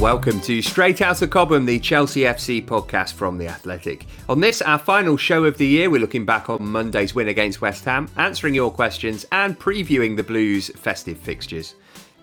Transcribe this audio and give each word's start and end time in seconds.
Welcome 0.00 0.40
to 0.40 0.62
Straight 0.62 1.02
Out 1.02 1.22
of 1.22 1.30
Cobham, 1.30 1.66
the 1.66 1.78
Chelsea 1.78 2.22
FC 2.22 2.64
podcast 2.64 3.12
from 3.12 3.38
The 3.38 3.48
Athletic. 3.48 4.06
On 4.28 4.40
this, 4.40 4.60
our 4.60 4.78
final 4.78 5.16
show 5.16 5.44
of 5.44 5.56
the 5.56 5.66
year, 5.66 5.88
we're 5.88 6.00
looking 6.00 6.24
back 6.24 6.50
on 6.50 6.66
Monday's 6.66 7.14
win 7.14 7.28
against 7.28 7.60
West 7.60 7.84
Ham, 7.84 8.08
answering 8.16 8.54
your 8.54 8.70
questions, 8.70 9.24
and 9.30 9.58
previewing 9.58 10.16
the 10.16 10.22
Blues' 10.22 10.68
festive 10.70 11.18
fixtures. 11.18 11.74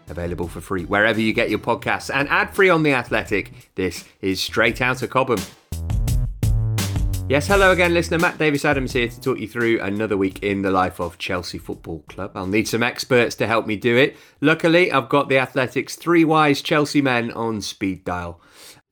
Available 0.09 0.47
for 0.47 0.61
free 0.61 0.85
wherever 0.85 1.19
you 1.19 1.33
get 1.33 1.49
your 1.49 1.59
podcasts 1.59 2.09
and 2.13 2.29
ad 2.29 2.55
free 2.55 2.69
on 2.69 2.83
The 2.83 2.93
Athletic. 2.93 3.71
This 3.75 4.05
is 4.21 4.41
Straight 4.41 4.81
Out 4.81 5.01
of 5.01 5.09
Cobham. 5.09 5.39
Yes, 7.29 7.47
hello 7.47 7.71
again, 7.71 7.93
listener. 7.93 8.19
Matt 8.19 8.37
Davis 8.37 8.63
Adams 8.63 8.93
here 8.93 9.09
to 9.09 9.19
talk 9.19 9.37
you 9.37 9.49
through 9.49 9.81
another 9.81 10.15
week 10.15 10.41
in 10.41 10.61
the 10.61 10.71
life 10.71 11.01
of 11.01 11.17
Chelsea 11.17 11.57
Football 11.57 12.05
Club. 12.07 12.31
I'll 12.35 12.47
need 12.47 12.69
some 12.69 12.81
experts 12.81 13.35
to 13.35 13.47
help 13.47 13.67
me 13.67 13.75
do 13.75 13.97
it. 13.97 14.15
Luckily, 14.39 14.93
I've 14.93 15.09
got 15.09 15.27
the 15.27 15.37
Athletic's 15.37 15.97
three 15.97 16.23
wise 16.23 16.61
Chelsea 16.61 17.01
men 17.01 17.31
on 17.31 17.59
speed 17.59 18.05
dial. 18.05 18.39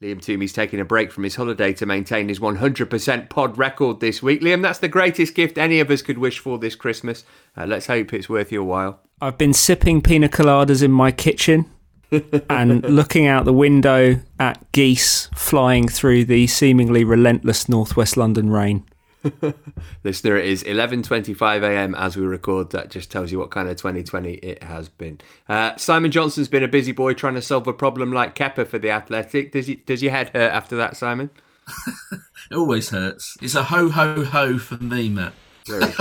Liam 0.03 0.21
Toomey's 0.21 0.51
taking 0.51 0.81
a 0.81 0.85
break 0.85 1.09
from 1.09 1.23
his 1.23 1.35
holiday 1.35 1.71
to 1.71 1.85
maintain 1.85 2.27
his 2.27 2.39
100% 2.39 3.29
pod 3.29 3.57
record 3.57 4.01
this 4.01 4.21
week. 4.21 4.41
Liam, 4.41 4.61
that's 4.61 4.79
the 4.79 4.89
greatest 4.89 5.33
gift 5.35 5.57
any 5.57 5.79
of 5.79 5.89
us 5.89 6.01
could 6.01 6.17
wish 6.17 6.37
for 6.37 6.57
this 6.57 6.75
Christmas. 6.75 7.23
Uh, 7.55 7.65
let's 7.65 7.87
hope 7.87 8.13
it's 8.13 8.27
worth 8.27 8.51
your 8.51 8.65
while. 8.65 8.99
I've 9.21 9.37
been 9.37 9.53
sipping 9.53 10.01
pina 10.01 10.27
coladas 10.27 10.83
in 10.83 10.91
my 10.91 11.13
kitchen 11.13 11.71
and 12.49 12.83
looking 12.83 13.25
out 13.25 13.45
the 13.45 13.53
window 13.53 14.19
at 14.37 14.69
geese 14.73 15.29
flying 15.33 15.87
through 15.87 16.25
the 16.25 16.47
seemingly 16.47 17.05
relentless 17.05 17.69
northwest 17.69 18.17
London 18.17 18.49
rain. 18.49 18.85
Listener, 20.03 20.37
it 20.37 20.45
is 20.45 20.63
11:25 20.63 21.63
a.m. 21.63 21.95
as 21.95 22.17
we 22.17 22.25
record. 22.25 22.71
That 22.71 22.89
just 22.89 23.11
tells 23.11 23.31
you 23.31 23.39
what 23.39 23.51
kind 23.51 23.69
of 23.69 23.77
2020 23.77 24.33
it 24.35 24.63
has 24.63 24.89
been. 24.89 25.19
Uh, 25.47 25.75
Simon 25.77 26.11
Johnson's 26.11 26.47
been 26.47 26.63
a 26.63 26.67
busy 26.67 26.91
boy 26.91 27.13
trying 27.13 27.35
to 27.35 27.41
solve 27.41 27.67
a 27.67 27.73
problem 27.73 28.11
like 28.11 28.35
Kepa 28.35 28.67
for 28.67 28.79
the 28.79 28.91
Athletic. 28.91 29.51
Does 29.51 29.69
you, 29.69 29.77
does 29.77 30.01
your 30.01 30.11
head 30.11 30.29
hurt 30.29 30.51
after 30.51 30.75
that, 30.77 30.97
Simon? 30.97 31.29
it 32.11 32.55
always 32.55 32.89
hurts. 32.89 33.37
It's 33.41 33.55
a 33.55 33.63
ho 33.63 33.89
ho 33.89 34.23
ho 34.23 34.57
for 34.57 34.77
me, 34.77 35.09
Matt. 35.09 35.33
Very 35.65 35.91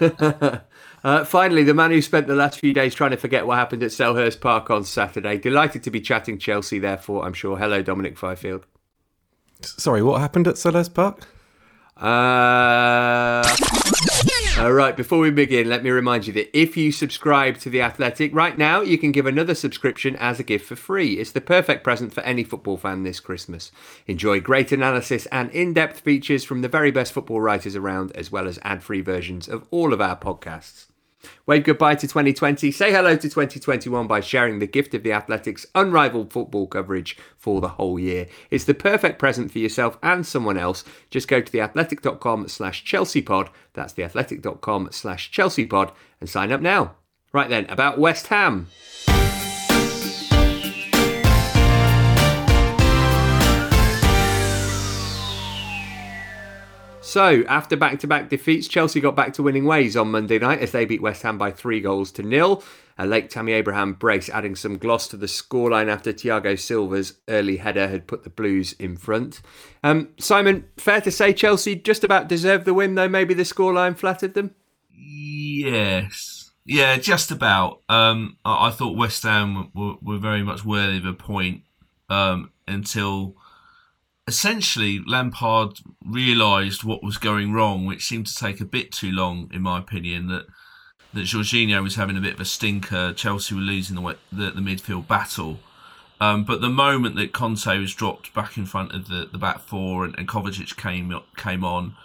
good. 0.00 0.60
Uh, 1.04 1.24
finally, 1.24 1.64
the 1.64 1.74
man 1.74 1.90
who 1.90 2.00
spent 2.00 2.28
the 2.28 2.34
last 2.34 2.60
few 2.60 2.72
days 2.72 2.94
trying 2.94 3.10
to 3.10 3.16
forget 3.16 3.44
what 3.44 3.58
happened 3.58 3.82
at 3.82 3.90
Selhurst 3.90 4.40
Park 4.40 4.70
on 4.70 4.84
Saturday. 4.84 5.36
Delighted 5.36 5.82
to 5.82 5.90
be 5.90 6.00
chatting 6.00 6.38
Chelsea, 6.38 6.78
therefore, 6.78 7.24
I'm 7.24 7.32
sure. 7.32 7.58
Hello, 7.58 7.82
Dominic 7.82 8.16
Fifield. 8.16 8.66
Sorry, 9.62 10.00
what 10.00 10.20
happened 10.20 10.46
at 10.46 10.54
Selhurst 10.54 10.94
Park? 10.94 11.26
Uh, 11.96 13.42
all 14.58 14.72
right, 14.72 14.96
before 14.96 15.18
we 15.18 15.30
begin, 15.30 15.68
let 15.68 15.82
me 15.82 15.90
remind 15.90 16.26
you 16.26 16.32
that 16.32 16.56
if 16.56 16.76
you 16.76 16.92
subscribe 16.92 17.58
to 17.58 17.70
The 17.70 17.82
Athletic 17.82 18.34
right 18.34 18.56
now, 18.56 18.80
you 18.80 18.96
can 18.98 19.12
give 19.12 19.26
another 19.26 19.54
subscription 19.54 20.16
as 20.16 20.38
a 20.38 20.44
gift 20.44 20.66
for 20.66 20.76
free. 20.76 21.14
It's 21.14 21.32
the 21.32 21.40
perfect 21.40 21.82
present 21.82 22.12
for 22.12 22.22
any 22.22 22.44
football 22.44 22.76
fan 22.76 23.02
this 23.02 23.20
Christmas. 23.20 23.72
Enjoy 24.06 24.40
great 24.40 24.72
analysis 24.72 25.26
and 25.26 25.50
in 25.50 25.72
depth 25.74 26.00
features 26.00 26.44
from 26.44 26.62
the 26.62 26.68
very 26.68 26.90
best 26.90 27.12
football 27.12 27.40
writers 27.40 27.76
around, 27.76 28.12
as 28.12 28.30
well 28.30 28.46
as 28.46 28.58
ad 28.62 28.82
free 28.82 29.00
versions 29.00 29.48
of 29.48 29.66
all 29.70 29.92
of 29.92 30.00
our 30.00 30.16
podcasts. 30.16 30.86
Wave 31.46 31.64
goodbye 31.64 31.94
to 31.96 32.06
2020. 32.06 32.70
Say 32.70 32.92
hello 32.92 33.16
to 33.16 33.28
2021 33.28 34.06
by 34.06 34.20
sharing 34.20 34.58
the 34.58 34.66
gift 34.66 34.94
of 34.94 35.02
the 35.02 35.12
Athletics' 35.12 35.66
unrivaled 35.74 36.32
football 36.32 36.66
coverage 36.66 37.16
for 37.36 37.60
the 37.60 37.68
whole 37.68 37.98
year. 37.98 38.26
It's 38.50 38.64
the 38.64 38.74
perfect 38.74 39.18
present 39.18 39.50
for 39.50 39.58
yourself 39.58 39.98
and 40.02 40.26
someone 40.26 40.58
else. 40.58 40.84
Just 41.10 41.28
go 41.28 41.40
to 41.40 41.52
theathletic.com 41.52 42.48
slash 42.48 42.84
chelseapod. 42.84 43.48
That's 43.74 43.94
theathletic.com 43.94 44.88
slash 44.92 45.30
chelseapod 45.30 45.92
and 46.20 46.28
sign 46.28 46.52
up 46.52 46.60
now. 46.60 46.96
Right 47.32 47.48
then, 47.48 47.66
about 47.70 47.98
West 47.98 48.26
Ham. 48.28 48.68
So, 57.12 57.44
after 57.46 57.76
back 57.76 57.98
to 57.98 58.06
back 58.06 58.30
defeats, 58.30 58.66
Chelsea 58.66 58.98
got 58.98 59.14
back 59.14 59.34
to 59.34 59.42
winning 59.42 59.66
ways 59.66 59.98
on 59.98 60.10
Monday 60.10 60.38
night 60.38 60.60
as 60.60 60.72
they 60.72 60.86
beat 60.86 61.02
West 61.02 61.20
Ham 61.24 61.36
by 61.36 61.50
three 61.50 61.78
goals 61.78 62.10
to 62.12 62.22
nil. 62.22 62.64
A 62.96 63.04
late 63.04 63.28
Tammy 63.28 63.52
Abraham 63.52 63.92
brace 63.92 64.30
adding 64.30 64.56
some 64.56 64.78
gloss 64.78 65.08
to 65.08 65.18
the 65.18 65.26
scoreline 65.26 65.92
after 65.92 66.10
Thiago 66.10 66.58
Silva's 66.58 67.18
early 67.28 67.58
header 67.58 67.86
had 67.86 68.06
put 68.06 68.24
the 68.24 68.30
Blues 68.30 68.72
in 68.78 68.96
front. 68.96 69.42
Um, 69.84 70.08
Simon, 70.18 70.64
fair 70.78 71.02
to 71.02 71.10
say 71.10 71.34
Chelsea 71.34 71.76
just 71.76 72.02
about 72.02 72.28
deserved 72.28 72.64
the 72.64 72.72
win, 72.72 72.94
though 72.94 73.10
maybe 73.10 73.34
the 73.34 73.42
scoreline 73.42 73.94
flattered 73.94 74.32
them? 74.32 74.54
Yes. 74.90 76.52
Yeah, 76.64 76.96
just 76.96 77.30
about. 77.30 77.82
Um, 77.90 78.38
I, 78.42 78.68
I, 78.68 78.70
thought 78.70 78.96
West 78.96 79.22
Ham 79.24 79.70
were, 79.74 79.96
were, 80.00 80.18
very 80.18 80.42
much 80.42 80.64
worthy 80.64 80.96
of 80.96 81.04
a 81.04 81.12
point 81.12 81.60
um, 82.08 82.52
until 82.66 83.36
essentially 84.26 85.00
Lampard 85.06 85.80
realised 86.04 86.84
what 86.84 87.02
was 87.02 87.18
going 87.18 87.52
wrong, 87.52 87.86
which 87.86 88.04
seemed 88.04 88.26
to 88.26 88.34
take 88.34 88.60
a 88.60 88.64
bit 88.64 88.92
too 88.92 89.10
long, 89.10 89.50
in 89.52 89.62
my 89.62 89.78
opinion. 89.78 90.28
That 90.28 90.46
that 91.14 91.24
Jorginho 91.24 91.82
was 91.82 91.96
having 91.96 92.16
a 92.16 92.20
bit 92.20 92.34
of 92.34 92.40
a 92.40 92.44
stinker. 92.44 93.12
Chelsea 93.12 93.54
were 93.54 93.60
losing 93.60 93.96
the 93.96 94.16
the, 94.30 94.50
the 94.50 94.60
midfield 94.60 95.06
battle. 95.06 95.60
Um, 96.20 96.44
but 96.44 96.60
the 96.60 96.68
moment 96.68 97.16
that 97.16 97.32
Kante 97.32 97.80
was 97.80 97.94
dropped 97.94 98.32
back 98.32 98.56
in 98.56 98.64
front 98.64 98.92
of 98.92 99.08
the, 99.08 99.28
the 99.30 99.38
back 99.38 99.58
four 99.58 100.04
and, 100.04 100.16
and 100.16 100.28
Kovacic 100.28 100.76
came 100.76 101.12
came 101.36 101.64
on, 101.64 101.96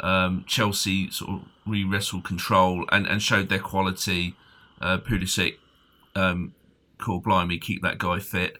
um, 0.00 0.44
Chelsea 0.46 1.10
sort 1.10 1.30
of 1.30 1.48
re 1.66 1.84
wrestled 1.84 2.24
control 2.24 2.86
and, 2.90 3.06
and 3.06 3.22
showed 3.22 3.48
their 3.48 3.58
quality. 3.58 4.34
Uh, 4.80 4.98
Pulisic 4.98 5.56
um, 6.14 6.54
called 6.98 7.24
blimey, 7.24 7.58
keep 7.58 7.82
that 7.82 7.98
guy 7.98 8.18
fit. 8.18 8.58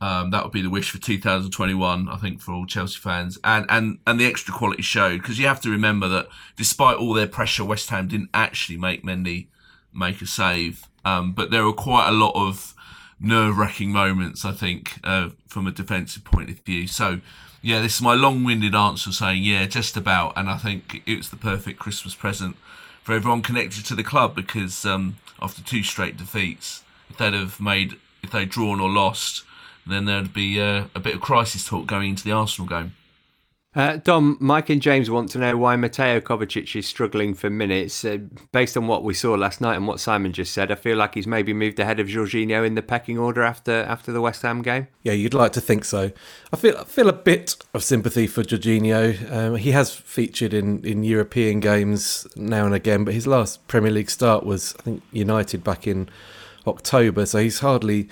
Um, 0.00 0.30
that 0.30 0.44
would 0.44 0.52
be 0.52 0.62
the 0.62 0.70
wish 0.70 0.90
for 0.90 0.98
2021, 0.98 2.08
I 2.08 2.16
think, 2.18 2.40
for 2.40 2.52
all 2.52 2.66
Chelsea 2.66 2.98
fans, 2.98 3.38
and 3.42 3.66
and 3.68 3.98
and 4.06 4.20
the 4.20 4.26
extra 4.26 4.54
quality 4.54 4.82
showed 4.82 5.20
because 5.20 5.38
you 5.38 5.46
have 5.48 5.60
to 5.62 5.70
remember 5.70 6.08
that 6.08 6.28
despite 6.56 6.96
all 6.98 7.14
their 7.14 7.26
pressure, 7.26 7.64
West 7.64 7.90
Ham 7.90 8.06
didn't 8.06 8.30
actually 8.32 8.78
make 8.78 9.02
Mendy 9.02 9.48
make 9.92 10.22
a 10.22 10.26
save, 10.26 10.86
um, 11.04 11.32
but 11.32 11.50
there 11.50 11.64
were 11.64 11.72
quite 11.72 12.08
a 12.08 12.12
lot 12.12 12.32
of 12.34 12.74
nerve-wracking 13.20 13.90
moments, 13.90 14.44
I 14.44 14.52
think, 14.52 14.98
uh, 15.02 15.30
from 15.48 15.66
a 15.66 15.72
defensive 15.72 16.24
point 16.24 16.50
of 16.50 16.60
view. 16.60 16.86
So, 16.86 17.20
yeah, 17.62 17.80
this 17.80 17.96
is 17.96 18.02
my 18.02 18.14
long-winded 18.14 18.74
answer 18.74 19.10
saying, 19.10 19.42
yeah, 19.42 19.66
just 19.66 19.96
about, 19.96 20.34
and 20.36 20.48
I 20.48 20.56
think 20.56 21.02
it 21.04 21.16
was 21.16 21.30
the 21.30 21.36
perfect 21.36 21.80
Christmas 21.80 22.14
present 22.14 22.56
for 23.02 23.14
everyone 23.14 23.42
connected 23.42 23.84
to 23.86 23.94
the 23.94 24.04
club 24.04 24.36
because 24.36 24.84
um, 24.84 25.16
after 25.42 25.62
two 25.62 25.82
straight 25.82 26.16
defeats, 26.16 26.84
if 27.10 27.16
they'd 27.16 27.34
have 27.34 27.60
made, 27.60 27.96
if 28.22 28.30
they'd 28.30 28.50
drawn 28.50 28.80
or 28.80 28.88
lost 28.88 29.44
then 29.88 30.04
there'd 30.04 30.32
be 30.32 30.60
uh, 30.60 30.84
a 30.94 31.00
bit 31.00 31.14
of 31.14 31.20
crisis 31.20 31.64
talk 31.66 31.86
going 31.86 32.10
into 32.10 32.24
the 32.24 32.32
Arsenal 32.32 32.68
game. 32.68 32.94
Uh, 33.74 33.96
Dom, 33.96 34.38
Mike 34.40 34.70
and 34.70 34.80
James 34.80 35.10
want 35.10 35.28
to 35.30 35.38
know 35.38 35.56
why 35.56 35.76
Mateo 35.76 36.20
Kovacic 36.20 36.74
is 36.74 36.86
struggling 36.86 37.34
for 37.34 37.50
minutes. 37.50 38.04
Uh, 38.04 38.18
based 38.50 38.76
on 38.76 38.86
what 38.86 39.04
we 39.04 39.12
saw 39.12 39.34
last 39.34 39.60
night 39.60 39.76
and 39.76 39.86
what 39.86 40.00
Simon 40.00 40.32
just 40.32 40.52
said, 40.52 40.72
I 40.72 40.74
feel 40.74 40.96
like 40.96 41.14
he's 41.14 41.26
maybe 41.26 41.52
moved 41.52 41.78
ahead 41.78 42.00
of 42.00 42.08
Jorginho 42.08 42.66
in 42.66 42.74
the 42.74 42.82
pecking 42.82 43.18
order 43.18 43.42
after 43.42 43.72
after 43.72 44.10
the 44.10 44.22
West 44.22 44.42
Ham 44.42 44.62
game. 44.62 44.88
Yeah, 45.02 45.12
you'd 45.12 45.34
like 45.34 45.52
to 45.52 45.60
think 45.60 45.84
so. 45.84 46.10
I 46.52 46.56
feel 46.56 46.76
I 46.78 46.84
feel 46.84 47.08
a 47.08 47.12
bit 47.12 47.56
of 47.74 47.84
sympathy 47.84 48.26
for 48.26 48.42
Jorginho. 48.42 49.30
Um, 49.30 49.56
he 49.56 49.72
has 49.72 49.94
featured 49.94 50.54
in, 50.54 50.84
in 50.84 51.04
European 51.04 51.60
games 51.60 52.26
now 52.34 52.64
and 52.64 52.74
again, 52.74 53.04
but 53.04 53.12
his 53.12 53.26
last 53.26 53.68
Premier 53.68 53.92
League 53.92 54.10
start 54.10 54.44
was 54.44 54.74
I 54.80 54.82
think 54.82 55.02
United 55.12 55.62
back 55.62 55.86
in 55.86 56.08
October, 56.66 57.26
so 57.26 57.38
he's 57.38 57.60
hardly 57.60 58.08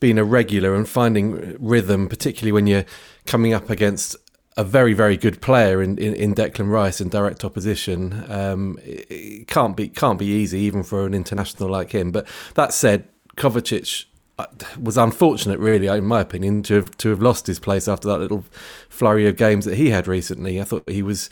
being 0.00 0.18
a 0.18 0.24
regular 0.24 0.74
and 0.74 0.88
finding 0.88 1.56
rhythm, 1.58 2.08
particularly 2.08 2.52
when 2.52 2.66
you're 2.66 2.84
coming 3.26 3.52
up 3.52 3.70
against 3.70 4.16
a 4.56 4.64
very, 4.64 4.92
very 4.92 5.16
good 5.16 5.40
player 5.40 5.80
in, 5.80 5.96
in, 5.98 6.14
in 6.14 6.34
Declan 6.34 6.70
Rice 6.70 7.00
in 7.00 7.08
direct 7.08 7.44
opposition. 7.44 8.24
Um, 8.28 8.78
it, 8.82 9.06
it 9.10 9.48
can't 9.48 9.76
be 9.76 9.88
can't 9.88 10.18
be 10.18 10.26
easy 10.26 10.58
even 10.60 10.82
for 10.82 11.06
an 11.06 11.14
international 11.14 11.70
like 11.70 11.92
him. 11.92 12.10
But 12.10 12.26
that 12.54 12.72
said, 12.72 13.08
Kovacic 13.36 14.06
uh, 14.38 14.46
was 14.80 14.96
unfortunate, 14.96 15.60
really, 15.60 15.86
in 15.86 16.04
my 16.04 16.20
opinion, 16.20 16.64
to 16.64 16.74
have, 16.74 16.96
to 16.98 17.10
have 17.10 17.22
lost 17.22 17.46
his 17.46 17.60
place 17.60 17.86
after 17.86 18.08
that 18.08 18.18
little 18.18 18.44
flurry 18.88 19.28
of 19.28 19.36
games 19.36 19.64
that 19.64 19.76
he 19.76 19.90
had 19.90 20.08
recently. 20.08 20.60
I 20.60 20.64
thought 20.64 20.88
he 20.88 21.02
was 21.02 21.30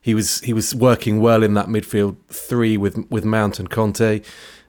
he 0.00 0.12
was 0.12 0.40
he 0.40 0.52
was 0.52 0.74
working 0.74 1.20
well 1.20 1.44
in 1.44 1.54
that 1.54 1.66
midfield 1.66 2.16
three 2.28 2.76
with 2.76 3.06
with 3.08 3.24
Mount 3.24 3.60
and 3.60 3.70
Kante 3.70 4.24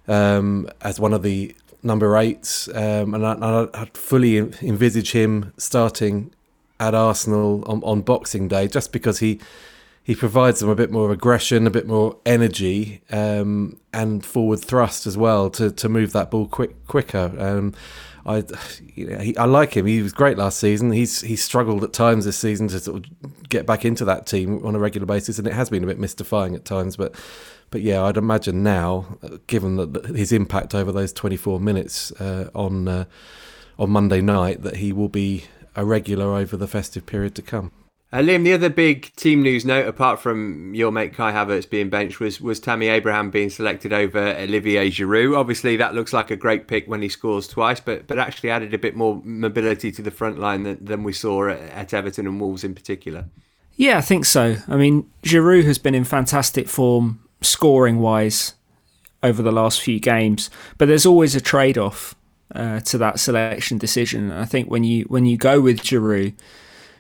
um, 0.08 0.70
as 0.82 1.00
one 1.00 1.14
of 1.14 1.24
the 1.24 1.56
number 1.86 2.18
eight, 2.18 2.68
um, 2.74 3.14
and 3.14 3.26
I, 3.26 3.68
I 3.74 3.86
fully 3.94 4.38
envisage 4.38 5.12
him 5.12 5.54
starting 5.58 6.34
at 6.80 6.94
Arsenal 6.94 7.64
on, 7.68 7.82
on 7.84 8.02
Boxing 8.02 8.48
Day, 8.48 8.68
just 8.68 8.92
because 8.92 9.20
he 9.20 9.40
he 10.04 10.14
provides 10.14 10.60
them 10.60 10.70
a 10.70 10.76
bit 10.76 10.92
more 10.92 11.12
aggression, 11.12 11.66
a 11.66 11.72
bit 11.72 11.88
more 11.88 12.18
energy, 12.26 13.02
um, 13.12 13.80
and 13.92 14.24
forward 14.24 14.60
thrust 14.60 15.08
as 15.08 15.18
well 15.18 15.50
to, 15.50 15.72
to 15.72 15.90
move 15.90 16.12
that 16.12 16.30
ball 16.30 16.48
quick 16.48 16.86
quicker. 16.88 17.34
Um, 17.40 17.74
I 18.26 18.44
you 18.96 19.08
know, 19.08 19.20
he, 19.20 19.38
I 19.38 19.46
like 19.46 19.76
him. 19.76 19.86
He 19.86 20.02
was 20.02 20.14
great 20.14 20.38
last 20.38 20.60
season. 20.60 20.92
He's 20.92 21.22
he's 21.22 21.44
struggled 21.44 21.84
at 21.84 21.94
times 21.94 22.26
this 22.26 22.38
season 22.38 22.68
to 22.70 22.80
sort 22.80 23.06
of 23.06 23.25
get 23.56 23.66
back 23.66 23.86
into 23.86 24.06
that 24.06 24.26
team 24.26 24.66
on 24.66 24.76
a 24.76 24.80
regular 24.80 25.06
basis, 25.06 25.40
and 25.40 25.48
it 25.48 25.54
has 25.54 25.70
been 25.70 25.84
a 25.84 25.88
bit 25.88 26.00
mystifying 26.00 26.56
at 26.56 26.66
times. 26.66 26.98
But 26.98 27.16
but 27.72 27.82
yeah, 27.82 28.04
I'd 28.04 28.18
imagine 28.18 28.64
now, 28.64 29.18
given 29.48 29.76
that 29.78 30.06
his 30.16 30.32
impact 30.32 30.76
over 30.76 30.92
those 30.92 31.12
24 31.14 31.60
minutes 31.60 32.12
uh, 32.14 32.50
on 32.54 32.88
uh, 32.88 33.06
on 33.80 33.90
Monday 33.90 34.22
night, 34.22 34.62
that 34.64 34.78
he 34.78 34.92
will 34.94 35.10
be 35.10 35.46
a 35.76 35.86
regular 35.86 36.34
over 36.36 36.56
the 36.58 36.68
festive 36.68 37.06
period 37.06 37.36
to 37.36 37.42
come. 37.42 37.72
Uh, 38.14 38.20
Liam, 38.20 38.46
the 38.46 38.54
other 38.54 38.70
big 38.70 39.14
team 39.16 39.44
news 39.44 39.66
note, 39.66 39.88
apart 39.88 40.22
from 40.22 40.74
your 40.74 40.90
mate 40.90 41.14
Kai 41.14 41.34
Havertz 41.34 41.70
being 41.70 41.90
benched, 41.90 42.20
was 42.20 42.40
was 42.40 42.62
Tammy 42.62 42.88
Abraham 42.88 43.30
being 43.30 43.50
selected 43.50 43.92
over 43.92 44.20
Olivier 44.20 44.90
Giroud. 44.90 45.38
Obviously, 45.38 45.76
that 45.76 45.96
looks 45.96 46.14
like 46.14 46.32
a 46.32 46.38
great 46.38 46.68
pick 46.68 46.88
when 46.88 47.02
he 47.02 47.10
scores 47.10 47.48
twice, 47.48 47.82
but 47.82 48.08
but 48.08 48.18
actually 48.18 48.52
added 48.52 48.74
a 48.74 48.78
bit 48.78 48.96
more 48.96 49.22
mobility 49.26 49.92
to 49.92 50.02
the 50.02 50.12
front 50.12 50.40
line 50.40 50.64
than, 50.64 50.86
than 50.86 51.04
we 51.04 51.12
saw 51.12 51.50
at, 51.50 51.60
at 51.60 51.94
Everton 51.94 52.28
and 52.28 52.40
Wolves 52.40 52.64
in 52.64 52.74
particular. 52.74 53.26
Yeah, 53.76 53.98
I 53.98 54.02
think 54.02 54.26
so. 54.26 54.58
I 54.68 54.78
mean, 54.78 55.10
Giroud 55.24 55.66
has 55.66 55.78
been 55.78 55.96
in 55.96 56.06
fantastic 56.06 56.70
form 56.70 57.20
scoring 57.42 58.00
wise 58.00 58.54
over 59.22 59.42
the 59.42 59.52
last 59.52 59.82
few 59.82 60.00
games, 60.00 60.50
but 60.78 60.88
there's 60.88 61.06
always 61.06 61.36
a 61.36 61.42
trade 61.42 61.78
off 61.78 62.16
uh, 62.54 62.80
to 62.82 62.98
that 63.00 63.20
selection 63.20 63.78
decision. 63.78 64.32
And 64.32 64.40
I 64.40 64.46
think 64.46 64.70
when 64.70 64.84
you 64.84 65.04
when 65.06 65.26
you 65.26 65.38
go 65.38 65.60
with 65.60 65.82
Giroud 65.82 66.36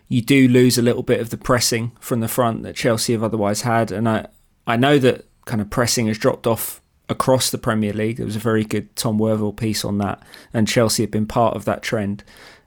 you 0.07 0.21
do 0.21 0.47
lose 0.47 0.77
a 0.77 0.81
little 0.81 1.03
bit 1.03 1.19
of 1.19 1.29
the 1.29 1.37
pressing 1.37 1.91
from 1.99 2.19
the 2.19 2.27
front 2.27 2.63
that 2.63 2.75
Chelsea 2.75 3.13
have 3.13 3.23
otherwise 3.23 3.61
had. 3.61 3.91
And 3.91 4.07
I, 4.07 4.27
I 4.67 4.77
know 4.77 4.99
that 4.99 5.25
kind 5.45 5.61
of 5.61 5.69
pressing 5.69 6.07
has 6.07 6.17
dropped 6.17 6.45
off 6.45 6.81
across 7.09 7.49
the 7.49 7.57
Premier 7.57 7.93
League. 7.93 8.17
There 8.17 8.25
was 8.25 8.35
a 8.35 8.39
very 8.39 8.63
good 8.63 8.95
Tom 8.95 9.17
Worville 9.17 9.55
piece 9.55 9.83
on 9.83 9.97
that, 9.99 10.21
and 10.53 10.67
Chelsea 10.67 11.03
have 11.03 11.11
been 11.11 11.27
part 11.27 11.55
of 11.55 11.65
that 11.65 11.81
trend. 11.81 12.23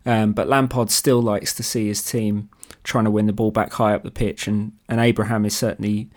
Um, 0.07 0.33
but 0.33 0.49
Lampard 0.49 0.91
still 0.91 1.21
likes 1.21 1.55
to 1.55 1.63
see 1.63 1.89
his 1.89 2.03
team 2.03 2.51
trying 2.85 3.05
to 3.05 3.11
win 3.11 3.27
the 3.27 3.33
ball 3.33 3.51
back 3.51 3.73
high 3.75 3.95
up 3.95 4.03
the 4.03 4.11
pitch, 4.11 4.47
and, 4.47 4.73
and 4.89 5.01
Abraham 5.01 5.45
is 5.45 5.57
certainly 5.57 6.09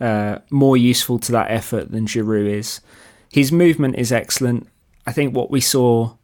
uh, 0.00 0.38
more 0.50 0.76
useful 0.76 1.18
to 1.20 1.32
that 1.32 1.50
effort 1.50 1.90
than 1.90 2.06
Giroud 2.06 2.48
is. 2.48 2.80
His 3.30 3.52
movement 3.52 3.96
is 3.96 4.12
excellent. 4.12 4.68
I 5.06 5.12
think 5.12 5.34
what 5.34 5.50
we 5.50 5.60
saw 5.60 6.14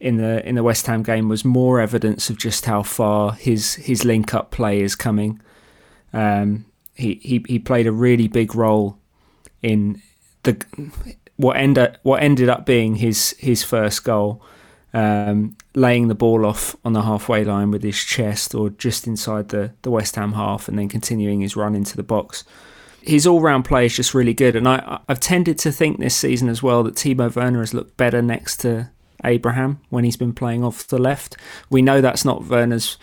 in 0.00 0.16
the 0.16 0.46
in 0.48 0.54
the 0.54 0.62
West 0.62 0.86
Ham 0.86 1.02
game 1.02 1.28
was 1.28 1.44
more 1.44 1.80
evidence 1.80 2.30
of 2.30 2.38
just 2.38 2.64
how 2.64 2.82
far 2.82 3.32
his 3.32 3.74
his 3.74 4.04
link 4.04 4.34
up 4.34 4.50
play 4.50 4.80
is 4.80 4.94
coming. 4.96 5.40
Um, 6.12 6.64
he, 6.94 7.20
he 7.22 7.44
he 7.46 7.58
played 7.58 7.86
a 7.86 7.92
really 7.92 8.26
big 8.26 8.54
role 8.54 8.98
in 9.62 10.00
the 10.42 10.64
what 11.36 11.56
ended 11.56 11.98
what 12.02 12.22
ended 12.22 12.48
up 12.48 12.66
being 12.66 12.96
his 12.96 13.34
his 13.38 13.62
first 13.62 14.04
goal, 14.04 14.42
um, 14.92 15.56
laying 15.74 16.08
the 16.08 16.14
ball 16.14 16.44
off 16.44 16.74
on 16.84 16.92
the 16.92 17.02
halfway 17.02 17.44
line 17.44 17.70
with 17.70 17.82
his 17.82 17.98
chest 18.02 18.54
or 18.54 18.70
just 18.70 19.06
inside 19.06 19.50
the 19.50 19.72
the 19.82 19.90
West 19.90 20.16
Ham 20.16 20.32
half, 20.32 20.68
and 20.68 20.78
then 20.78 20.88
continuing 20.88 21.40
his 21.40 21.56
run 21.56 21.74
into 21.74 21.96
the 21.96 22.02
box. 22.02 22.44
His 23.02 23.26
all 23.26 23.40
round 23.40 23.64
play 23.64 23.86
is 23.86 23.96
just 23.96 24.14
really 24.14 24.34
good, 24.34 24.56
and 24.56 24.68
I 24.68 25.00
I've 25.08 25.20
tended 25.20 25.58
to 25.60 25.72
think 25.72 25.98
this 25.98 26.16
season 26.16 26.48
as 26.48 26.62
well 26.62 26.82
that 26.82 26.94
Timo 26.94 27.34
Werner 27.34 27.60
has 27.60 27.74
looked 27.74 27.96
better 27.96 28.20
next 28.20 28.58
to 28.58 28.90
Abraham 29.24 29.80
when 29.90 30.04
he's 30.04 30.16
been 30.16 30.34
playing 30.34 30.64
off 30.64 30.86
the 30.86 30.98
left. 30.98 31.36
We 31.68 31.82
know 31.82 32.00
that's 32.00 32.24
not 32.24 32.44
Werner's 32.44 32.98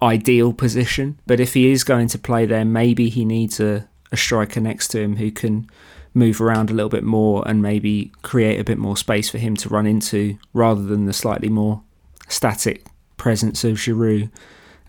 ideal 0.00 0.52
position, 0.52 1.18
but 1.26 1.40
if 1.40 1.54
he 1.54 1.70
is 1.70 1.84
going 1.84 2.08
to 2.08 2.18
play 2.18 2.44
there, 2.44 2.64
maybe 2.64 3.08
he 3.08 3.24
needs 3.24 3.60
a, 3.60 3.88
a 4.10 4.16
striker 4.16 4.60
next 4.60 4.88
to 4.88 5.00
him 5.00 5.16
who 5.16 5.30
can 5.30 5.70
move 6.14 6.40
around 6.40 6.70
a 6.70 6.74
little 6.74 6.90
bit 6.90 7.04
more 7.04 7.42
and 7.46 7.62
maybe 7.62 8.12
create 8.22 8.60
a 8.60 8.64
bit 8.64 8.78
more 8.78 8.96
space 8.96 9.30
for 9.30 9.38
him 9.38 9.56
to 9.56 9.68
run 9.68 9.86
into 9.86 10.38
rather 10.52 10.82
than 10.82 11.06
the 11.06 11.12
slightly 11.12 11.48
more 11.48 11.82
static 12.28 12.84
presence 13.16 13.64
of 13.64 13.76
Giroud. 13.76 14.30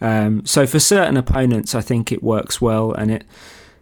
Um, 0.02 0.46
so 0.46 0.68
for 0.68 0.80
certain 0.80 1.18
opponents, 1.18 1.76
I 1.76 1.82
think 1.82 2.12
it 2.12 2.22
works 2.22 2.60
well, 2.60 2.92
and 2.92 3.10
it 3.12 3.24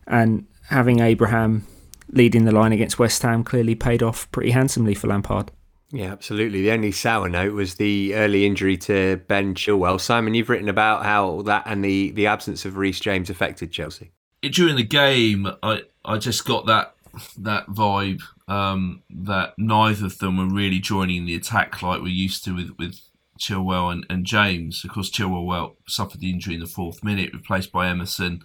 and 0.06 0.46
having 0.70 1.00
Abraham 1.00 1.66
leading 2.12 2.46
the 2.46 2.52
line 2.52 2.74
against 2.74 3.00
West 3.00 3.22
Ham 3.24 3.44
clearly 3.44 3.76
paid 3.76 4.04
off 4.04 4.32
pretty 4.32 4.52
handsomely 4.52 4.94
for 4.94 5.08
Lampard. 5.08 5.52
Yeah, 5.92 6.12
absolutely. 6.12 6.62
The 6.62 6.72
only 6.72 6.92
sour 6.92 7.28
note 7.28 7.54
was 7.54 7.76
the 7.76 8.16
early 8.16 8.46
injury 8.46 8.78
to 8.78 9.18
Ben 9.28 9.56
Chilwell. 9.56 10.00
Simon, 10.00 10.34
you've 10.34 10.50
written 10.50 10.70
about 10.70 11.04
how 11.04 11.42
that 11.44 11.64
and 11.66 11.84
the, 11.84 12.12
the 12.12 12.28
absence 12.28 12.64
of 12.66 12.78
Reece 12.78 13.00
James 13.00 13.30
affected 13.30 13.72
Chelsea. 13.72 14.12
During 14.42 14.76
the 14.76 14.84
game, 14.84 15.48
I, 15.62 15.84
I 16.06 16.18
just 16.18 16.46
got 16.46 16.66
that 16.68 16.96
that 17.38 17.68
vibe 17.68 18.22
um, 18.48 19.04
that 19.10 19.54
neither 19.58 20.06
of 20.06 20.20
them 20.20 20.38
were 20.38 20.54
really 20.54 20.80
joining 20.80 21.26
the 21.26 21.36
attack 21.36 21.82
like 21.82 22.02
we're 22.02 22.08
used 22.08 22.44
to 22.46 22.56
with, 22.56 22.72
with 22.78 23.00
Chilwell 23.40 23.92
and, 23.92 24.06
and 24.10 24.26
James. 24.26 24.84
Of 24.84 24.92
course, 24.92 25.10
Chilwell 25.10 25.46
well, 25.46 25.78
suffered 25.88 26.22
the 26.22 26.30
injury 26.30 26.56
in 26.56 26.60
the 26.60 26.68
fourth 26.68 27.04
minute, 27.04 27.34
replaced 27.34 27.72
by 27.72 27.88
Emerson. 27.88 28.44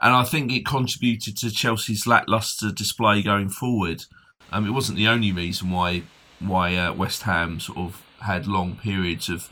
And 0.00 0.14
I 0.14 0.24
think 0.24 0.50
it 0.50 0.64
contributed 0.64 1.36
to 1.38 1.50
Chelsea's 1.50 2.06
lacklustre 2.06 2.72
display 2.72 3.22
going 3.22 3.50
forward. 3.50 4.04
Um, 4.50 4.66
it 4.66 4.70
wasn't 4.70 4.98
the 4.98 5.08
only 5.08 5.32
reason 5.32 5.70
why 5.70 6.02
why 6.38 6.74
uh, 6.74 6.92
West 6.94 7.22
Ham 7.22 7.60
sort 7.60 7.78
of 7.78 8.02
had 8.20 8.46
long 8.46 8.76
periods 8.76 9.28
of 9.28 9.50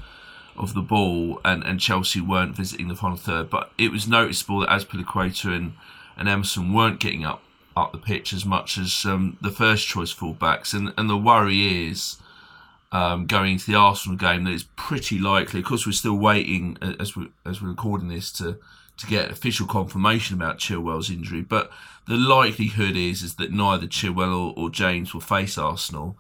of 0.57 0.75
the 0.75 0.83
ball 0.83 1.41
and, 1.45 1.63
and 1.63 1.79
Chelsea 1.79 2.21
weren't 2.21 2.57
visiting 2.57 2.89
the 2.89 2.97
final 2.97 3.17
third. 3.17 3.51
But 3.51 3.71
it 3.79 3.93
was 3.93 4.09
noticeable 4.09 4.61
that 4.61 4.71
Azpilicueta 4.71 5.55
and, 5.55 5.75
and 6.17 6.29
Emerson 6.29 6.73
weren't 6.73 6.99
getting 6.99 7.25
up 7.25 7.43
up 7.79 7.93
the 7.93 7.99
pitch 7.99 8.33
as 8.33 8.45
much 8.45 8.79
as 8.79 9.05
um, 9.05 9.37
the 9.41 9.51
first 9.51 9.87
choice 9.87 10.13
fullbacks. 10.13 10.75
And 10.75 10.93
and 10.97 11.09
the 11.09 11.17
worry 11.17 11.89
is 11.89 12.17
um, 12.93 13.27
going 13.27 13.53
into 13.53 13.71
the 13.71 13.77
Arsenal 13.77 14.17
game 14.17 14.45
that 14.45 14.53
it's 14.53 14.67
pretty 14.77 15.19
likely. 15.19 15.61
Of 15.61 15.67
course, 15.67 15.87
we're 15.87 15.93
still 15.93 16.17
waiting 16.17 16.77
as 16.99 17.17
we 17.17 17.31
as 17.47 17.63
we're 17.63 17.71
recording 17.71 18.09
this 18.09 18.33
to 18.33 18.59
to 18.97 19.07
get 19.07 19.31
official 19.31 19.67
confirmation 19.67 20.35
about 20.37 20.59
Chilwell's 20.59 21.11
injury. 21.11 21.41
But 21.41 21.71
the 22.07 22.17
likelihood 22.17 22.97
is 22.97 23.23
is 23.23 23.37
that 23.37 23.53
neither 23.53 23.87
Chilwell 23.87 24.35
or, 24.35 24.55
or 24.57 24.71
James 24.71 25.15
will 25.15 25.21
face 25.21 25.57
Arsenal 25.57 26.17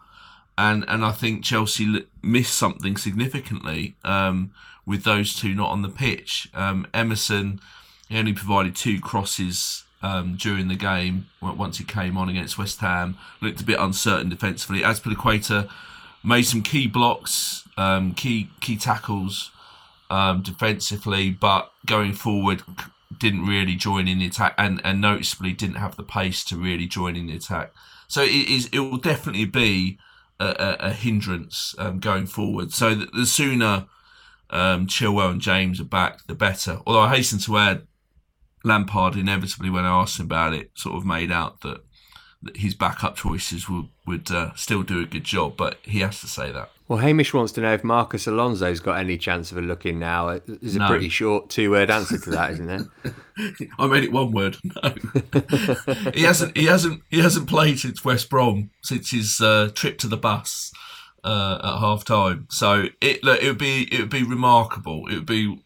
and 0.58 0.84
and 0.88 1.04
I 1.04 1.12
think 1.12 1.44
Chelsea 1.44 2.04
missed 2.20 2.54
something 2.54 2.96
significantly 2.96 3.94
um, 4.04 4.50
with 4.84 5.04
those 5.04 5.34
two 5.34 5.54
not 5.54 5.70
on 5.70 5.82
the 5.82 5.88
pitch. 5.88 6.50
Um, 6.52 6.86
Emerson 6.92 7.60
he 8.08 8.18
only 8.18 8.32
provided 8.32 8.74
two 8.74 9.00
crosses 9.00 9.84
um, 10.02 10.36
during 10.36 10.68
the 10.68 10.76
game 10.76 11.26
once 11.40 11.78
he 11.78 11.84
came 11.84 12.16
on 12.16 12.28
against 12.28 12.58
West 12.58 12.80
Ham. 12.80 13.16
Looked 13.40 13.60
a 13.60 13.64
bit 13.64 13.78
uncertain 13.78 14.28
defensively. 14.28 14.82
Azpilicueta 14.82 15.68
made 16.24 16.42
some 16.42 16.62
key 16.62 16.86
blocks, 16.86 17.64
um, 17.76 18.14
key 18.14 18.50
key 18.60 18.76
tackles 18.76 19.50
um, 20.10 20.42
defensively, 20.42 21.30
but 21.30 21.70
going 21.86 22.12
forward 22.12 22.62
didn't 23.16 23.46
really 23.46 23.74
join 23.74 24.06
in 24.06 24.18
the 24.18 24.26
attack, 24.26 24.54
and, 24.58 24.80
and 24.84 25.00
noticeably 25.00 25.52
didn't 25.52 25.76
have 25.76 25.96
the 25.96 26.02
pace 26.02 26.44
to 26.44 26.56
really 26.56 26.86
join 26.86 27.16
in 27.16 27.26
the 27.26 27.36
attack. 27.36 27.72
So 28.06 28.22
it 28.22 28.48
is 28.48 28.68
it 28.72 28.80
will 28.80 28.98
definitely 28.98 29.46
be 29.46 29.98
a, 30.40 30.76
a 30.80 30.92
hindrance 30.92 31.74
um, 31.78 31.98
going 31.98 32.26
forward. 32.26 32.72
So 32.72 32.94
the, 32.94 33.06
the 33.06 33.26
sooner 33.26 33.86
um, 34.50 34.86
Chilwell 34.86 35.32
and 35.32 35.40
James 35.40 35.80
are 35.80 35.84
back, 35.84 36.26
the 36.26 36.34
better. 36.34 36.78
Although 36.86 37.00
I 37.00 37.16
hasten 37.16 37.38
to 37.40 37.58
add, 37.58 37.86
Lampard 38.64 39.16
inevitably, 39.16 39.70
when 39.70 39.84
I 39.84 40.00
asked 40.02 40.18
him 40.18 40.26
about 40.26 40.54
it, 40.54 40.70
sort 40.74 40.96
of 40.96 41.04
made 41.06 41.30
out 41.32 41.60
that, 41.62 41.82
that 42.42 42.56
his 42.58 42.74
backup 42.74 43.16
choices 43.16 43.68
would 43.68 43.88
would 44.06 44.30
uh, 44.30 44.54
still 44.54 44.82
do 44.82 45.00
a 45.02 45.04
good 45.06 45.24
job, 45.24 45.56
but 45.56 45.78
he 45.82 46.00
has 46.00 46.20
to 46.20 46.26
say 46.26 46.50
that. 46.52 46.70
Well, 46.88 47.00
Hamish 47.00 47.34
wants 47.34 47.52
to 47.52 47.60
know 47.60 47.74
if 47.74 47.84
Marcos 47.84 48.26
Alonso's 48.26 48.80
got 48.80 48.98
any 48.98 49.18
chance 49.18 49.52
of 49.52 49.58
a 49.58 49.60
look 49.60 49.84
in 49.84 49.98
now. 49.98 50.38
There's 50.46 50.76
a 50.76 50.78
No. 50.78 50.88
pretty 50.88 51.10
short 51.10 51.50
two 51.50 51.70
word 51.70 51.90
answer 51.90 52.16
to 52.16 52.30
that, 52.30 52.52
isn't 52.52 52.66
there? 52.66 52.86
I 53.78 53.86
made 53.86 54.04
it 54.04 54.12
one 54.12 54.32
word. 54.32 54.56
No, 54.64 54.94
he 56.14 56.22
hasn't. 56.22 56.56
He 56.56 56.64
hasn't. 56.64 57.02
He 57.10 57.20
hasn't 57.20 57.48
played 57.48 57.78
since 57.78 58.04
West 58.04 58.30
Brom 58.30 58.70
since 58.82 59.10
his 59.10 59.40
uh, 59.40 59.70
trip 59.74 59.98
to 59.98 60.06
the 60.08 60.16
bus 60.16 60.72
uh, 61.24 61.58
at 61.62 61.78
half 61.80 62.04
time. 62.04 62.46
So 62.50 62.86
it 63.02 63.22
look, 63.22 63.42
it 63.42 63.48
would 63.48 63.58
be 63.58 63.82
it 63.92 64.00
would 64.00 64.10
be 64.10 64.22
remarkable. 64.22 65.06
It 65.08 65.14
would 65.16 65.26
be 65.26 65.62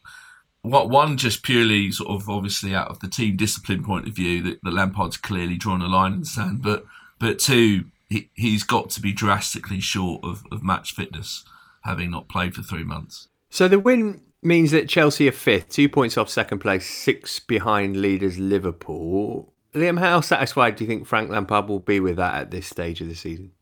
what 0.63 0.89
one 0.89 1.17
just 1.17 1.43
purely 1.43 1.91
sort 1.91 2.11
of 2.11 2.29
obviously 2.29 2.75
out 2.75 2.89
of 2.89 3.01
the 3.01 3.09
team 3.09 3.37
discipline 3.37 3.85
point 3.85 4.09
of 4.09 4.15
view 4.15 4.43
that, 4.43 4.61
that 4.63 4.73
Lampard's 4.73 5.17
clearly 5.17 5.57
drawn 5.57 5.83
a 5.83 5.89
line 5.89 6.15
in 6.15 6.21
the 6.21 6.27
sand, 6.27 6.63
but 6.63 6.85
but 7.19 7.39
two 7.39 7.87
he, 8.09 8.31
he's 8.35 8.63
got 8.63 8.91
to 8.91 9.01
be 9.01 9.13
drastically 9.13 9.81
short 9.81 10.23
of, 10.23 10.45
of 10.53 10.63
match 10.63 10.95
fitness 10.95 11.45
having 11.83 12.11
not 12.11 12.29
played 12.29 12.55
for 12.55 12.63
three 12.63 12.85
months. 12.85 13.29
So 13.51 13.69
the 13.69 13.81
win 13.81 14.21
means 14.43 14.71
that 14.71 14.89
Chelsea 14.89 15.29
are 15.29 15.33
fifth, 15.33 15.69
two 15.71 15.89
points 15.89 16.17
off 16.17 16.29
second 16.29 16.61
place, 16.61 16.89
six 16.89 17.41
behind 17.41 17.97
leaders 17.97 18.39
Liverpool. 18.39 19.53
Liam, 19.75 19.99
how 19.99 20.21
satisfied 20.21 20.77
do 20.77 20.85
you 20.85 20.89
think 20.89 21.07
Frank 21.07 21.31
Lampard 21.31 21.69
will 21.69 21.81
be 21.81 22.01
with 22.01 22.17
that 22.17 22.35
at 22.35 22.51
this 22.51 22.67
stage 22.67 23.01
of 23.01 23.09
the 23.09 23.15
season? 23.15 23.53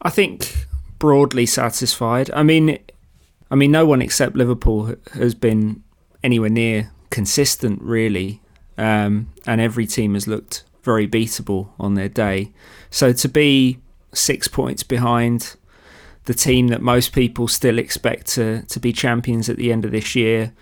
I 0.00 0.10
think 0.10 0.66
broadly 0.98 1.46
satisfied. 1.46 2.30
I 2.32 2.42
mean, 2.42 2.78
I 3.50 3.56
mean, 3.56 3.72
no 3.72 3.84
one 3.84 4.00
except 4.00 4.36
Liverpool 4.36 4.94
has 5.14 5.34
been 5.34 5.82
anywhere 6.26 6.50
near 6.50 6.90
consistent, 7.10 7.80
really, 7.80 8.40
um, 8.76 9.12
and 9.46 9.60
every 9.60 9.86
team 9.86 10.14
has 10.14 10.26
looked 10.26 10.64
very 10.82 11.06
beatable 11.08 11.68
on 11.78 11.94
their 11.94 12.08
day. 12.08 12.52
So 12.90 13.12
to 13.12 13.28
be 13.28 13.78
six 14.12 14.48
points 14.48 14.82
behind 14.82 15.56
the 16.24 16.34
team 16.34 16.68
that 16.68 16.82
most 16.82 17.12
people 17.12 17.46
still 17.48 17.78
expect 17.78 18.26
to 18.34 18.62
to 18.62 18.80
be 18.80 18.92
champions 18.92 19.48
at 19.48 19.56
the 19.56 19.70
end 19.72 19.84
of 19.84 19.92
this 19.92 20.14
year, 20.14 20.52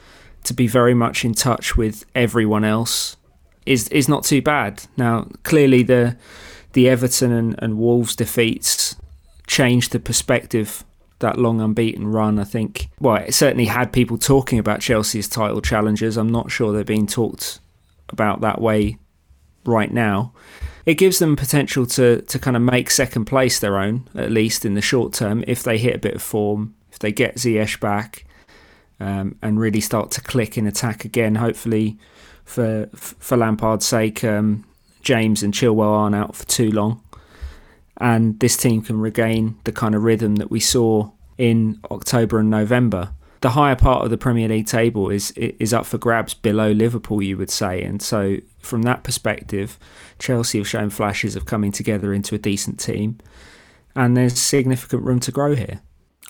to 0.44 0.54
be 0.54 0.66
very 0.68 0.94
much 0.94 1.24
in 1.24 1.32
touch 1.32 1.76
with 1.76 2.04
everyone 2.14 2.64
else, 2.64 3.16
is 3.64 3.88
is 3.88 4.08
not 4.08 4.24
too 4.24 4.42
bad. 4.42 4.84
Now, 4.96 5.28
clearly 5.42 5.82
the 5.82 6.16
the 6.74 6.88
Everton 6.88 7.32
and, 7.32 7.54
and 7.62 7.78
Wolves 7.78 8.14
defeats 8.16 8.96
changed 9.46 9.92
the 9.92 10.00
perspective 10.00 10.84
that 11.24 11.38
long 11.38 11.60
unbeaten 11.60 12.06
run. 12.06 12.38
I 12.38 12.44
think, 12.44 12.88
well, 13.00 13.16
it 13.16 13.34
certainly 13.34 13.64
had 13.64 13.92
people 13.92 14.18
talking 14.18 14.58
about 14.58 14.80
Chelsea's 14.80 15.28
title 15.28 15.62
challenges. 15.62 16.16
I'm 16.16 16.30
not 16.30 16.50
sure 16.50 16.72
they're 16.72 16.84
being 16.84 17.06
talked 17.06 17.60
about 18.10 18.42
that 18.42 18.60
way 18.60 18.98
right 19.64 19.90
now. 19.90 20.32
It 20.84 20.94
gives 20.94 21.18
them 21.18 21.34
potential 21.34 21.86
to, 21.86 22.20
to 22.20 22.38
kind 22.38 22.56
of 22.56 22.62
make 22.62 22.90
second 22.90 23.24
place 23.24 23.58
their 23.58 23.78
own, 23.78 24.06
at 24.14 24.30
least 24.30 24.66
in 24.66 24.74
the 24.74 24.82
short 24.82 25.14
term, 25.14 25.42
if 25.46 25.62
they 25.62 25.78
hit 25.78 25.96
a 25.96 25.98
bit 25.98 26.14
of 26.14 26.22
form, 26.22 26.74
if 26.92 26.98
they 26.98 27.10
get 27.10 27.36
Ziyech 27.36 27.80
back 27.80 28.26
um, 29.00 29.36
and 29.40 29.58
really 29.58 29.80
start 29.80 30.10
to 30.12 30.20
click 30.20 30.58
in 30.58 30.66
attack 30.66 31.06
again. 31.06 31.36
Hopefully, 31.36 31.96
for 32.44 32.90
for 32.92 33.38
Lampard's 33.38 33.86
sake, 33.86 34.22
um, 34.24 34.66
James 35.00 35.42
and 35.42 35.54
Chilwell 35.54 35.88
aren't 35.88 36.14
out 36.14 36.36
for 36.36 36.46
too 36.46 36.70
long 36.70 37.02
and 37.98 38.38
this 38.40 38.56
team 38.56 38.82
can 38.82 39.00
regain 39.00 39.56
the 39.64 39.72
kind 39.72 39.94
of 39.94 40.02
rhythm 40.02 40.36
that 40.36 40.50
we 40.50 40.60
saw 40.60 41.10
in 41.38 41.80
October 41.90 42.38
and 42.38 42.50
November. 42.50 43.12
The 43.40 43.50
higher 43.50 43.76
part 43.76 44.04
of 44.04 44.10
the 44.10 44.16
Premier 44.16 44.48
League 44.48 44.66
table 44.66 45.10
is 45.10 45.30
is 45.32 45.74
up 45.74 45.84
for 45.84 45.98
grabs 45.98 46.32
below 46.32 46.70
Liverpool, 46.70 47.22
you 47.22 47.36
would 47.36 47.50
say, 47.50 47.82
and 47.82 48.00
so 48.00 48.38
from 48.60 48.82
that 48.82 49.04
perspective, 49.04 49.78
Chelsea 50.18 50.58
have 50.58 50.68
shown 50.68 50.90
flashes 50.90 51.36
of 51.36 51.44
coming 51.44 51.70
together 51.70 52.14
into 52.14 52.34
a 52.34 52.38
decent 52.38 52.80
team, 52.80 53.18
and 53.94 54.16
there's 54.16 54.38
significant 54.38 55.02
room 55.02 55.20
to 55.20 55.30
grow 55.30 55.54
here. 55.54 55.82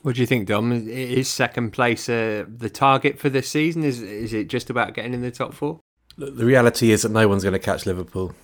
What 0.02 0.16
do 0.16 0.20
you 0.20 0.26
think, 0.26 0.48
Dom? 0.48 0.72
Is 0.72 1.28
second 1.28 1.70
place 1.70 2.08
uh, 2.08 2.44
the 2.46 2.68
target 2.68 3.18
for 3.18 3.30
this 3.30 3.48
season? 3.48 3.84
Is 3.84 4.02
is 4.02 4.34
it 4.34 4.48
just 4.48 4.68
about 4.68 4.92
getting 4.94 5.14
in 5.14 5.22
the 5.22 5.30
top 5.30 5.54
four? 5.54 5.80
The 6.18 6.44
reality 6.44 6.92
is 6.92 7.02
that 7.02 7.10
no 7.10 7.26
one's 7.26 7.42
going 7.42 7.54
to 7.54 7.58
catch 7.58 7.86
Liverpool. 7.86 8.34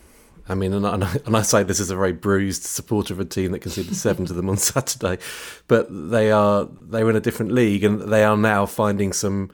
I 0.50 0.54
mean, 0.54 0.72
and 0.72 0.84
I, 0.84 1.16
and 1.26 1.36
I 1.36 1.42
say 1.42 1.62
this 1.62 1.78
as 1.78 1.90
a 1.90 1.96
very 1.96 2.12
bruised 2.12 2.64
supporter 2.64 3.14
of 3.14 3.20
a 3.20 3.24
team 3.24 3.52
that 3.52 3.60
conceded 3.60 3.94
seven 4.06 4.26
to 4.26 4.32
them 4.32 4.50
on 4.50 4.56
Saturday, 4.56 5.22
but 5.68 5.86
they 6.10 6.32
are 6.32 6.68
they 6.82 7.04
were 7.04 7.10
in 7.10 7.16
a 7.16 7.20
different 7.20 7.52
league 7.52 7.84
and 7.84 8.00
they 8.00 8.24
are 8.24 8.36
now 8.36 8.66
finding 8.66 9.12
some 9.12 9.50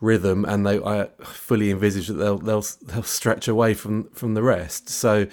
rhythm, 0.00 0.44
and 0.44 0.66
they 0.66 0.82
I 0.82 1.08
fully 1.22 1.70
envisage 1.70 2.08
that 2.08 2.14
they'll 2.14 2.38
they'll 2.38 2.64
they'll 2.82 3.04
stretch 3.04 3.46
away 3.46 3.72
from 3.74 4.10
from 4.10 4.34
the 4.34 4.42
rest. 4.42 4.88
So, 4.88 5.28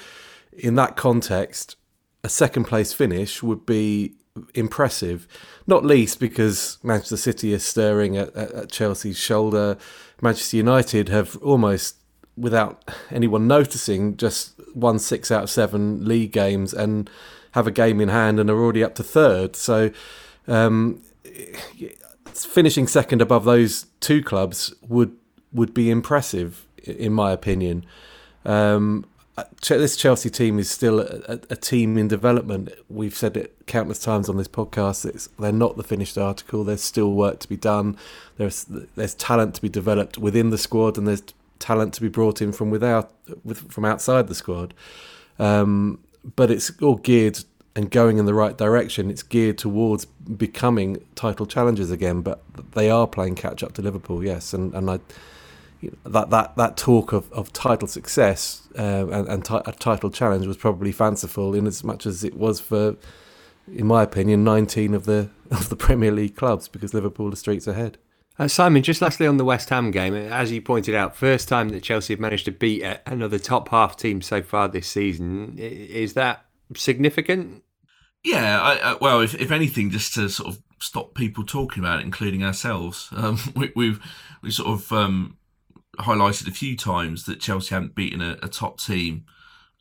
in 0.54 0.75
that 0.75 0.96
context, 0.96 1.75
a 2.24 2.30
second 2.30 2.66
place 2.66 2.94
finish 2.94 3.42
would 3.42 3.66
be 3.66 4.16
impressive, 4.54 5.28
not 5.66 5.84
least 5.84 6.20
because 6.20 6.78
Manchester 6.84 7.18
City 7.18 7.51
is 7.51 7.66
stirring 7.66 8.16
at, 8.16 8.34
at, 8.36 8.51
at 8.51 8.72
Chelsea's 8.72 9.18
shoulder. 9.18 9.78
Manchester 10.22 10.58
United 10.58 11.10
have 11.10 11.36
almost 11.38 11.99
without 12.39 12.89
anyone 13.12 13.48
noticing, 13.48 14.17
just 14.17 14.53
won 14.74 15.00
six 15.00 15.31
out 15.31 15.43
of 15.43 15.50
seven 15.50 16.05
league 16.05 16.31
games 16.31 16.74
and 16.74 17.10
have 17.51 17.67
a 17.67 17.72
game 17.72 18.00
in 18.00 18.10
hand 18.10 18.39
and 18.39 18.50
are 18.50 18.60
already 18.60 18.84
up 18.84 18.96
to 18.96 19.03
third. 19.03 19.55
So, 19.55 19.91
um, 20.48 21.01
finishing 22.34 22.88
second 22.88 23.22
above 23.22 23.43
those 23.46 23.86
two 24.00 24.24
clubs 24.24 24.74
would 24.88 25.15
would 25.51 25.74
be 25.74 25.89
impressive, 25.89 26.65
in 26.84 27.13
my 27.13 27.31
opinion. 27.31 27.86
Um, 28.46 29.05
this 29.67 29.96
Chelsea 29.96 30.29
team 30.29 30.60
is 30.60 30.69
still 30.69 31.00
a, 31.00 31.39
a, 31.50 31.55
team 31.55 31.98
in 31.98 32.08
development. 32.08 32.69
We've 32.89 33.15
said 33.15 33.38
it 33.38 33.55
countless 33.67 34.00
times 34.00 34.29
on 34.29 34.38
this 34.38 34.48
podcast. 34.48 35.05
It's, 35.05 35.27
they're 35.39 35.51
not 35.51 35.77
the 35.77 35.84
finished 35.84 36.17
article. 36.17 36.63
There's 36.63 36.84
still 36.84 37.13
work 37.13 37.39
to 37.39 37.50
be 37.50 37.58
done. 37.58 37.98
There's 38.38 38.65
there's 38.65 39.15
talent 39.15 39.55
to 39.55 39.62
be 39.62 39.69
developed 39.69 40.17
within 40.17 40.50
the 40.50 40.58
squad, 40.58 40.98
and 40.98 41.08
there's 41.08 41.24
talent 41.60 41.94
to 41.96 42.01
be 42.01 42.10
brought 42.10 42.42
in 42.42 42.51
from 42.51 42.70
without 42.70 43.12
with, 43.44 43.72
from 43.72 43.86
outside 43.86 44.28
the 44.28 44.36
squad. 44.36 44.74
Um, 45.38 46.00
but 46.36 46.51
it's 46.51 46.72
all 46.82 46.96
geared 46.96 47.39
and 47.75 47.89
going 47.89 48.18
in 48.18 48.25
the 48.25 48.34
right 48.34 48.58
direction. 48.58 49.10
It's 49.10 49.24
geared 49.24 49.58
towards 49.58 50.06
becoming 50.06 51.04
title 51.16 51.46
challengers 51.46 51.92
again. 51.92 52.22
But 52.22 52.42
they 52.74 52.89
are 52.89 53.08
playing 53.08 53.36
catch 53.36 53.63
up 53.63 53.74
to 53.74 53.82
Liverpool, 53.82 54.24
yes. 54.24 54.54
And 54.54 54.74
and 54.74 54.89
I 54.89 55.00
you 55.82 55.92
know, 55.92 56.12
that 56.12 56.30
that 56.30 56.58
that 56.58 56.78
talk 56.78 57.13
of, 57.13 57.32
of 57.32 57.54
title 57.54 57.88
success 57.88 58.68
uh, 58.78 59.08
and, 59.08 59.28
and 59.28 59.46
t- 59.46 59.62
a 59.66 59.72
title 59.72 60.10
challenge 60.10 60.46
was 60.46 60.58
probably 60.58 60.92
fanciful 60.92 61.56
in 61.56 61.68
as 61.68 61.84
much 61.84 62.06
as 62.06 62.24
it 62.24 62.36
was 62.36 62.60
for, 62.60 62.96
in 63.74 63.88
my 63.88 64.04
opinion, 64.04 64.44
19 64.44 64.94
of 64.94 65.06
the 65.06 65.30
of 65.51 65.70
the 65.70 65.75
Premier 65.75 66.12
League 66.12 66.36
clubs 66.36 66.68
because 66.68 66.94
Liverpool 66.94 67.32
are 67.32 67.38
streets 67.38 67.68
ahead. 67.68 67.98
Uh, 68.39 68.48
Simon, 68.48 68.81
just 68.81 69.01
lastly 69.01 69.27
on 69.27 69.36
the 69.36 69.43
West 69.43 69.67
Ham 69.69 69.91
game, 69.91 70.15
as 70.15 70.50
you 70.50 70.62
pointed 70.62 70.96
out, 70.96 71.13
first 71.13 71.50
time 71.50 71.67
that 71.69 71.84
Chelsea 71.84 72.13
have 72.13 72.22
managed 72.22 72.46
to 72.46 72.51
beat 72.51 72.86
another 73.05 73.38
top 73.38 73.67
half 73.67 73.98
team 73.98 74.22
so 74.22 74.41
far 74.41 74.69
this 74.69 74.88
season. 74.88 75.55
Is 75.58 76.13
that 76.13 76.46
significant? 76.74 77.65
Yeah, 78.24 78.62
I, 78.62 78.91
I, 78.91 78.98
well, 79.01 79.19
if, 79.19 79.36
if 79.36 79.51
anything, 79.51 79.89
just 79.89 80.13
to 80.13 80.29
sort 80.29 80.55
of 80.55 80.62
stop 80.79 81.15
people 81.15 81.46
talking 81.46 81.84
about 81.84 82.00
it, 82.00 82.05
including 82.05 82.41
ourselves, 82.41 83.10
um, 83.15 83.38
we, 83.58 83.74
we've 83.75 84.00
we 84.41 84.51
sort 84.51 84.69
of 84.69 84.93
um, 84.93 85.38
highlighted 86.00 86.48
a 86.48 86.51
few 86.51 86.77
times 86.77 87.25
that 87.25 87.41
Chelsea 87.41 87.75
haven't 87.75 87.93
beaten 87.93 88.22
a, 88.22 88.38
a 88.41 88.48
top 88.48 88.79
team 88.79 89.25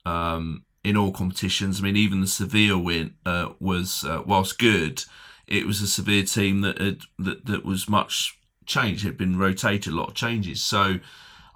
um, 0.04 0.64
in 0.82 0.96
all 0.96 1.12
competitions. 1.12 1.78
I 1.78 1.84
mean, 1.84 1.96
even 1.96 2.20
the 2.20 2.26
Sevilla 2.26 2.78
win 2.78 3.14
uh, 3.24 3.50
was, 3.60 4.04
uh, 4.04 4.22
whilst 4.26 4.58
good, 4.58 5.04
it 5.46 5.64
was 5.64 5.80
a 5.80 5.86
Sevilla 5.86 6.24
team 6.24 6.62
that 6.62 6.80
had, 6.80 7.02
that 7.20 7.46
that 7.46 7.64
was 7.64 7.88
much 7.88 8.37
change. 8.68 9.02
Had 9.02 9.18
been 9.18 9.36
rotated, 9.36 9.92
a 9.92 9.96
lot 9.96 10.10
of 10.10 10.14
changes. 10.14 10.62
So 10.62 11.00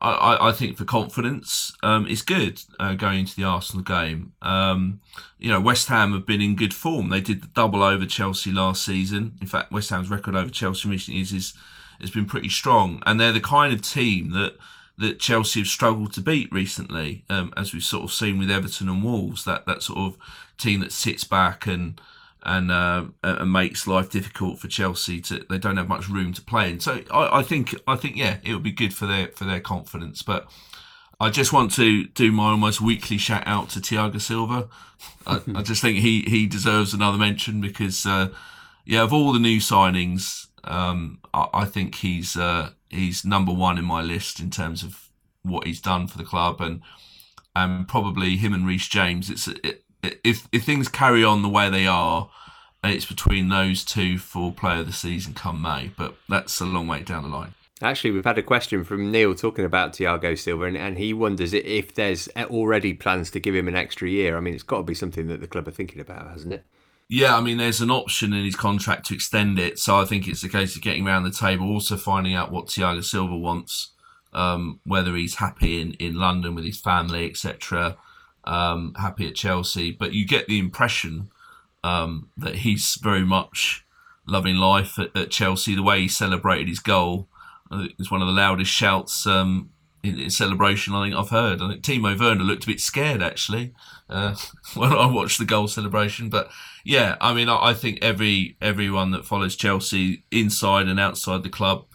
I, 0.02 0.48
I 0.48 0.52
think 0.52 0.76
for 0.76 0.84
confidence, 0.84 1.72
um, 1.84 2.08
it's 2.08 2.22
good 2.22 2.60
uh, 2.80 2.94
going 2.94 3.20
into 3.20 3.36
the 3.36 3.44
Arsenal 3.44 3.84
game. 3.84 4.32
Um, 4.42 5.00
you 5.38 5.48
know, 5.48 5.60
West 5.60 5.86
Ham 5.88 6.12
have 6.12 6.26
been 6.26 6.40
in 6.40 6.56
good 6.56 6.74
form. 6.74 7.08
They 7.08 7.20
did 7.20 7.40
the 7.42 7.46
double 7.48 7.84
over 7.84 8.04
Chelsea 8.04 8.50
last 8.50 8.84
season. 8.84 9.38
In 9.40 9.46
fact, 9.46 9.70
West 9.70 9.90
Ham's 9.90 10.10
record 10.10 10.34
over 10.34 10.50
Chelsea 10.50 10.88
in 10.88 10.92
recent 10.92 11.16
years 11.16 11.32
is 11.32 11.54
has 12.00 12.10
been 12.10 12.26
pretty 12.26 12.48
strong, 12.48 13.00
and 13.06 13.20
they're 13.20 13.32
the 13.32 13.40
kind 13.40 13.72
of 13.72 13.80
team 13.80 14.32
that 14.32 14.56
that 14.98 15.20
Chelsea 15.20 15.60
have 15.60 15.68
struggled 15.68 16.12
to 16.14 16.20
beat 16.20 16.52
recently, 16.52 17.24
um, 17.30 17.52
as 17.56 17.72
we've 17.72 17.84
sort 17.84 18.04
of 18.04 18.12
seen 18.12 18.38
with 18.38 18.50
Everton 18.50 18.88
and 18.88 19.04
Wolves. 19.04 19.44
That 19.44 19.66
that 19.66 19.84
sort 19.84 20.00
of 20.00 20.16
team 20.58 20.80
that 20.80 20.90
sits 20.90 21.22
back 21.22 21.64
and 21.68 22.00
and 22.44 22.70
uh, 22.70 23.04
and 23.22 23.52
makes 23.52 23.86
life 23.86 24.10
difficult 24.10 24.58
for 24.58 24.68
Chelsea. 24.68 25.20
To 25.22 25.44
they 25.48 25.58
don't 25.58 25.76
have 25.76 25.88
much 25.88 26.08
room 26.08 26.32
to 26.32 26.42
play 26.42 26.70
in. 26.70 26.80
So 26.80 27.02
I, 27.10 27.38
I 27.38 27.42
think 27.42 27.74
I 27.86 27.96
think 27.96 28.16
yeah, 28.16 28.38
it 28.44 28.52
would 28.52 28.62
be 28.62 28.72
good 28.72 28.94
for 28.94 29.06
their 29.06 29.28
for 29.28 29.44
their 29.44 29.60
confidence. 29.60 30.22
But 30.22 30.48
I 31.20 31.30
just 31.30 31.52
want 31.52 31.72
to 31.74 32.06
do 32.06 32.32
my 32.32 32.50
almost 32.50 32.80
weekly 32.80 33.18
shout 33.18 33.44
out 33.46 33.70
to 33.70 33.80
Thiago 33.80 34.20
Silva. 34.20 34.68
I, 35.26 35.40
I 35.54 35.62
just 35.62 35.82
think 35.82 35.98
he 35.98 36.22
he 36.22 36.46
deserves 36.46 36.92
another 36.92 37.18
mention 37.18 37.60
because 37.60 38.04
uh, 38.06 38.30
yeah, 38.84 39.02
of 39.02 39.12
all 39.12 39.32
the 39.32 39.38
new 39.38 39.58
signings, 39.58 40.48
um, 40.64 41.20
I, 41.32 41.48
I, 41.54 41.64
think 41.64 41.96
he's 41.96 42.36
uh, 42.36 42.70
he's 42.88 43.24
number 43.24 43.52
one 43.52 43.78
in 43.78 43.84
my 43.84 44.02
list 44.02 44.40
in 44.40 44.50
terms 44.50 44.82
of 44.82 45.08
what 45.42 45.66
he's 45.66 45.80
done 45.80 46.06
for 46.08 46.18
the 46.18 46.24
club 46.24 46.60
and 46.60 46.82
and 47.54 47.86
probably 47.86 48.36
him 48.36 48.54
and 48.54 48.66
Reece 48.66 48.88
James. 48.88 49.30
It's 49.30 49.46
it, 49.48 49.81
if 50.02 50.48
if 50.52 50.64
things 50.64 50.88
carry 50.88 51.24
on 51.24 51.42
the 51.42 51.48
way 51.48 51.70
they 51.70 51.86
are, 51.86 52.28
it's 52.84 53.04
between 53.04 53.48
those 53.48 53.84
two 53.84 54.18
for 54.18 54.52
player 54.52 54.80
of 54.80 54.86
the 54.86 54.92
season 54.92 55.34
come 55.34 55.62
May. 55.62 55.90
But 55.96 56.14
that's 56.28 56.60
a 56.60 56.66
long 56.66 56.86
way 56.86 57.02
down 57.02 57.22
the 57.22 57.28
line. 57.28 57.54
Actually, 57.80 58.12
we've 58.12 58.24
had 58.24 58.38
a 58.38 58.42
question 58.42 58.84
from 58.84 59.10
Neil 59.10 59.34
talking 59.34 59.64
about 59.64 59.92
Thiago 59.92 60.38
Silva, 60.38 60.64
and, 60.64 60.76
and 60.76 60.98
he 60.98 61.12
wonders 61.12 61.52
if 61.52 61.94
there's 61.94 62.28
already 62.36 62.94
plans 62.94 63.30
to 63.32 63.40
give 63.40 63.56
him 63.56 63.66
an 63.66 63.74
extra 63.74 64.08
year. 64.08 64.36
I 64.36 64.40
mean, 64.40 64.54
it's 64.54 64.62
got 64.62 64.78
to 64.78 64.82
be 64.84 64.94
something 64.94 65.26
that 65.26 65.40
the 65.40 65.48
club 65.48 65.66
are 65.66 65.72
thinking 65.72 66.00
about, 66.00 66.30
hasn't 66.30 66.54
it? 66.54 66.64
Yeah, 67.08 67.36
I 67.36 67.40
mean, 67.40 67.58
there's 67.58 67.80
an 67.80 67.90
option 67.90 68.32
in 68.32 68.44
his 68.44 68.54
contract 68.54 69.06
to 69.06 69.14
extend 69.14 69.58
it, 69.58 69.80
so 69.80 70.00
I 70.00 70.04
think 70.04 70.28
it's 70.28 70.44
a 70.44 70.48
case 70.48 70.76
of 70.76 70.82
getting 70.82 71.06
around 71.06 71.24
the 71.24 71.32
table, 71.32 71.68
also 71.68 71.96
finding 71.96 72.34
out 72.34 72.52
what 72.52 72.68
Thiago 72.68 73.04
Silva 73.04 73.36
wants, 73.36 73.90
um, 74.32 74.78
whether 74.84 75.16
he's 75.16 75.34
happy 75.34 75.80
in, 75.80 75.94
in 75.94 76.14
London 76.14 76.54
with 76.54 76.64
his 76.64 76.80
family, 76.80 77.28
etc 77.28 77.96
um, 78.44 78.94
happy 78.98 79.26
at 79.26 79.34
Chelsea, 79.34 79.92
but 79.92 80.12
you 80.12 80.26
get 80.26 80.46
the 80.46 80.58
impression 80.58 81.30
um, 81.84 82.30
that 82.36 82.56
he's 82.56 82.98
very 83.02 83.24
much 83.24 83.84
loving 84.26 84.56
life 84.56 84.98
at, 84.98 85.16
at 85.16 85.30
Chelsea. 85.30 85.74
The 85.74 85.82
way 85.82 86.00
he 86.00 86.08
celebrated 86.08 86.68
his 86.68 86.78
goal 86.78 87.28
was 87.98 88.10
one 88.10 88.20
of 88.20 88.28
the 88.28 88.34
loudest 88.34 88.70
shouts 88.70 89.26
um, 89.26 89.70
in, 90.02 90.18
in, 90.18 90.30
celebration 90.30 90.94
I 90.94 91.04
think 91.04 91.14
I've 91.14 91.30
heard. 91.30 91.62
I 91.62 91.68
think 91.68 91.82
Timo 91.82 92.18
Werner 92.18 92.44
looked 92.44 92.64
a 92.64 92.68
bit 92.68 92.80
scared 92.80 93.22
actually 93.22 93.72
uh, 94.08 94.36
when 94.74 94.92
I 94.92 95.06
watched 95.06 95.38
the 95.38 95.44
goal 95.44 95.68
celebration. 95.68 96.28
But 96.28 96.50
yeah, 96.84 97.16
I 97.20 97.32
mean, 97.32 97.48
I, 97.48 97.70
I, 97.70 97.74
think 97.74 97.98
every 98.02 98.56
everyone 98.60 99.10
that 99.12 99.24
follows 99.24 99.56
Chelsea 99.56 100.24
inside 100.30 100.86
and 100.86 101.00
outside 101.00 101.42
the 101.42 101.48
club 101.48 101.86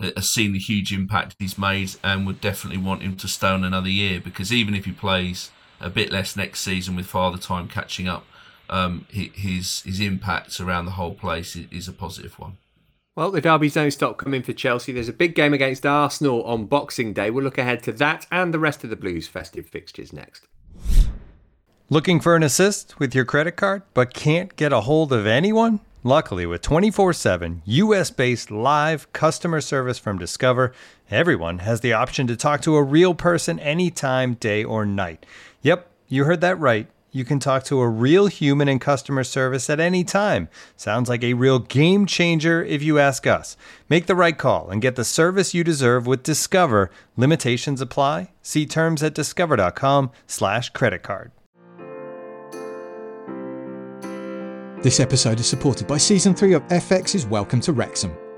has 0.00 0.30
seen 0.30 0.52
the 0.52 0.58
huge 0.58 0.92
impact 0.92 1.34
he's 1.38 1.58
made 1.58 1.90
and 2.04 2.26
would 2.26 2.40
definitely 2.40 2.80
want 2.80 3.02
him 3.02 3.16
to 3.16 3.26
stay 3.26 3.48
on 3.48 3.64
another 3.64 3.88
year 3.88 4.20
because 4.20 4.52
even 4.52 4.74
if 4.74 4.84
he 4.84 4.92
plays 4.92 5.50
a 5.80 5.90
bit 5.90 6.10
less 6.10 6.36
next 6.36 6.60
season 6.60 6.96
with 6.96 7.06
father 7.06 7.38
time 7.38 7.68
catching 7.68 8.08
up, 8.08 8.24
um, 8.70 9.06
his 9.10 9.82
his 9.82 10.00
impact 10.00 10.60
around 10.60 10.84
the 10.84 10.92
whole 10.92 11.14
place 11.14 11.56
is, 11.56 11.66
is 11.70 11.88
a 11.88 11.92
positive 11.92 12.38
one. 12.38 12.58
Well, 13.16 13.32
the 13.32 13.40
derbies 13.40 13.74
don't 13.74 13.90
stop 13.90 14.16
coming 14.16 14.44
for 14.44 14.52
Chelsea. 14.52 14.92
There's 14.92 15.08
a 15.08 15.12
big 15.12 15.34
game 15.34 15.52
against 15.52 15.84
Arsenal 15.84 16.44
on 16.44 16.66
Boxing 16.66 17.12
Day. 17.12 17.30
We'll 17.30 17.42
look 17.42 17.58
ahead 17.58 17.82
to 17.82 17.92
that 17.94 18.26
and 18.30 18.54
the 18.54 18.60
rest 18.60 18.84
of 18.84 18.90
the 18.90 18.96
Blues' 18.96 19.26
festive 19.26 19.66
fixtures 19.66 20.12
next. 20.12 20.46
Looking 21.90 22.20
for 22.20 22.36
an 22.36 22.44
assist 22.44 23.00
with 23.00 23.14
your 23.14 23.24
credit 23.24 23.56
card, 23.56 23.82
but 23.92 24.14
can't 24.14 24.54
get 24.54 24.72
a 24.72 24.82
hold 24.82 25.12
of 25.12 25.26
anyone? 25.26 25.80
Luckily, 26.04 26.46
with 26.46 26.62
24 26.62 27.12
7 27.12 27.62
US 27.64 28.10
based 28.10 28.52
live 28.52 29.12
customer 29.12 29.60
service 29.60 29.98
from 29.98 30.16
Discover, 30.16 30.72
everyone 31.10 31.58
has 31.58 31.80
the 31.80 31.94
option 31.94 32.28
to 32.28 32.36
talk 32.36 32.60
to 32.62 32.76
a 32.76 32.82
real 32.84 33.14
person 33.14 33.58
anytime, 33.58 34.34
day 34.34 34.62
or 34.62 34.86
night. 34.86 35.26
Yep, 35.62 35.90
you 36.08 36.24
heard 36.24 36.40
that 36.40 36.58
right 36.58 36.88
you 37.10 37.24
can 37.24 37.38
talk 37.38 37.64
to 37.64 37.80
a 37.80 37.88
real 37.88 38.26
human 38.26 38.68
in 38.68 38.78
customer 38.78 39.24
service 39.24 39.70
at 39.70 39.80
any 39.80 40.04
time. 40.04 40.48
Sounds 40.76 41.08
like 41.08 41.24
a 41.24 41.34
real 41.34 41.58
game 41.58 42.06
changer 42.06 42.62
if 42.62 42.82
you 42.82 42.98
ask 42.98 43.26
us. 43.26 43.56
Make 43.88 44.06
the 44.06 44.14
right 44.14 44.36
call 44.36 44.68
and 44.68 44.82
get 44.82 44.96
the 44.96 45.04
service 45.04 45.54
you 45.54 45.64
deserve 45.64 46.06
with 46.06 46.22
Discover. 46.22 46.90
Limitations 47.16 47.80
apply. 47.80 48.32
See 48.42 48.66
terms 48.66 49.02
at 49.02 49.14
discover.com/slash 49.14 50.70
credit 50.70 51.02
card. 51.02 51.32
This 54.82 55.00
episode 55.00 55.40
is 55.40 55.46
supported 55.46 55.88
by 55.88 55.96
Season 55.96 56.34
3 56.34 56.52
of 56.52 56.62
FX's 56.68 57.26
Welcome 57.26 57.60
to 57.62 57.72
Wrexham. 57.72 58.16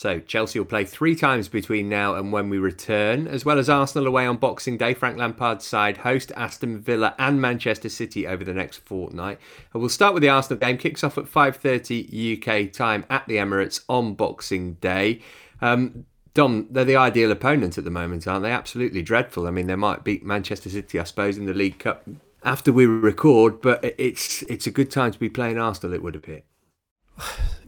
So 0.00 0.18
Chelsea 0.18 0.58
will 0.58 0.64
play 0.64 0.86
three 0.86 1.14
times 1.14 1.50
between 1.50 1.90
now 1.90 2.14
and 2.14 2.32
when 2.32 2.48
we 2.48 2.56
return, 2.56 3.28
as 3.28 3.44
well 3.44 3.58
as 3.58 3.68
Arsenal 3.68 4.06
away 4.06 4.24
on 4.24 4.38
Boxing 4.38 4.78
Day. 4.78 4.94
Frank 4.94 5.18
Lampard's 5.18 5.66
side 5.66 5.98
host 5.98 6.32
Aston 6.36 6.80
Villa 6.80 7.14
and 7.18 7.38
Manchester 7.38 7.90
City 7.90 8.26
over 8.26 8.42
the 8.42 8.54
next 8.54 8.78
fortnight. 8.78 9.38
And 9.74 9.82
we'll 9.82 9.90
start 9.90 10.14
with 10.14 10.22
the 10.22 10.30
Arsenal 10.30 10.58
game. 10.58 10.78
Kicks 10.78 11.04
off 11.04 11.18
at 11.18 11.26
5:30 11.26 12.08
UK 12.08 12.72
time 12.72 13.04
at 13.10 13.28
the 13.28 13.36
Emirates 13.36 13.82
on 13.90 14.14
Boxing 14.14 14.78
Day. 14.80 15.20
Um, 15.60 16.06
Dom, 16.32 16.68
they're 16.70 16.86
the 16.86 16.96
ideal 16.96 17.30
opponent 17.30 17.76
at 17.76 17.84
the 17.84 17.90
moment, 17.90 18.26
aren't 18.26 18.44
they? 18.44 18.52
Absolutely 18.52 19.02
dreadful. 19.02 19.46
I 19.46 19.50
mean, 19.50 19.66
they 19.66 19.76
might 19.76 20.02
beat 20.02 20.24
Manchester 20.24 20.70
City, 20.70 20.98
I 20.98 21.04
suppose, 21.04 21.36
in 21.36 21.44
the 21.44 21.52
League 21.52 21.78
Cup 21.78 22.08
after 22.42 22.72
we 22.72 22.86
record, 22.86 23.60
but 23.60 23.84
it's 23.98 24.40
it's 24.44 24.66
a 24.66 24.70
good 24.70 24.90
time 24.90 25.12
to 25.12 25.18
be 25.18 25.28
playing 25.28 25.58
Arsenal. 25.58 25.92
It 25.92 26.02
would 26.02 26.16
appear. 26.16 26.40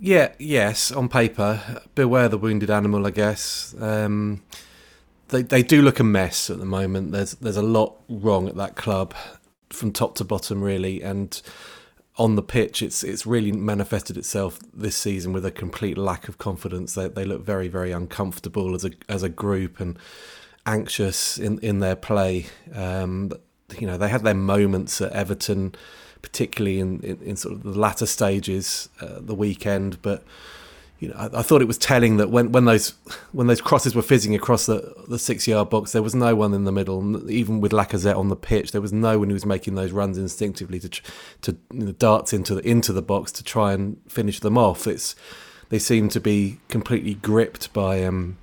Yeah, 0.01 0.33
yes, 0.38 0.91
on 0.91 1.09
paper, 1.09 1.83
beware 1.95 2.29
the 2.29 2.38
wounded 2.38 2.71
animal. 2.71 3.07
I 3.07 3.11
guess 3.11 3.75
um, 3.81 4.43
they 5.29 5.43
they 5.43 5.62
do 5.62 5.83
look 5.83 6.01
a 6.01 6.05
mess 6.05 6.51
at 6.51 6.59
the 6.59 6.65
moment. 6.65 7.12
There's 7.12 7.33
there's 7.35 7.57
a 7.57 7.62
lot 7.62 7.97
wrong 8.09 8.49
at 8.49 8.57
that 8.57 8.77
club 8.77 9.15
from 9.71 9.93
top 9.93 10.15
to 10.17 10.25
bottom, 10.25 10.62
really, 10.62 11.03
and 11.03 11.41
on 12.17 12.37
the 12.37 12.43
pitch, 12.43 12.83
it's 12.83 13.03
it's 13.03 13.27
really 13.27 13.53
manifested 13.53 14.17
itself 14.17 14.59
this 14.73 14.97
season 14.97 15.33
with 15.33 15.47
a 15.47 15.51
complete 15.51 15.97
lack 15.97 16.29
of 16.29 16.38
confidence. 16.38 16.95
They 16.95 17.09
they 17.09 17.25
look 17.25 17.45
very 17.45 17.69
very 17.69 17.93
uncomfortable 17.93 18.75
as 18.75 18.85
a 18.85 18.91
as 19.09 19.23
a 19.23 19.29
group 19.29 19.81
and 19.81 19.99
anxious 20.67 21.38
in 21.38 21.59
in 21.61 21.79
their 21.79 21.97
play. 21.97 22.47
Um, 22.75 23.33
you 23.79 23.87
know, 23.87 23.97
they 23.97 24.09
had 24.09 24.23
their 24.23 24.35
moments 24.35 25.01
at 25.01 25.12
Everton 25.12 25.75
particularly 26.23 26.79
in, 26.79 27.01
in, 27.01 27.21
in 27.23 27.37
sort 27.37 27.55
of 27.55 27.63
the 27.63 27.79
latter 27.79 28.07
stages, 28.07 28.89
uh, 29.01 29.19
the 29.21 29.35
weekend. 29.35 30.01
But 30.03 30.25
you 31.03 31.09
know, 31.09 31.15
I, 31.17 31.41
I, 31.41 31.43
thought 31.43 31.61
it 31.61 31.67
was 31.67 31.79
telling 31.79 32.17
that 32.19 32.31
when, 32.31 32.53
when 32.53 32.65
those 32.65 32.91
when 33.33 33.49
those 33.49 33.61
crosses 33.61 33.95
were 33.95 34.03
fizzing 34.03 34.35
across 34.35 34.67
the, 34.67 34.95
the 35.09 35.19
six 35.19 35.49
yard 35.49 35.69
box, 35.69 35.93
there 35.93 36.03
was 36.03 36.15
no 36.15 36.37
one 36.37 36.55
in 36.55 36.63
the 36.63 36.73
middle. 36.73 37.29
Even 37.29 37.61
with 37.61 37.73
Lacazette 37.73 38.17
on 38.17 38.29
the 38.29 38.37
pitch, 38.37 38.71
there 38.71 38.81
was 38.81 38.93
no 38.93 39.19
one 39.19 39.29
who 39.29 39.35
was 39.35 39.45
making 39.45 39.75
those 39.75 39.91
runs 39.91 40.17
instinctively 40.17 40.79
to 40.79 40.89
to 40.89 41.57
you 41.73 41.87
know, 41.87 41.93
darts 41.93 42.33
into 42.33 42.55
the 42.55 42.67
into 42.67 42.93
the 42.93 43.03
box 43.03 43.33
to 43.33 43.43
try 43.43 43.73
and 43.73 44.01
finish 44.09 44.39
them 44.39 44.57
off. 44.57 44.87
It's 44.87 45.17
they 45.71 45.81
seem 45.81 46.09
to 46.11 46.21
be 46.21 46.61
completely 46.69 47.15
gripped 47.15 47.73
by 47.73 48.05
um, 48.05 48.37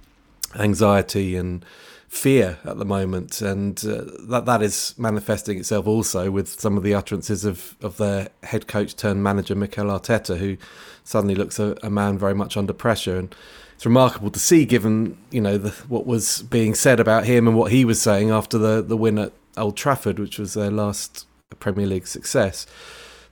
anxiety 0.56 1.36
and 1.36 1.64
fear 2.10 2.58
at 2.66 2.78
the 2.78 2.86
moment, 2.86 3.40
and 3.40 3.86
uh, 3.86 4.02
that 4.28 4.46
that 4.46 4.62
is 4.62 4.96
manifesting 4.98 5.60
itself 5.60 5.88
also 5.88 6.32
with 6.32 6.60
some 6.60 6.76
of 6.76 6.84
the 6.84 6.94
utterances 6.94 7.46
of, 7.46 7.76
of 7.82 7.98
their 7.98 8.30
head 8.44 8.68
coach 8.68 8.96
turned 8.96 9.24
manager 9.24 9.56
Mikel 9.56 9.86
Arteta, 9.86 10.38
who 10.38 10.58
suddenly 11.04 11.36
looks 11.36 11.60
a, 11.60 11.78
a 11.84 11.90
man 11.90 12.18
very 12.18 12.34
much 12.34 12.58
under 12.58 12.74
pressure, 12.74 13.18
and 13.18 13.34
it's 13.76 13.86
remarkable 13.86 14.32
to 14.32 14.40
see 14.40 14.66
given 14.66 15.18
you 15.30 15.40
know 15.40 15.58
the, 15.58 15.70
what 15.88 16.08
was 16.08 16.42
being 16.42 16.74
said 16.74 17.00
about 17.00 17.26
him 17.26 17.48
and 17.48 17.56
what 17.56 17.72
he 17.72 17.86
was 17.86 18.02
saying 18.02 18.32
after 18.32 18.58
the 18.58 18.82
the 18.82 18.98
win 18.98 19.20
at 19.20 19.32
Old 19.56 19.78
Trafford, 19.78 20.18
which 20.18 20.40
was 20.40 20.56
their 20.56 20.72
last 20.72 21.28
Premier 21.60 21.86
League 21.86 22.08
success. 22.08 22.66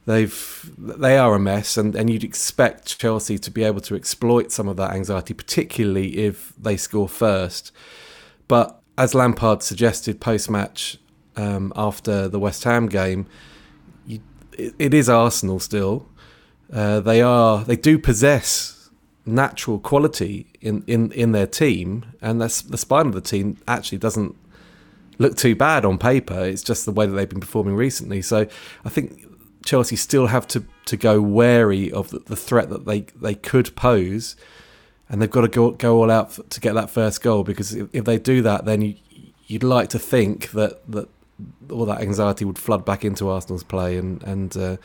They've 0.05 0.71
they 0.77 1.17
are 1.17 1.33
a 1.33 1.39
mess, 1.39 1.77
and, 1.77 1.95
and 1.95 2.11
you'd 2.11 2.23
expect 2.23 2.99
Chelsea 2.99 3.39
to 3.39 3.49
be 3.49 3.63
able 3.63 3.81
to 3.81 3.95
exploit 3.95 4.51
some 4.51 4.67
of 4.67 4.77
that 4.77 4.91
anxiety, 4.91 5.33
particularly 5.33 6.19
if 6.19 6.53
they 6.57 6.77
score 6.77 7.09
first. 7.09 7.71
But 8.47 8.81
as 8.97 9.13
Lampard 9.13 9.63
suggested 9.63 10.19
post 10.19 10.49
match 10.49 10.97
um, 11.35 11.71
after 11.75 12.27
the 12.27 12.39
West 12.39 12.63
Ham 12.63 12.87
game, 12.87 13.27
you, 14.05 14.21
it, 14.53 14.73
it 14.79 14.93
is 14.93 15.09
Arsenal 15.09 15.59
still. 15.59 16.07
Uh, 16.71 16.99
they 16.99 17.21
are 17.21 17.63
they 17.63 17.77
do 17.77 17.97
possess 17.97 18.89
natural 19.25 19.79
quality 19.79 20.47
in, 20.61 20.83
in, 20.87 21.11
in 21.11 21.31
their 21.33 21.47
team, 21.47 22.05
and 22.21 22.41
that's 22.41 22.61
the 22.61 22.77
spine 22.77 23.07
of 23.07 23.13
the 23.13 23.21
team 23.21 23.57
actually 23.67 23.97
doesn't 23.97 24.35
look 25.17 25.35
too 25.35 25.55
bad 25.55 25.85
on 25.85 25.97
paper. 25.97 26.45
It's 26.45 26.63
just 26.63 26.85
the 26.85 26.91
way 26.91 27.05
that 27.05 27.13
they've 27.13 27.29
been 27.29 27.39
performing 27.39 27.75
recently. 27.75 28.21
So 28.21 28.47
I 28.85 28.89
think 28.89 29.25
Chelsea 29.65 29.95
still 29.95 30.27
have 30.27 30.47
to, 30.49 30.63
to 30.85 30.97
go 30.97 31.21
wary 31.21 31.91
of 31.91 32.09
the, 32.09 32.19
the 32.19 32.35
threat 32.35 32.69
that 32.69 32.85
they, 32.85 33.01
they 33.21 33.35
could 33.35 33.75
pose 33.75 34.35
and 35.09 35.21
they've 35.21 35.29
got 35.29 35.41
to 35.41 35.47
go 35.47 35.71
go 35.71 36.01
all 36.01 36.11
out 36.11 36.37
to 36.49 36.59
get 36.59 36.73
that 36.73 36.89
first 36.89 37.21
goal 37.21 37.43
because 37.43 37.73
if, 37.73 37.87
if 37.93 38.05
they 38.05 38.17
do 38.17 38.41
that, 38.41 38.65
then 38.65 38.81
you, 38.81 38.95
would 39.51 39.63
like 39.63 39.89
to 39.89 39.99
think 39.99 40.51
that 40.51 40.79
that 40.91 41.07
all 41.69 41.85
that 41.85 42.01
anxiety 42.01 42.45
would 42.45 42.57
flood 42.57 42.83
back 42.85 43.05
into 43.05 43.29
Arsenal's 43.29 43.63
play 43.63 43.97
and 43.97 44.23
and. 44.23 44.55
Uh, 44.55 44.77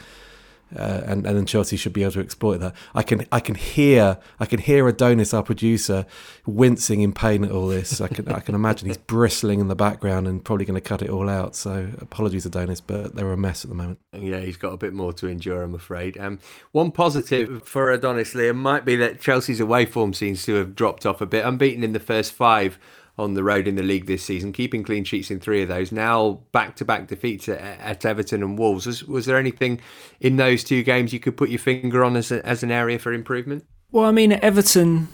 uh, 0.77 1.03
and 1.05 1.27
and 1.27 1.37
then 1.37 1.47
Chelsea 1.47 1.77
should 1.77 1.93
be 1.93 2.03
able 2.03 2.13
to 2.13 2.21
exploit 2.21 2.59
that. 2.59 2.75
I 2.95 3.03
can 3.03 3.27
I 3.31 3.41
can 3.41 3.55
hear 3.55 4.19
I 4.41 4.47
can 4.47 4.59
hear 4.59 4.87
Adonis, 4.89 5.35
our 5.35 5.43
producer, 5.43 6.07
wincing 6.47 7.01
in 7.01 7.13
pain 7.13 7.45
at 7.45 7.51
all 7.51 7.69
this. 7.69 8.01
I 8.01 8.09
can 8.09 8.29
I 8.29 8.41
can 8.41 8.55
imagine 8.55 8.89
he's 8.89 8.97
bristling 8.97 9.61
in 9.61 9.69
the 9.69 9.75
background 9.75 10.27
and 10.27 10.45
probably 10.45 10.65
going 10.65 10.81
to 10.81 10.89
cut 10.89 11.03
it 11.03 11.11
all 11.11 11.29
out. 11.29 11.55
So 11.55 11.89
apologies, 12.01 12.47
Adonis, 12.47 12.81
but 12.81 13.15
they're 13.15 13.33
a 13.33 13.37
mess 13.37 13.65
at 13.65 13.71
the 13.71 13.77
moment. 13.77 13.99
Yeah, 14.13 14.41
he's 14.41 14.57
got 14.57 14.73
a 14.73 14.77
bit 14.77 14.93
more 14.93 15.13
to 15.15 15.27
endure, 15.27 15.63
I'm 15.63 15.75
afraid. 15.75 16.19
Um, 16.19 16.39
one 16.73 16.91
positive 16.93 17.63
for 17.65 17.91
Adonis 17.91 18.35
Liam 18.35 18.57
might 18.57 18.85
be 18.85 18.97
that 18.97 19.21
Chelsea's 19.21 19.61
away 19.61 19.87
form 19.87 20.13
seems 20.13 20.45
to 20.45 20.55
have 20.55 20.75
dropped 20.75 21.07
off 21.07 21.21
a 21.21 21.27
bit. 21.27 21.45
Unbeaten 21.45 21.85
in 21.85 21.93
the 21.93 22.01
first 22.01 22.33
five 22.33 22.79
on 23.19 23.35
the 23.35 23.45
road 23.45 23.69
in 23.69 23.77
the 23.77 23.83
league 23.83 24.07
this 24.07 24.23
season, 24.23 24.53
keeping 24.53 24.83
clean 24.83 25.05
sheets 25.05 25.31
in 25.31 25.39
three 25.39 25.63
of 25.63 25.69
those. 25.69 25.93
Now 25.93 26.41
back 26.53 26.77
to 26.77 26.85
back 26.85 27.09
defeats 27.09 27.49
at, 27.49 27.61
at, 27.61 28.05
Everton 28.05 28.43
and 28.43 28.59
Wolves. 28.59 28.87
Was, 28.87 29.05
was 29.05 29.27
there 29.27 29.37
anything 29.37 29.81
in 30.21 30.37
those 30.37 30.65
two 30.65 30.83
games 30.83 31.13
you 31.13 31.21
could 31.21 31.37
put 31.37 31.51
your 31.51 31.59
finger 31.59 32.05
on 32.05 32.17
as, 32.17 32.33
a, 32.33 32.45
as 32.47 32.63
an 32.63 32.71
area 32.71 32.99
for 32.99 33.13
improvement? 33.13 33.65
Well, 33.91 34.07
I 34.07 34.13
mean, 34.13 34.33
Everton, 34.33 35.09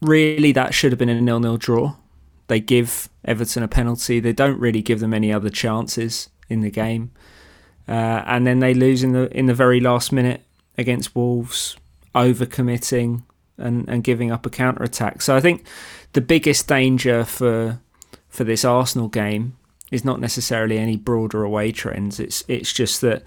really, 0.00 0.52
that 0.52 0.72
should 0.72 0.92
have 0.92 0.98
been 0.98 1.10
a 1.10 1.20
nil 1.20 1.40
nil 1.40 1.58
draw. 1.58 1.96
They 2.46 2.60
give 2.60 3.10
Everton 3.24 3.62
a 3.62 3.68
penalty. 3.68 4.18
They 4.18 4.32
don't 4.32 4.58
really 4.58 4.82
give 4.82 5.00
them 5.00 5.12
any 5.12 5.32
other 5.32 5.50
chances 5.50 6.30
in 6.48 6.62
the 6.62 6.70
game, 6.70 7.12
uh, 7.86 8.24
and 8.26 8.46
then 8.46 8.60
they 8.60 8.74
lose 8.74 9.04
in 9.04 9.12
the 9.12 9.30
in 9.36 9.46
the 9.46 9.54
very 9.54 9.78
last 9.78 10.10
minute 10.10 10.42
against 10.78 11.14
Wolves, 11.14 11.76
overcommitting, 12.14 13.22
and, 13.60 13.88
and 13.88 14.04
giving 14.04 14.30
up 14.30 14.46
a 14.46 14.50
counter 14.50 14.82
attack. 14.82 15.22
So 15.22 15.36
I 15.36 15.40
think 15.40 15.66
the 16.12 16.20
biggest 16.20 16.66
danger 16.66 17.24
for 17.24 17.80
for 18.28 18.44
this 18.44 18.64
Arsenal 18.64 19.08
game 19.08 19.56
is 19.90 20.04
not 20.04 20.20
necessarily 20.20 20.78
any 20.78 20.96
broader 20.96 21.42
away 21.42 21.72
trends. 21.72 22.20
It's 22.20 22.44
it's 22.48 22.72
just 22.72 23.00
that 23.00 23.22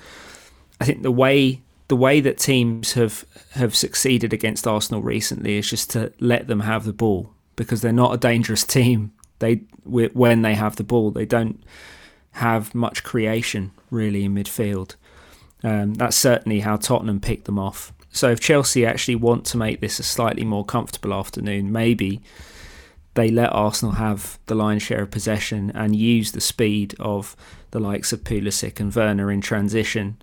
I 0.80 0.86
think 0.86 1.02
the 1.02 1.12
way 1.12 1.62
the 1.88 1.96
way 1.96 2.20
that 2.22 2.38
teams 2.38 2.94
have 2.94 3.26
have 3.52 3.76
succeeded 3.76 4.34
against 4.34 4.68
Arsenal 4.68 5.02
recently 5.02 5.58
is 5.58 5.70
just 5.70 5.90
to 5.92 6.12
let 6.20 6.48
them 6.48 6.62
have 6.62 6.86
the 6.86 6.94
ball 6.94 7.32
because 7.56 7.82
they're 7.82 7.92
not 7.92 8.14
a 8.14 8.18
dangerous 8.18 8.64
team. 8.64 9.12
They 9.40 9.56
when 9.84 10.42
they 10.42 10.56
have 10.56 10.78
the 10.78 10.84
ball, 10.84 11.12
they 11.12 11.26
don't 11.26 11.64
have 12.32 12.74
much 12.74 13.04
creation 13.04 13.72
really 13.92 14.24
in 14.24 14.34
midfield. 14.34 14.96
Um, 15.64 15.94
that's 15.94 16.18
certainly 16.18 16.62
how 16.62 16.78
Tottenham 16.78 17.20
picked 17.20 17.46
them 17.46 17.60
off. 17.60 17.94
So 18.14 18.30
if 18.30 18.40
Chelsea 18.40 18.86
actually 18.86 19.16
want 19.16 19.44
to 19.48 19.58
make 19.58 19.82
this 19.82 20.00
a 20.00 20.04
slightly 20.04 20.46
more 20.46 20.64
comfortable 20.64 21.14
afternoon, 21.14 21.72
maybe 21.72 22.22
they 23.16 23.30
let 23.30 23.52
Arsenal 23.52 23.96
have 23.96 24.40
the 24.46 24.56
lion's 24.56 24.84
share 24.84 25.02
of 25.02 25.12
possession 25.12 25.72
and 25.76 25.96
use 25.96 26.32
the 26.32 26.42
speed 26.42 26.96
of 27.00 27.36
the 27.72 27.80
likes 27.80 28.14
of 28.14 28.24
Pulisic 28.24 28.80
and 28.80 28.96
Werner 28.96 29.32
in 29.32 29.42
transition. 29.42 30.18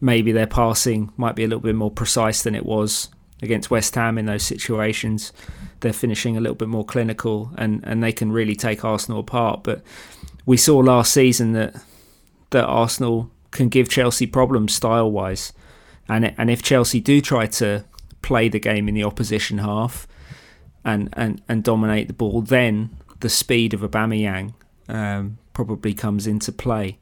Maybe 0.00 0.32
their 0.32 0.46
passing 0.46 1.12
might 1.16 1.36
be 1.36 1.42
a 1.44 1.48
little 1.48 1.60
bit 1.60 1.74
more 1.74 1.90
precise 1.90 2.42
than 2.42 2.54
it 2.54 2.64
was 2.64 3.08
against 3.42 3.70
West 3.70 3.94
Ham 3.96 4.18
in 4.18 4.26
those 4.26 4.44
situations. 4.44 5.32
They're 5.80 5.92
finishing 5.92 6.36
a 6.36 6.40
little 6.40 6.54
bit 6.54 6.68
more 6.68 6.84
clinical 6.84 7.50
and, 7.58 7.82
and 7.84 8.02
they 8.02 8.12
can 8.12 8.30
really 8.30 8.54
take 8.54 8.84
Arsenal 8.84 9.20
apart. 9.20 9.64
But 9.64 9.82
we 10.46 10.56
saw 10.56 10.78
last 10.78 11.12
season 11.12 11.52
that 11.52 11.74
that 12.50 12.66
Arsenal 12.66 13.30
can 13.50 13.68
give 13.68 13.88
Chelsea 13.88 14.26
problems 14.26 14.74
style 14.74 15.10
wise. 15.10 15.52
And 16.14 16.34
and 16.38 16.50
if 16.50 16.62
Chelsea 16.62 17.00
do 17.00 17.20
try 17.20 17.46
to 17.46 17.84
play 18.20 18.48
the 18.48 18.60
game 18.60 18.88
in 18.88 18.94
the 18.94 19.04
opposition 19.04 19.58
half, 19.58 20.06
and, 20.84 21.08
and, 21.12 21.42
and 21.48 21.62
dominate 21.62 22.08
the 22.08 22.14
ball, 22.14 22.42
then 22.42 22.90
the 23.20 23.28
speed 23.28 23.74
of 23.74 23.80
Aubameyang 23.80 24.54
um, 24.88 25.38
probably 25.52 25.94
comes 25.94 26.26
into 26.26 26.52
play, 26.52 26.98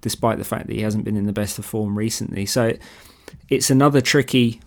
despite 0.00 0.38
the 0.38 0.44
fact 0.44 0.66
that 0.66 0.74
he 0.74 0.82
hasn't 0.82 1.04
been 1.04 1.16
in 1.16 1.26
the 1.26 1.32
best 1.32 1.58
of 1.58 1.64
form 1.64 1.98
recently. 1.98 2.46
So 2.46 2.76
it's 3.48 3.70
another 3.70 4.00
tricky 4.00 4.60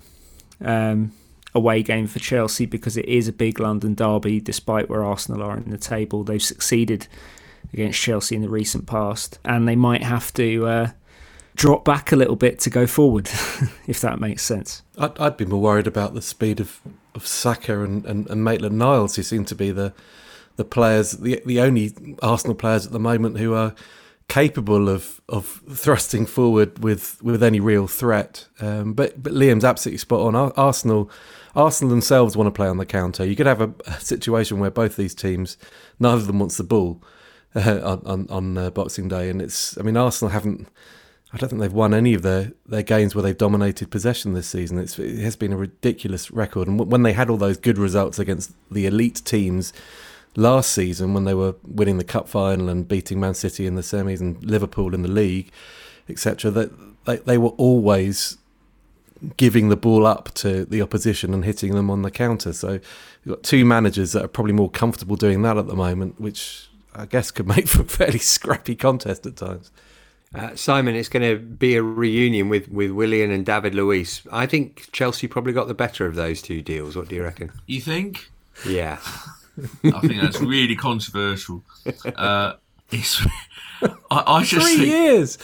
um, 0.62 1.13
away 1.55 1.81
game 1.81 2.07
for 2.07 2.19
Chelsea 2.19 2.65
because 2.65 2.97
it 2.97 3.05
is 3.05 3.27
a 3.27 3.33
big 3.33 3.60
London 3.60 3.95
derby, 3.95 4.39
despite 4.39 4.89
where 4.89 5.03
Arsenal 5.03 5.43
are 5.43 5.57
in 5.57 5.69
the 5.69 5.77
table. 5.77 6.23
They've 6.23 6.41
succeeded 6.41 7.07
against 7.73 8.01
Chelsea 8.01 8.36
in 8.36 8.41
the 8.41 8.49
recent 8.49 8.86
past, 8.86 9.39
and 9.45 9.67
they 9.67 9.75
might 9.75 10.03
have 10.03 10.33
to. 10.33 10.65
Uh, 10.67 10.91
drop 11.58 11.84
back 11.84 12.12
a 12.12 12.15
little 12.15 12.36
bit 12.36 12.60
to 12.60 12.70
go 12.70 12.88
forward, 12.88 13.28
if 13.88 14.00
that 14.00 14.20
makes 14.20 14.43
sense. 14.43 14.84
I'd, 14.98 15.20
I'd, 15.20 15.38
be 15.38 15.46
more 15.46 15.60
worried 15.60 15.88
about 15.88 16.13
the 16.13 16.22
speed 16.22 16.60
of 16.62 16.80
of 17.13 17.26
Saka 17.26 17.84
and, 17.84 18.06
and, 18.06 18.30
and 18.30 18.43
Maitland 18.43 18.78
Niles, 18.78 19.15
who 19.15 19.24
seem 19.24 19.43
to 19.46 19.56
be 19.56 19.72
the 19.72 19.91
the 20.56 20.63
players, 20.63 21.12
the 21.13 21.41
the 21.46 21.60
only 21.60 21.93
Arsenal 22.22 22.56
players 22.56 22.86
at 22.86 22.91
the 22.93 23.00
moment 23.00 23.39
who 23.39 23.54
are 23.54 23.74
capable 24.28 24.89
of 24.89 25.20
of 25.30 25.62
thrusting 25.70 26.26
forward 26.26 26.84
with 26.84 27.22
with 27.24 27.41
any 27.43 27.60
real 27.60 27.88
threat. 27.88 28.48
Um, 28.60 28.93
but 28.93 29.22
but 29.22 29.34
Liam's 29.34 29.65
absolutely 29.65 29.98
spot 29.98 30.22
on. 30.22 30.52
Arsenal 30.56 31.10
Arsenal 31.56 31.89
themselves 31.89 32.38
want 32.38 32.48
to 32.48 32.52
play 32.52 32.67
on 32.67 32.78
the 32.78 32.86
counter. 32.86 33.26
You 33.26 33.36
could 33.36 33.48
have 33.48 33.62
a, 33.62 33.74
a 33.88 34.00
situation 34.00 34.60
where 34.60 34.70
both 34.70 34.96
these 34.96 35.15
teams, 35.15 35.58
neither 36.00 36.17
of 36.17 36.28
them 36.28 36.39
wants 36.39 36.58
the 36.58 36.63
ball 36.63 37.02
uh, 37.56 37.82
on 37.84 38.02
on, 38.06 38.28
on 38.30 38.58
uh, 38.58 38.70
Boxing 38.70 39.08
Day, 39.08 39.30
and 39.30 39.41
it's. 39.41 39.78
I 39.78 39.82
mean, 39.82 39.98
Arsenal 39.98 40.32
haven't 40.32 40.67
I 41.34 41.38
don't 41.38 41.50
think 41.50 41.62
they've 41.62 41.74
won 41.74 41.94
any 41.94 42.13
of 42.13 42.22
their, 42.22 42.54
their 42.66 42.84
games 42.84 43.13
where 43.13 43.22
they've 43.22 43.38
dominated 43.38 43.92
possession 43.92 44.34
this 44.34 44.48
season. 44.48 44.78
It's, 44.78 44.98
it 44.98 45.20
has 45.20 45.36
been 45.36 45.52
a 45.52 45.58
ridiculous 45.58 46.32
record. 46.32 46.68
And 46.68 46.80
when 46.80 47.04
they 47.04 47.13
had 47.13 47.30
all 47.30 47.38
those 47.38 47.58
good 47.58 47.78
results 47.78 48.18
against 48.18 48.54
the 48.72 48.86
elite 48.86 49.22
teams 49.26 49.74
last 50.38 50.72
season, 50.72 51.13
when 51.13 51.26
they 51.26 51.34
were 51.34 51.56
winning 51.66 51.98
the 51.98 52.06
cup 52.06 52.30
final 52.30 52.70
and 52.70 52.88
beating 52.88 53.20
Man 53.20 53.34
City 53.34 53.66
in 53.66 53.76
the 53.76 53.82
semis 53.82 54.22
and 54.22 54.42
Liverpool 54.44 54.94
in 54.94 55.02
the 55.02 55.12
league, 55.12 55.52
etc., 56.08 56.50
that 56.52 56.72
they, 57.06 57.18
they 57.18 57.38
were 57.38 57.50
always 57.50 58.38
giving 59.36 59.68
the 59.68 59.76
ball 59.76 60.06
up 60.06 60.34
to 60.36 60.63
the 60.63 60.82
opposition 60.82 61.34
and 61.34 61.44
hitting 61.44 61.76
them 61.76 61.90
on 61.90 62.04
the 62.04 62.12
counter. 62.12 62.54
So 62.54 62.80
you've 63.24 63.36
got 63.36 63.44
two 63.44 63.66
managers 63.66 64.13
that 64.13 64.24
are 64.24 64.30
probably 64.30 64.54
more 64.54 64.70
comfortable 64.70 65.18
doing 65.18 65.42
that 65.42 65.58
at 65.58 65.68
the 65.68 65.76
moment, 65.76 66.22
which 66.22 66.70
I 66.96 67.06
guess 67.06 67.32
could 67.32 67.48
make 67.56 67.68
for 67.68 67.82
a 67.82 67.86
fairly 67.86 68.20
scrappy 68.20 68.76
contest 68.76 69.26
at 69.26 69.36
times. 69.36 69.72
Uh, 70.38 70.56
Simon, 70.56 70.95
it's 70.95 71.10
going 71.10 71.23
to 71.23 71.41
be 71.41 71.76
a 71.76 71.84
reunion 71.84 72.50
with, 72.50 72.69
with 72.69 72.91
Willian 72.91 73.32
and 73.32 73.45
David 73.45 73.73
Luiz. 73.73 74.21
I 74.32 74.45
think 74.45 74.89
Chelsea 74.91 75.28
probably 75.28 75.54
got 75.54 75.67
the 75.67 75.73
better 75.73 76.06
of 76.06 76.15
those 76.15 76.41
two 76.41 76.62
deals. 76.62 76.95
What 76.95 77.08
do 77.08 77.15
you 77.15 77.23
reckon? 77.23 77.52
You 77.65 77.82
think? 77.82 78.30
Yeah. 78.65 79.00
I 79.84 80.00
think 80.02 80.21
that's 80.21 80.39
really 80.39 80.76
controversial. 80.76 81.63
Uh, 82.15 82.54
it's, 82.91 83.26
I, 83.82 83.89
I 84.12 84.43
just 84.43 84.67
Three 84.67 84.78
think, 84.78 84.88
years. 84.88 85.38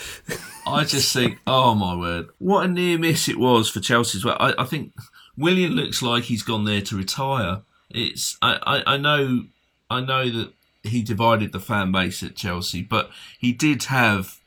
I 0.66 0.84
just 0.84 1.14
think, 1.14 1.40
oh 1.48 1.76
my 1.76 1.96
word, 1.96 2.28
what 2.38 2.66
a 2.66 2.68
near 2.68 2.98
miss 2.98 3.28
it 3.28 3.38
was 3.38 3.70
for 3.70 3.80
Chelsea 3.80 4.18
as 4.18 4.26
well. 4.26 4.38
I, 4.40 4.54
I 4.58 4.66
think 4.66 4.94
Willian 5.38 5.74
looks 5.74 6.02
like 6.02 6.26
he's 6.26 6.44
gone 6.44 6.66
there 6.66 6.82
to 6.82 6.98
retire. 6.98 7.62
It's 7.90 8.38
I, 8.42 8.60
I, 8.86 8.94
I 8.94 8.98
know 8.98 9.44
I 9.90 10.02
know 10.02 10.30
that 10.30 10.54
he 10.84 11.02
divided 11.02 11.52
the 11.52 11.60
fan 11.60 11.92
base 11.92 12.24
at 12.24 12.36
Chelsea, 12.36 12.82
but 12.82 13.10
he 13.38 13.52
did 13.52 13.84
have 13.86 14.40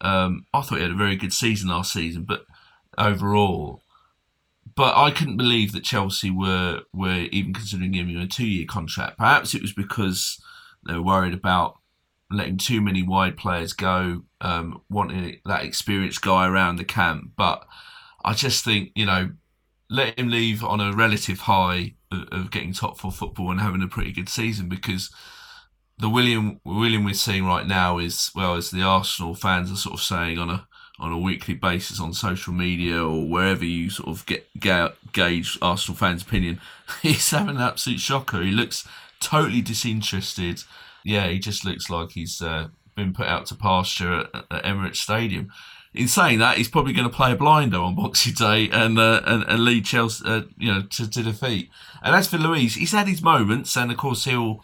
um, 0.00 0.46
I 0.52 0.62
thought 0.62 0.76
he 0.76 0.82
had 0.82 0.90
a 0.90 0.96
very 0.96 1.16
good 1.16 1.32
season 1.32 1.70
last 1.70 1.92
season, 1.92 2.24
but 2.24 2.44
overall, 2.96 3.82
but 4.74 4.96
I 4.96 5.10
couldn't 5.10 5.36
believe 5.36 5.72
that 5.72 5.84
Chelsea 5.84 6.30
were 6.30 6.82
were 6.92 7.26
even 7.32 7.52
considering 7.52 7.92
giving 7.92 8.14
him 8.14 8.22
a 8.22 8.26
two 8.26 8.46
year 8.46 8.66
contract. 8.66 9.18
Perhaps 9.18 9.54
it 9.54 9.62
was 9.62 9.72
because 9.72 10.40
they 10.86 10.94
were 10.94 11.02
worried 11.02 11.34
about 11.34 11.78
letting 12.30 12.58
too 12.58 12.80
many 12.80 13.02
wide 13.02 13.36
players 13.36 13.72
go, 13.72 14.22
um, 14.40 14.82
wanting 14.88 15.40
that 15.46 15.64
experienced 15.64 16.22
guy 16.22 16.46
around 16.46 16.76
the 16.76 16.84
camp. 16.84 17.32
But 17.36 17.66
I 18.24 18.34
just 18.34 18.64
think 18.64 18.92
you 18.94 19.06
know, 19.06 19.30
let 19.90 20.18
him 20.18 20.28
leave 20.28 20.62
on 20.62 20.80
a 20.80 20.92
relative 20.92 21.40
high 21.40 21.94
of, 22.12 22.28
of 22.30 22.50
getting 22.50 22.72
top 22.72 22.98
four 22.98 23.10
football 23.10 23.50
and 23.50 23.60
having 23.60 23.82
a 23.82 23.88
pretty 23.88 24.12
good 24.12 24.28
season 24.28 24.68
because 24.68 25.10
the 25.98 26.08
Willian 26.08 26.60
Willian 26.64 27.04
we're 27.04 27.14
seeing 27.14 27.44
right 27.44 27.66
now 27.66 27.98
is 27.98 28.30
well 28.34 28.54
as 28.54 28.70
the 28.70 28.82
Arsenal 28.82 29.34
fans 29.34 29.72
are 29.72 29.76
sort 29.76 29.94
of 29.94 30.00
saying 30.00 30.38
on 30.38 30.50
a 30.50 30.66
on 31.00 31.12
a 31.12 31.18
weekly 31.18 31.54
basis 31.54 32.00
on 32.00 32.12
social 32.12 32.52
media 32.52 33.02
or 33.02 33.26
wherever 33.26 33.64
you 33.64 33.88
sort 33.88 34.08
of 34.08 34.26
get 34.26 34.48
ga- 34.58 34.92
gauge 35.12 35.56
Arsenal 35.62 35.96
fans' 35.96 36.22
opinion, 36.22 36.60
he's 37.02 37.30
having 37.30 37.56
an 37.56 37.62
absolute 37.62 38.00
shocker. 38.00 38.42
He 38.42 38.50
looks 38.50 38.86
totally 39.20 39.62
disinterested. 39.62 40.62
Yeah, 41.04 41.28
he 41.28 41.38
just 41.38 41.64
looks 41.64 41.88
like 41.88 42.10
he's 42.10 42.42
uh, 42.42 42.68
been 42.96 43.12
put 43.12 43.28
out 43.28 43.46
to 43.46 43.54
pasture 43.54 44.20
at, 44.20 44.44
at 44.50 44.64
Emirates 44.64 44.96
Stadium. 44.96 45.50
In 45.94 46.06
saying 46.06 46.38
that, 46.40 46.58
he's 46.58 46.68
probably 46.68 46.92
going 46.92 47.08
to 47.08 47.16
play 47.16 47.32
a 47.32 47.36
blinder 47.36 47.78
on 47.78 47.94
Boxing 47.94 48.34
Day 48.34 48.68
and 48.70 48.98
uh, 48.98 49.22
and, 49.24 49.42
and, 49.44 49.64
lead 49.64 49.84
Chelsea, 49.86 50.24
uh, 50.26 50.42
you 50.58 50.72
know, 50.72 50.82
to, 50.82 51.08
to 51.08 51.22
defeat. 51.22 51.70
And 52.02 52.14
as 52.14 52.28
for 52.28 52.36
Luiz, 52.36 52.74
he's 52.74 52.92
had 52.92 53.08
his 53.08 53.22
moments, 53.22 53.76
and 53.76 53.90
of 53.90 53.96
course 53.96 54.24
he'll 54.24 54.62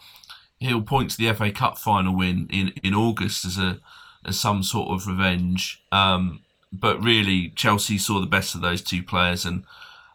he'll 0.59 0.81
point 0.81 1.11
to 1.11 1.17
the 1.17 1.33
FA 1.33 1.51
Cup 1.51 1.77
final 1.77 2.15
win 2.15 2.47
in, 2.51 2.73
in 2.83 2.93
August 2.93 3.45
as 3.45 3.57
a 3.57 3.79
as 4.25 4.39
some 4.39 4.63
sort 4.63 4.89
of 4.89 5.07
revenge. 5.07 5.83
Um, 5.91 6.41
but 6.71 7.01
really, 7.01 7.49
Chelsea 7.49 7.97
saw 7.97 8.19
the 8.19 8.25
best 8.25 8.55
of 8.55 8.61
those 8.61 8.81
two 8.81 9.03
players, 9.03 9.45
and 9.45 9.63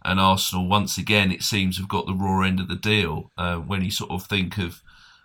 and 0.05 0.18
Arsenal 0.18 0.66
once 0.66 0.96
again 0.96 1.31
it 1.31 1.42
seems 1.42 1.76
have 1.76 1.88
got 1.88 2.07
the 2.07 2.14
raw 2.14 2.40
end 2.42 2.61
of 2.61 2.68
the 2.68 2.76
deal. 2.76 3.31
Uh, 3.37 3.57
when 3.57 3.83
you 3.83 3.90
sort 3.90 4.11
of 4.11 4.24
think 4.24 4.59
of 4.59 4.83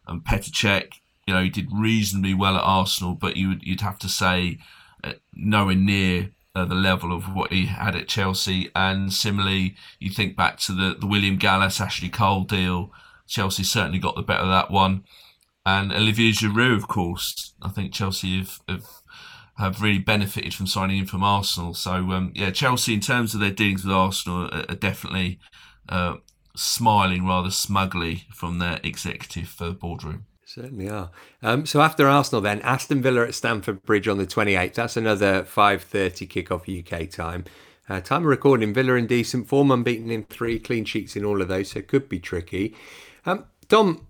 um, 0.07 0.21
Petr 0.21 0.51
Cech, 0.51 0.99
you 1.25 1.33
know, 1.33 1.43
he 1.43 1.49
did 1.49 1.69
reasonably 1.71 2.33
well 2.33 2.55
at 2.55 2.63
Arsenal, 2.63 3.13
but 3.13 3.37
you 3.37 3.55
you'd 3.61 3.81
have 3.81 3.99
to 3.99 4.09
say 4.09 4.59
uh, 5.03 5.13
nowhere 5.33 5.75
near 5.75 6.31
uh, 6.55 6.65
the 6.65 6.75
level 6.75 7.11
of 7.11 7.33
what 7.35 7.51
he 7.51 7.65
had 7.65 7.95
at 7.95 8.07
Chelsea. 8.07 8.69
And 8.75 9.11
similarly, 9.11 9.75
you 9.99 10.09
think 10.09 10.35
back 10.35 10.57
to 10.59 10.71
the 10.73 10.95
the 10.97 11.07
William 11.07 11.37
Gallas 11.37 11.81
Ashley 11.81 12.09
Cole 12.09 12.43
deal. 12.43 12.91
Chelsea 13.27 13.63
certainly 13.63 13.99
got 13.99 14.15
the 14.15 14.21
better 14.21 14.43
of 14.43 14.49
that 14.49 14.71
one. 14.71 15.03
And 15.65 15.91
Olivier 15.91 16.31
Giroud, 16.31 16.77
of 16.77 16.87
course, 16.87 17.53
I 17.61 17.69
think 17.69 17.91
Chelsea 17.91 18.37
have, 18.37 18.59
have, 18.69 18.87
have 19.57 19.81
really 19.81 19.99
benefited 19.99 20.53
from 20.53 20.67
signing 20.67 20.99
in 20.99 21.05
from 21.07 21.23
Arsenal. 21.23 21.73
So, 21.73 21.93
um, 22.11 22.31
yeah, 22.35 22.51
Chelsea, 22.51 22.93
in 22.93 22.99
terms 22.99 23.33
of 23.33 23.39
their 23.39 23.51
dealings 23.51 23.83
with 23.83 23.93
Arsenal, 23.93 24.45
are, 24.53 24.65
are 24.69 24.75
definitely 24.75 25.39
uh, 25.89 26.17
smiling 26.55 27.25
rather 27.25 27.51
smugly 27.51 28.23
from 28.33 28.59
their 28.59 28.79
executive 28.83 29.55
uh, 29.59 29.71
boardroom. 29.71 30.25
Certainly 30.45 30.89
are. 30.89 31.09
Um, 31.41 31.65
so 31.65 31.81
after 31.81 32.07
Arsenal, 32.07 32.41
then 32.41 32.61
Aston 32.61 33.01
Villa 33.01 33.23
at 33.23 33.33
Stamford 33.33 33.83
Bridge 33.83 34.07
on 34.07 34.19
the 34.19 34.27
28th. 34.27 34.75
That's 34.75 34.95
another 34.95 35.43
5:30 35.43 36.27
kickoff 36.27 36.69
UK 36.69 37.09
time. 37.09 37.45
Uh, 37.89 37.99
time 37.99 38.21
of 38.21 38.27
recording, 38.27 38.73
Villa 38.73 38.93
in 38.93 39.07
decent 39.07 39.47
form, 39.47 39.71
unbeaten 39.71 40.09
in 40.09 40.23
three, 40.23 40.59
clean 40.59 40.85
sheets 40.85 41.15
in 41.15 41.25
all 41.25 41.41
of 41.41 41.47
those, 41.47 41.71
so 41.71 41.79
it 41.79 41.87
could 41.87 42.07
be 42.07 42.19
tricky. 42.19 42.75
Um, 43.25 43.45
Dom, 43.67 44.07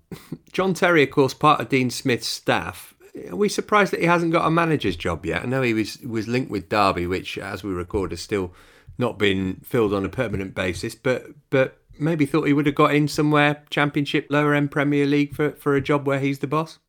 John 0.52 0.74
Terry, 0.74 1.04
of 1.04 1.12
course, 1.12 1.34
part 1.34 1.62
of 1.62 1.70
Dean 1.70 1.90
Smith's 1.90 2.28
staff. 2.28 2.94
Are 3.30 3.36
we 3.36 3.48
surprised 3.48 3.94
that 3.94 4.02
he 4.02 4.08
hasn't 4.08 4.34
got 4.34 4.46
a 4.46 4.52
manager's 4.52 4.98
job 4.98 5.26
yet? 5.26 5.44
I 5.44 5.46
know 5.46 5.62
he 5.62 5.74
was 5.74 6.00
was 6.02 6.28
linked 6.28 6.52
with 6.52 6.68
Derby, 6.70 7.08
which, 7.08 7.38
as 7.38 7.64
we 7.64 7.72
record, 7.72 8.12
has 8.12 8.22
still 8.22 8.54
not 8.98 9.18
been 9.18 9.62
filled 9.64 9.94
on 9.94 10.06
a 10.06 10.10
permanent 10.10 10.54
basis. 10.54 10.96
But 10.96 11.28
but 11.50 11.80
maybe 11.98 12.26
thought 12.26 12.48
he 12.48 12.54
would 12.54 12.66
have 12.66 12.76
got 12.76 12.94
in 12.94 13.08
somewhere, 13.08 13.64
Championship, 13.70 14.28
lower 14.30 14.54
end 14.54 14.72
Premier 14.72 15.06
League 15.06 15.34
for, 15.34 15.52
for 15.52 15.76
a 15.76 15.82
job 15.82 16.06
where 16.06 16.20
he's 16.20 16.40
the 16.40 16.48
boss? 16.48 16.80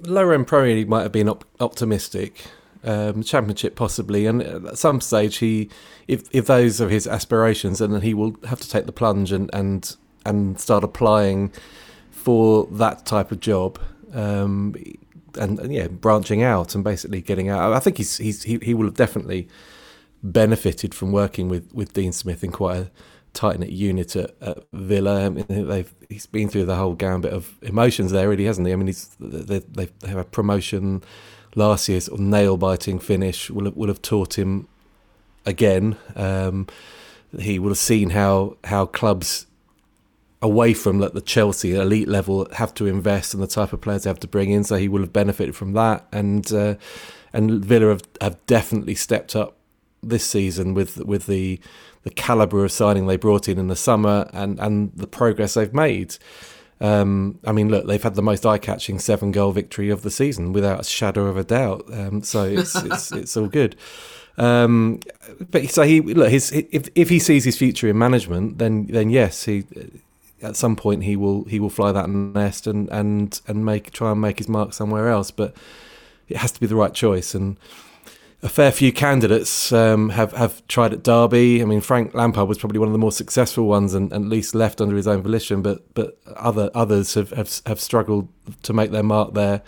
Lower 0.00 0.34
end 0.34 0.46
Premier 0.46 0.74
League 0.74 0.90
might 0.90 1.02
have 1.02 1.12
been 1.12 1.28
op- 1.28 1.46
optimistic. 1.60 2.44
Um, 2.84 3.22
championship 3.22 3.76
possibly, 3.76 4.26
and 4.26 4.42
at 4.42 4.76
some 4.76 5.00
stage 5.00 5.36
he, 5.36 5.70
if 6.08 6.24
if 6.32 6.46
those 6.46 6.80
are 6.80 6.88
his 6.88 7.06
aspirations, 7.06 7.78
then 7.78 8.00
he 8.00 8.12
will 8.12 8.34
have 8.48 8.60
to 8.60 8.68
take 8.68 8.86
the 8.86 8.92
plunge 8.92 9.30
and 9.30 9.48
and 9.52 9.96
and 10.24 10.60
start 10.60 10.84
applying 10.84 11.52
for 12.10 12.66
that 12.70 13.04
type 13.06 13.32
of 13.32 13.40
job. 13.40 13.78
Um, 14.12 14.74
and, 15.38 15.58
and, 15.58 15.72
yeah, 15.72 15.88
branching 15.88 16.42
out 16.42 16.74
and 16.74 16.84
basically 16.84 17.22
getting 17.22 17.48
out. 17.48 17.72
I 17.72 17.78
think 17.78 17.96
he's 17.96 18.18
he's 18.18 18.42
he, 18.42 18.58
he 18.62 18.74
will 18.74 18.84
have 18.84 18.94
definitely 18.94 19.48
benefited 20.22 20.94
from 20.94 21.10
working 21.10 21.48
with, 21.48 21.72
with 21.72 21.94
Dean 21.94 22.12
Smith 22.12 22.44
in 22.44 22.52
quite 22.52 22.76
a 22.76 22.90
tight 23.32 23.58
knit 23.58 23.70
unit 23.70 24.14
at, 24.14 24.34
at 24.40 24.58
Villa. 24.72 25.26
I 25.26 25.28
mean, 25.30 25.46
they've 25.48 25.92
he's 26.08 26.26
been 26.26 26.48
through 26.48 26.66
the 26.66 26.76
whole 26.76 26.94
gambit 26.94 27.32
of 27.32 27.56
emotions 27.62 28.12
there, 28.12 28.28
really, 28.28 28.44
hasn't 28.44 28.66
he? 28.66 28.72
I 28.72 28.76
mean, 28.76 28.88
he's 28.88 29.08
they 29.18 29.60
they 29.60 29.88
have 30.06 30.18
a 30.18 30.24
promotion 30.24 31.02
last 31.54 31.88
year's 31.88 32.06
sort 32.06 32.18
of 32.18 32.26
nail 32.26 32.56
biting 32.56 32.98
finish 32.98 33.50
will 33.50 33.66
have, 33.66 33.76
will 33.76 33.88
have 33.88 34.02
taught 34.02 34.38
him 34.38 34.68
again. 35.44 35.96
Um, 36.16 36.66
he 37.38 37.58
will 37.58 37.70
have 37.70 37.78
seen 37.78 38.10
how 38.10 38.56
how 38.64 38.86
clubs 38.86 39.46
away 40.42 40.74
from 40.74 40.98
like 40.98 41.12
the 41.12 41.20
Chelsea 41.20 41.74
elite 41.74 42.08
level 42.08 42.48
have 42.54 42.74
to 42.74 42.86
invest 42.86 43.32
and 43.32 43.42
the 43.42 43.46
type 43.46 43.72
of 43.72 43.80
players 43.80 44.02
they 44.02 44.10
have 44.10 44.20
to 44.20 44.28
bring 44.28 44.50
in. 44.50 44.64
So 44.64 44.76
he 44.76 44.88
will 44.88 45.00
have 45.00 45.12
benefited 45.12 45.56
from 45.56 45.72
that, 45.72 46.06
and 46.12 46.52
uh, 46.52 46.74
and 47.32 47.64
Villa 47.64 47.90
have, 47.90 48.02
have 48.20 48.44
definitely 48.46 48.96
stepped 48.96 49.34
up 49.34 49.56
this 50.02 50.24
season 50.24 50.74
with 50.74 50.98
with 50.98 51.26
the 51.26 51.60
the 52.02 52.10
caliber 52.10 52.64
of 52.64 52.72
signing 52.72 53.06
they 53.06 53.16
brought 53.16 53.48
in 53.48 53.58
in 53.58 53.68
the 53.68 53.76
summer 53.76 54.28
and 54.32 54.58
and 54.58 54.92
the 54.96 55.06
progress 55.06 55.54
they've 55.54 55.72
made. 55.72 56.16
Um, 56.80 57.38
I 57.44 57.52
mean, 57.52 57.68
look, 57.68 57.86
they've 57.86 58.02
had 58.02 58.16
the 58.16 58.22
most 58.22 58.44
eye-catching 58.44 58.98
seven-goal 58.98 59.52
victory 59.52 59.88
of 59.88 60.02
the 60.02 60.10
season 60.10 60.52
without 60.52 60.80
a 60.80 60.84
shadow 60.84 61.26
of 61.26 61.36
a 61.36 61.44
doubt. 61.44 61.84
Um, 61.92 62.24
so 62.24 62.42
it's 62.42 62.74
it's 62.84 63.12
it's 63.12 63.36
all 63.36 63.46
good. 63.46 63.76
Um, 64.36 64.98
but 65.50 65.68
so 65.70 65.82
he 65.82 66.00
look 66.00 66.30
his 66.30 66.50
if 66.50 66.88
if 66.96 67.08
he 67.08 67.20
sees 67.20 67.44
his 67.44 67.56
future 67.56 67.88
in 67.88 67.96
management, 67.98 68.58
then 68.58 68.86
then 68.86 69.10
yes, 69.10 69.44
he 69.44 69.64
at 70.42 70.56
some 70.56 70.76
point 70.76 71.04
he 71.04 71.16
will 71.16 71.44
he 71.44 71.60
will 71.60 71.70
fly 71.70 71.92
that 71.92 72.08
nest 72.08 72.66
and 72.66 72.88
and 72.90 73.40
and 73.46 73.64
make 73.64 73.90
try 73.92 74.12
and 74.12 74.20
make 74.20 74.38
his 74.38 74.48
mark 74.48 74.72
somewhere 74.72 75.08
else. 75.08 75.30
But 75.30 75.54
it 76.28 76.38
has 76.38 76.52
to 76.52 76.60
be 76.60 76.66
the 76.66 76.76
right 76.76 76.94
choice 76.94 77.34
and 77.34 77.56
a 78.42 78.48
fair 78.48 78.72
few 78.72 78.92
candidates 78.92 79.72
um, 79.72 80.10
have 80.10 80.32
have 80.32 80.66
tried 80.66 80.92
at 80.92 81.04
Derby. 81.04 81.62
I 81.62 81.64
mean, 81.64 81.80
Frank 81.80 82.12
Lampard 82.12 82.48
was 82.48 82.58
probably 82.58 82.80
one 82.80 82.88
of 82.88 82.92
the 82.92 82.98
more 82.98 83.12
successful 83.12 83.66
ones, 83.66 83.94
and, 83.94 84.12
at 84.12 84.22
least 84.22 84.54
left 84.54 84.80
under 84.80 84.96
his 84.96 85.06
own 85.06 85.22
volition. 85.22 85.62
But 85.62 85.94
but 85.94 86.18
other 86.36 86.70
others 86.74 87.14
have, 87.14 87.30
have, 87.30 87.60
have 87.66 87.80
struggled 87.80 88.28
to 88.64 88.72
make 88.72 88.90
their 88.90 89.04
mark 89.04 89.34
there. 89.34 89.62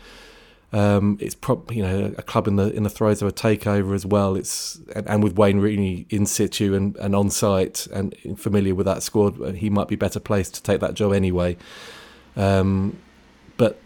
Um, 0.75 1.19
it's 1.21 1.37
prob- 1.37 1.71
you 1.71 1.83
know 1.83 2.13
a 2.19 2.23
club 2.23 2.49
in 2.49 2.57
the 2.57 2.73
in 2.73 2.83
the 2.83 2.91
throes 2.91 3.23
of 3.23 3.29
a 3.29 3.33
takeover 3.33 3.95
as 3.95 4.05
well. 4.05 4.35
It's 4.35 4.81
and, 4.97 5.09
and 5.09 5.23
with 5.23 5.39
Wayne 5.39 5.61
Rooney 5.61 6.05
in 6.11 6.27
situ 6.27 6.75
and, 6.75 6.97
and 6.97 7.15
on 7.15 7.31
site 7.31 7.87
and 7.93 8.13
familiar 8.37 8.75
with 8.75 8.87
that 8.87 9.05
squad, 9.05 9.55
he 9.55 9.71
might 9.71 9.87
be 9.87 9.95
better 9.95 10.19
placed 10.19 10.55
to 10.55 10.63
take 10.63 10.81
that 10.81 10.95
job 10.95 11.13
anyway. 11.13 11.57
Um, 12.37 12.99
but 13.57 13.79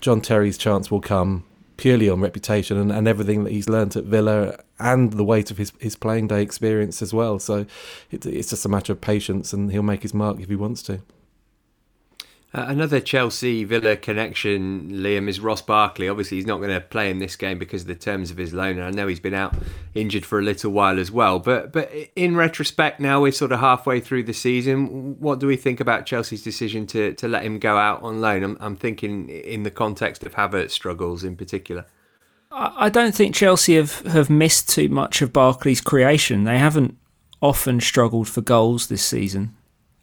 John 0.00 0.20
Terry's 0.20 0.56
chance 0.56 0.88
will 0.88 1.00
come 1.00 1.42
purely 1.78 2.08
on 2.08 2.20
reputation 2.20 2.76
and, 2.76 2.92
and 2.92 3.08
everything 3.08 3.42
that 3.42 3.52
he's 3.52 3.68
learnt 3.68 3.96
at 3.96 4.04
Villa 4.04 4.56
and 4.78 5.14
the 5.14 5.24
weight 5.24 5.50
of 5.50 5.58
his, 5.58 5.72
his 5.80 5.96
playing 5.96 6.28
day 6.28 6.42
experience 6.42 7.02
as 7.02 7.12
well. 7.12 7.40
So 7.40 7.66
it, 8.12 8.24
it's 8.24 8.50
just 8.50 8.64
a 8.64 8.68
matter 8.68 8.92
of 8.92 9.00
patience 9.00 9.52
and 9.52 9.72
he'll 9.72 9.82
make 9.82 10.02
his 10.02 10.14
mark 10.14 10.40
if 10.40 10.48
he 10.48 10.56
wants 10.56 10.80
to. 10.84 11.00
Uh, 12.56 12.64
another 12.68 13.00
Chelsea 13.00 13.64
Villa 13.64 13.96
connection, 13.96 14.90
Liam, 14.90 15.28
is 15.28 15.40
Ross 15.40 15.60
Barkley. 15.60 16.08
Obviously, 16.08 16.38
he's 16.38 16.46
not 16.46 16.56
going 16.56 16.70
to 16.70 16.80
play 16.80 17.10
in 17.10 17.18
this 17.18 17.36
game 17.36 17.58
because 17.58 17.82
of 17.82 17.88
the 17.88 17.94
terms 17.94 18.30
of 18.30 18.38
his 18.38 18.54
loan. 18.54 18.78
And 18.78 18.84
I 18.84 18.90
know 18.90 19.06
he's 19.08 19.20
been 19.20 19.34
out 19.34 19.54
injured 19.94 20.24
for 20.24 20.38
a 20.38 20.42
little 20.42 20.72
while 20.72 20.98
as 20.98 21.10
well. 21.10 21.38
But 21.38 21.70
but 21.70 21.92
in 22.16 22.34
retrospect, 22.34 22.98
now 22.98 23.20
we're 23.20 23.32
sort 23.32 23.52
of 23.52 23.60
halfway 23.60 24.00
through 24.00 24.22
the 24.22 24.32
season. 24.32 25.20
What 25.20 25.38
do 25.38 25.46
we 25.46 25.56
think 25.56 25.80
about 25.80 26.06
Chelsea's 26.06 26.42
decision 26.42 26.86
to, 26.86 27.12
to 27.12 27.28
let 27.28 27.44
him 27.44 27.58
go 27.58 27.76
out 27.76 28.02
on 28.02 28.22
loan? 28.22 28.42
I'm, 28.42 28.56
I'm 28.58 28.76
thinking 28.76 29.28
in 29.28 29.64
the 29.64 29.70
context 29.70 30.24
of 30.24 30.34
Havertz 30.34 30.70
struggles 30.70 31.24
in 31.24 31.36
particular. 31.36 31.84
I 32.50 32.88
don't 32.88 33.14
think 33.14 33.34
Chelsea 33.34 33.76
have, 33.76 34.00
have 34.06 34.30
missed 34.30 34.70
too 34.70 34.88
much 34.88 35.20
of 35.20 35.30
Barkley's 35.30 35.82
creation. 35.82 36.44
They 36.44 36.56
haven't 36.56 36.96
often 37.42 37.80
struggled 37.80 38.28
for 38.28 38.40
goals 38.40 38.86
this 38.86 39.04
season, 39.04 39.54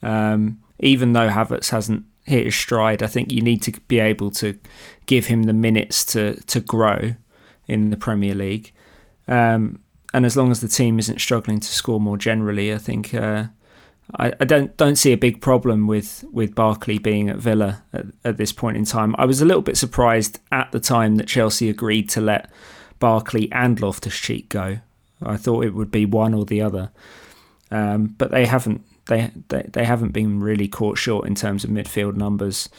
um, 0.03 0.59
even 0.79 1.13
though 1.13 1.29
Havertz 1.29 1.71
hasn't 1.71 2.05
hit 2.23 2.45
his 2.45 2.55
stride. 2.55 3.03
I 3.03 3.07
think 3.07 3.31
you 3.31 3.41
need 3.41 3.62
to 3.63 3.71
be 3.88 3.99
able 3.99 4.31
to 4.31 4.57
give 5.05 5.27
him 5.27 5.43
the 5.43 5.53
minutes 5.53 6.05
to 6.05 6.36
to 6.43 6.59
grow 6.59 7.15
in 7.67 7.89
the 7.89 7.97
Premier 7.97 8.36
League. 8.36 8.71
Um, 9.27 9.79
and 10.13 10.25
as 10.25 10.38
long 10.38 10.51
as 10.51 10.62
the 10.62 10.67
team 10.67 10.99
isn't 10.99 11.19
struggling 11.19 11.59
to 11.59 11.67
score 11.67 11.99
more 11.99 12.17
generally, 12.17 12.73
I 12.73 12.77
think 12.77 13.13
uh, 13.13 13.45
I, 14.15 14.33
I, 14.39 14.45
don't 14.45 14.75
don't 14.77 14.95
see 14.95 15.12
a 15.12 15.17
big 15.17 15.41
problem 15.41 15.88
with 15.88 16.23
with 16.31 16.55
Barkley 16.55 16.99
being 16.99 17.29
at 17.29 17.38
Villa 17.38 17.83
at, 17.93 18.05
at, 18.23 18.38
this 18.38 18.51
point 18.51 18.77
in 18.77 18.86
time. 18.86 19.15
I 19.17 19.25
was 19.25 19.41
a 19.41 19.45
little 19.45 19.62
bit 19.62 19.77
surprised 19.77 20.39
at 20.51 20.71
the 20.71 20.79
time 20.79 21.15
that 21.15 21.27
Chelsea 21.27 21.69
agreed 21.69 22.09
to 22.09 22.21
let 22.21 22.49
Barkley 22.99 23.51
and 23.51 23.79
Loftus 23.79 24.15
Cheek 24.15 24.49
go. 24.49 24.79
I 25.21 25.38
thought 25.38 25.65
it 25.65 25.73
would 25.73 25.89
be 25.89 26.05
one 26.05 26.33
or 26.33 26.45
the 26.45 26.62
other, 26.62 26.91
um, 27.71 28.15
but 28.17 28.31
they 28.31 28.45
haven't 28.45 28.83
they, 29.07 29.31
they 29.49 29.69
they 29.71 29.85
haven't 29.85 30.11
been 30.11 30.39
really 30.39 30.67
caught 30.67 30.97
short 30.97 31.27
in 31.27 31.35
terms 31.35 31.63
of 31.63 31.69
midfield 31.69 32.15
numbers. 32.15 32.69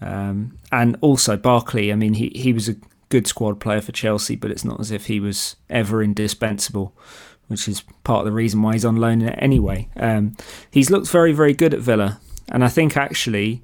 Um, 0.00 0.58
and 0.70 0.96
also 1.00 1.36
Barkley, 1.36 1.90
I 1.90 1.96
mean, 1.96 2.14
he, 2.14 2.30
he 2.34 2.52
was 2.52 2.68
a 2.68 2.76
good 3.08 3.26
squad 3.26 3.60
player 3.60 3.80
for 3.80 3.92
Chelsea, 3.92 4.36
but 4.36 4.50
it's 4.50 4.64
not 4.64 4.80
as 4.80 4.90
if 4.90 5.06
he 5.06 5.20
was 5.20 5.56
ever 5.70 6.02
indispensable, 6.02 6.94
which 7.48 7.66
is 7.66 7.82
part 8.04 8.20
of 8.20 8.26
the 8.26 8.32
reason 8.32 8.60
why 8.60 8.74
he's 8.74 8.84
on 8.84 8.96
loan 8.96 9.22
anyway. 9.22 9.88
Um, 9.96 10.36
he's 10.70 10.90
looked 10.90 11.08
very, 11.08 11.32
very 11.32 11.54
good 11.54 11.72
at 11.72 11.80
Villa, 11.80 12.20
and 12.50 12.62
I 12.62 12.68
think 12.68 12.96
actually 12.96 13.62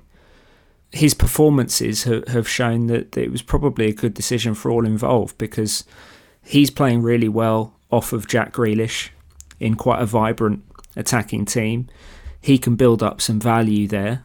his 0.90 1.14
performances 1.14 2.04
have, 2.04 2.26
have 2.28 2.48
shown 2.48 2.86
that, 2.86 3.12
that 3.12 3.22
it 3.22 3.32
was 3.32 3.42
probably 3.42 3.86
a 3.86 3.94
good 3.94 4.14
decision 4.14 4.54
for 4.54 4.70
all 4.70 4.84
involved 4.84 5.36
because 5.38 5.84
he's 6.42 6.70
playing 6.70 7.02
really 7.02 7.28
well 7.28 7.74
off 7.90 8.12
of 8.12 8.28
Jack 8.28 8.52
Grealish 8.52 9.08
in 9.58 9.74
quite 9.74 10.02
a 10.02 10.06
vibrant 10.06 10.62
attacking 10.96 11.44
team. 11.44 11.88
He 12.40 12.58
can 12.58 12.76
build 12.76 13.02
up 13.02 13.20
some 13.20 13.40
value 13.40 13.86
there. 13.86 14.24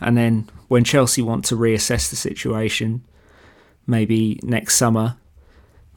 And 0.00 0.16
then 0.16 0.48
when 0.68 0.84
Chelsea 0.84 1.22
want 1.22 1.44
to 1.46 1.56
reassess 1.56 2.10
the 2.10 2.16
situation, 2.16 3.04
maybe 3.86 4.38
next 4.42 4.76
summer, 4.76 5.16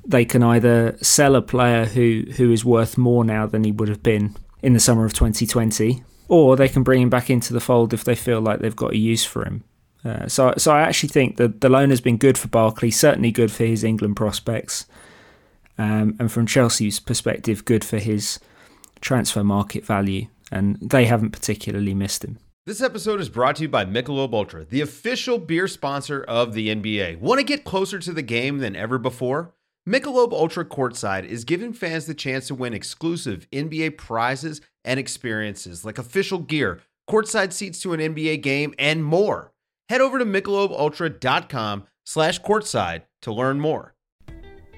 they 0.06 0.26
can 0.26 0.44
either 0.44 0.98
sell 1.02 1.36
a 1.36 1.42
player 1.42 1.86
who, 1.86 2.26
who 2.36 2.52
is 2.52 2.66
worth 2.66 2.98
more 2.98 3.24
now 3.24 3.46
than 3.46 3.64
he 3.64 3.72
would 3.72 3.90
have 3.90 4.04
been 4.04 4.36
in 4.62 4.74
the 4.74 4.80
summer 4.80 5.06
of 5.06 5.14
2020, 5.14 6.04
or 6.28 6.56
they 6.56 6.68
can 6.68 6.84
bring 6.84 7.02
him 7.02 7.10
back 7.10 7.30
into 7.30 7.54
the 7.54 7.60
fold 7.60 7.94
if 7.94 8.04
they 8.04 8.16
feel 8.16 8.42
like 8.42 8.60
they've 8.60 8.76
got 8.76 8.94
a 8.94 8.98
use 8.98 9.24
for 9.24 9.46
him. 9.46 9.64
Uh, 10.04 10.28
so, 10.28 10.54
so 10.58 10.72
I 10.72 10.82
actually 10.82 11.10
think 11.10 11.38
that 11.38 11.62
the 11.62 11.70
loan 11.70 11.90
has 11.90 12.02
been 12.02 12.18
good 12.18 12.38
for 12.38 12.50
Barkley, 12.50 12.92
certainly 12.92 13.32
good 13.32 13.52
for 13.52 13.64
his 13.64 13.84
England 13.84 14.18
prospects, 14.18 14.86
um, 15.78 16.16
and 16.20 16.32
from 16.32 16.46
Chelsea's 16.46 17.00
perspective, 17.00 17.66
good 17.66 17.86
for 17.86 18.00
his 18.00 18.40
transfer 19.04 19.44
market 19.44 19.86
value, 19.86 20.28
and 20.52 20.78
they 20.82 21.06
haven't 21.06 21.32
particularly 21.32 21.94
missed 21.94 22.24
him. 22.24 22.40
This 22.66 22.82
episode 22.82 23.20
is 23.20 23.28
brought 23.28 23.58
to 23.58 23.64
you 23.64 23.68
by 23.68 23.84
Michelob 23.84 24.34
Ultra, 24.34 24.64
the 24.64 24.80
official 24.80 25.38
beer 25.38 25.68
sponsor 25.68 26.24
of 26.24 26.54
the 26.54 26.74
NBA. 26.74 27.20
Want 27.20 27.40
to 27.40 27.46
get 27.46 27.66
closer 27.66 28.00
to 28.00 28.14
the 28.14 28.22
game 28.22 28.60
than 28.60 28.76
ever 28.76 28.98
before? 28.98 29.54
Michelob 29.88 30.32
Ultra 30.32 30.64
Courtside 30.64 31.26
is 31.26 31.44
giving 31.44 31.74
fans 31.74 32.06
the 32.06 32.14
chance 32.14 32.48
to 32.48 32.56
win 32.56 32.74
exclusive 32.74 33.50
NBA 33.52 33.98
prizes 33.98 34.62
and 34.86 34.98
experiences 34.98 35.84
like 35.84 35.98
official 35.98 36.40
gear, 36.40 36.80
courtside 37.10 37.52
seats 37.52 37.82
to 37.82 37.92
an 37.92 38.00
NBA 38.00 38.42
game, 38.42 38.74
and 38.80 39.04
more. 39.04 39.52
Head 39.90 40.00
over 40.00 40.18
to 40.18 40.26
michelobultra.com 40.26 41.84
slash 42.06 42.42
courtside 42.42 43.02
to 43.24 43.34
learn 43.34 43.60
more. 43.60 43.93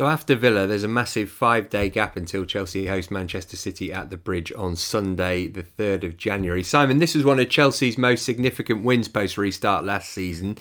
So 0.00 0.06
after 0.06 0.34
Villa, 0.34 0.66
there's 0.66 0.82
a 0.82 0.88
massive 0.88 1.30
five-day 1.30 1.90
gap 1.90 2.16
until 2.16 2.46
Chelsea 2.46 2.86
host 2.86 3.10
Manchester 3.10 3.54
City 3.54 3.92
at 3.92 4.08
the 4.08 4.16
Bridge 4.16 4.50
on 4.56 4.74
Sunday, 4.74 5.46
the 5.46 5.62
3rd 5.62 6.04
of 6.04 6.16
January. 6.16 6.62
Simon, 6.62 7.00
this 7.00 7.14
was 7.14 7.22
one 7.22 7.38
of 7.38 7.50
Chelsea's 7.50 7.98
most 7.98 8.24
significant 8.24 8.82
wins 8.82 9.08
post-restart 9.08 9.84
last 9.84 10.10
season. 10.10 10.56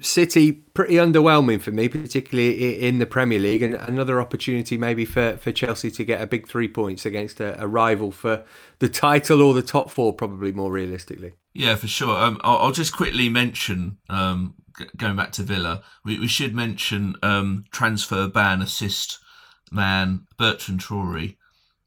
City 0.00 0.52
pretty 0.52 0.94
underwhelming 0.94 1.60
for 1.60 1.72
me, 1.72 1.88
particularly 1.88 2.80
in 2.80 3.00
the 3.00 3.06
Premier 3.06 3.40
League, 3.40 3.64
and 3.64 3.74
another 3.74 4.20
opportunity 4.20 4.78
maybe 4.78 5.04
for, 5.04 5.36
for 5.36 5.50
Chelsea 5.50 5.90
to 5.90 6.04
get 6.04 6.20
a 6.20 6.26
big 6.28 6.46
three 6.46 6.68
points 6.68 7.04
against 7.04 7.40
a, 7.40 7.60
a 7.60 7.66
rival 7.66 8.12
for 8.12 8.44
the 8.78 8.88
title 8.88 9.42
or 9.42 9.52
the 9.52 9.62
top 9.62 9.90
four, 9.90 10.12
probably 10.12 10.52
more 10.52 10.70
realistically. 10.70 11.32
Yeah, 11.54 11.74
for 11.74 11.88
sure. 11.88 12.16
Um, 12.16 12.40
I'll, 12.44 12.58
I'll, 12.58 12.72
just 12.72 12.94
quickly 12.94 13.30
mention 13.30 13.96
um, 14.10 14.54
going 14.96 15.16
back 15.16 15.32
to 15.32 15.42
Villa, 15.42 15.82
we, 16.04 16.18
we 16.18 16.28
should 16.28 16.54
mention 16.54 17.16
um, 17.22 17.64
transfer 17.70 18.28
ban 18.28 18.62
assist 18.62 19.18
man 19.70 20.26
Bertrand 20.38 20.80
Traore, 20.80 21.36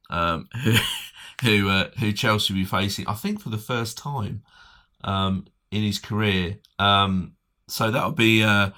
um, 0.10 0.48
who 0.64 0.76
who, 1.42 1.70
uh, 1.70 1.90
who 2.00 2.12
Chelsea 2.12 2.54
will 2.54 2.62
be 2.62 2.66
facing, 2.66 3.08
I 3.08 3.14
think, 3.14 3.42
for 3.42 3.50
the 3.50 3.58
first 3.58 3.98
time 3.98 4.44
um, 5.04 5.46
in 5.72 5.84
his 5.84 6.00
career. 6.00 6.58
Um, 6.78 7.34
so 7.68 7.92
that'll 7.92 8.12
be 8.12 8.44
uh, 8.44 8.72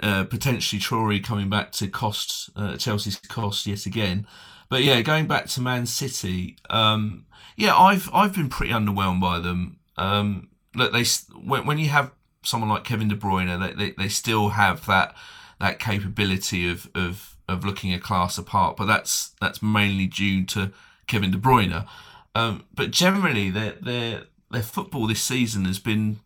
uh, 0.00 0.24
potentially 0.24 0.80
Traore 0.80 1.22
coming 1.22 1.48
back 1.48 1.72
to 1.72 1.88
cost 1.88 2.50
uh, 2.56 2.76
Chelsea's 2.76 3.16
cost 3.16 3.66
yet 3.66 3.86
again. 3.86 4.26
But 4.68 4.84
yeah, 4.84 5.02
going 5.02 5.26
back 5.26 5.46
to 5.48 5.60
Man 5.60 5.86
City, 5.86 6.56
um, 6.70 7.26
yeah, 7.56 7.76
I've 7.76 8.08
I've 8.12 8.34
been 8.34 8.48
pretty 8.48 8.72
underwhelmed 8.72 9.20
by 9.20 9.38
them. 9.38 9.78
Um, 9.96 10.48
look, 10.74 10.92
they 10.92 11.04
when, 11.34 11.66
when 11.66 11.78
you 11.78 11.88
have 11.88 12.12
someone 12.42 12.70
like 12.70 12.84
Kevin 12.84 13.08
De 13.08 13.16
Bruyne, 13.16 13.58
they, 13.58 13.72
they, 13.72 13.94
they 13.96 14.08
still 14.08 14.50
have 14.50 14.86
that 14.86 15.14
that 15.60 15.78
capability 15.78 16.68
of, 16.68 16.90
of 16.94 17.36
of 17.48 17.64
looking 17.64 17.92
a 17.92 18.00
class 18.00 18.38
apart, 18.38 18.76
but 18.76 18.86
that's 18.86 19.34
that's 19.40 19.62
mainly 19.62 20.06
due 20.06 20.44
to 20.46 20.72
Kevin 21.06 21.30
De 21.30 21.38
Bruyne. 21.38 21.86
Um, 22.34 22.64
but 22.74 22.90
generally, 22.90 23.50
their 23.50 23.72
their 23.72 24.22
their 24.50 24.62
football 24.62 25.06
this 25.06 25.22
season 25.22 25.64
has 25.66 25.78
been 25.78 26.20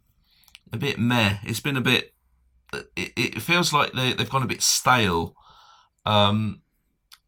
a 0.73 0.77
bit 0.77 0.99
meh. 0.99 1.39
It's 1.45 1.61
been 1.61 1.77
a 1.77 1.83
bit. 1.83 2.15
It, 2.73 3.13
it 3.17 3.43
feels 3.43 3.73
like 3.73 3.93
they 3.93 4.13
they've 4.13 4.31
gone 4.31 4.43
a 4.43 4.47
bit 4.47 4.63
stale, 4.63 5.37
um, 6.05 6.63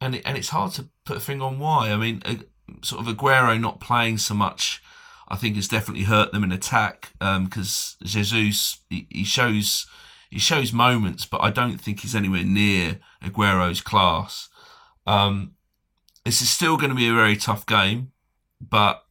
and 0.01 0.17
it, 0.17 0.23
and 0.25 0.37
it's 0.37 0.49
hard 0.49 0.73
to 0.73 0.89
put 1.05 1.17
a 1.17 1.21
finger 1.21 1.45
on 1.45 1.59
why. 1.59 1.91
I 1.91 1.97
mean, 1.97 2.23
uh, 2.25 2.37
sort 2.83 3.07
of 3.07 3.15
Aguero 3.15 3.61
not 3.61 3.81
playing 3.81 4.19
so 4.19 4.35
much 4.35 4.83
I 5.29 5.37
think 5.37 5.57
has 5.57 5.69
definitely 5.69 6.05
hurt 6.05 6.33
them 6.33 6.43
in 6.43 6.53
attack 6.53 7.13
because 7.19 7.97
um, 8.01 8.07
Jesus 8.07 8.81
he, 8.89 9.07
he, 9.11 9.25
shows 9.25 9.87
he 10.31 10.39
shows 10.39 10.73
moments, 10.73 11.27
but 11.27 11.43
I 11.43 11.51
don't 11.51 11.79
think 11.79 12.01
he's 12.01 12.15
anywhere 12.15 12.45
near 12.45 12.99
Aguero's 13.23 13.81
class. 13.81 14.49
Um, 15.07 15.53
this 16.25 16.41
is 16.43 16.49
still 16.49 16.77
going 16.77 16.91
to 16.91 16.97
be 16.97 17.09
a 17.09 17.15
very 17.15 17.37
tough 17.37 17.67
game, 17.67 18.13
but 18.61 19.05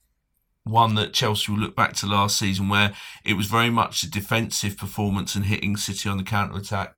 one 0.64 0.96
that 0.96 1.14
Chelsea 1.14 1.52
will 1.52 1.60
look 1.60 1.76
back 1.76 1.94
to 1.94 2.08
last 2.08 2.38
season, 2.38 2.68
where 2.70 2.94
it 3.24 3.34
was 3.34 3.48
very 3.48 3.70
much 3.70 4.04
a 4.04 4.12
defensive 4.12 4.78
performance 4.78 5.36
and 5.36 5.46
hitting 5.46 5.78
City 5.78 6.10
on 6.10 6.18
the 6.18 6.24
counter 6.24 6.58
attack. 6.58 6.96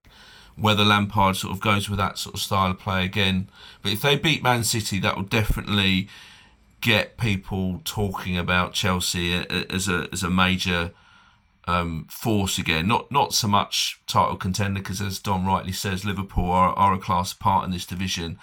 Whether 0.56 0.84
Lampard 0.84 1.38
sort 1.38 1.54
of 1.54 1.62
goes 1.62 1.90
with 1.90 2.00
that 2.00 2.18
sort 2.18 2.36
of 2.36 2.42
style 2.42 2.72
of 2.72 2.80
play 2.80 3.06
again, 3.06 3.50
but 3.82 3.94
if 3.94 4.02
they 4.02 4.18
beat 4.18 4.44
Man 4.44 4.66
City, 4.66 5.00
that 5.00 5.16
will 5.16 5.24
definitely 5.24 6.10
get 6.82 7.18
people 7.18 7.82
talking 7.84 8.38
about 8.38 8.74
Chelsea 8.74 9.34
as 9.34 9.88
a 9.88 10.08
as 10.12 10.24
a 10.24 10.30
major 10.30 10.92
um, 11.68 12.08
force 12.10 12.58
again. 12.58 12.88
Not 12.88 13.12
not 13.12 13.34
so 13.34 13.48
much 13.48 14.02
title 14.08 14.36
contender 14.36 14.80
because, 14.80 15.02
as 15.02 15.20
Dom 15.20 15.46
rightly 15.46 15.72
says, 15.72 16.06
Liverpool 16.06 16.52
are, 16.52 16.74
are 16.74 16.94
a 16.94 17.00
class 17.00 17.34
apart 17.34 17.66
in 17.66 17.72
this 17.72 17.86
division. 17.86 18.40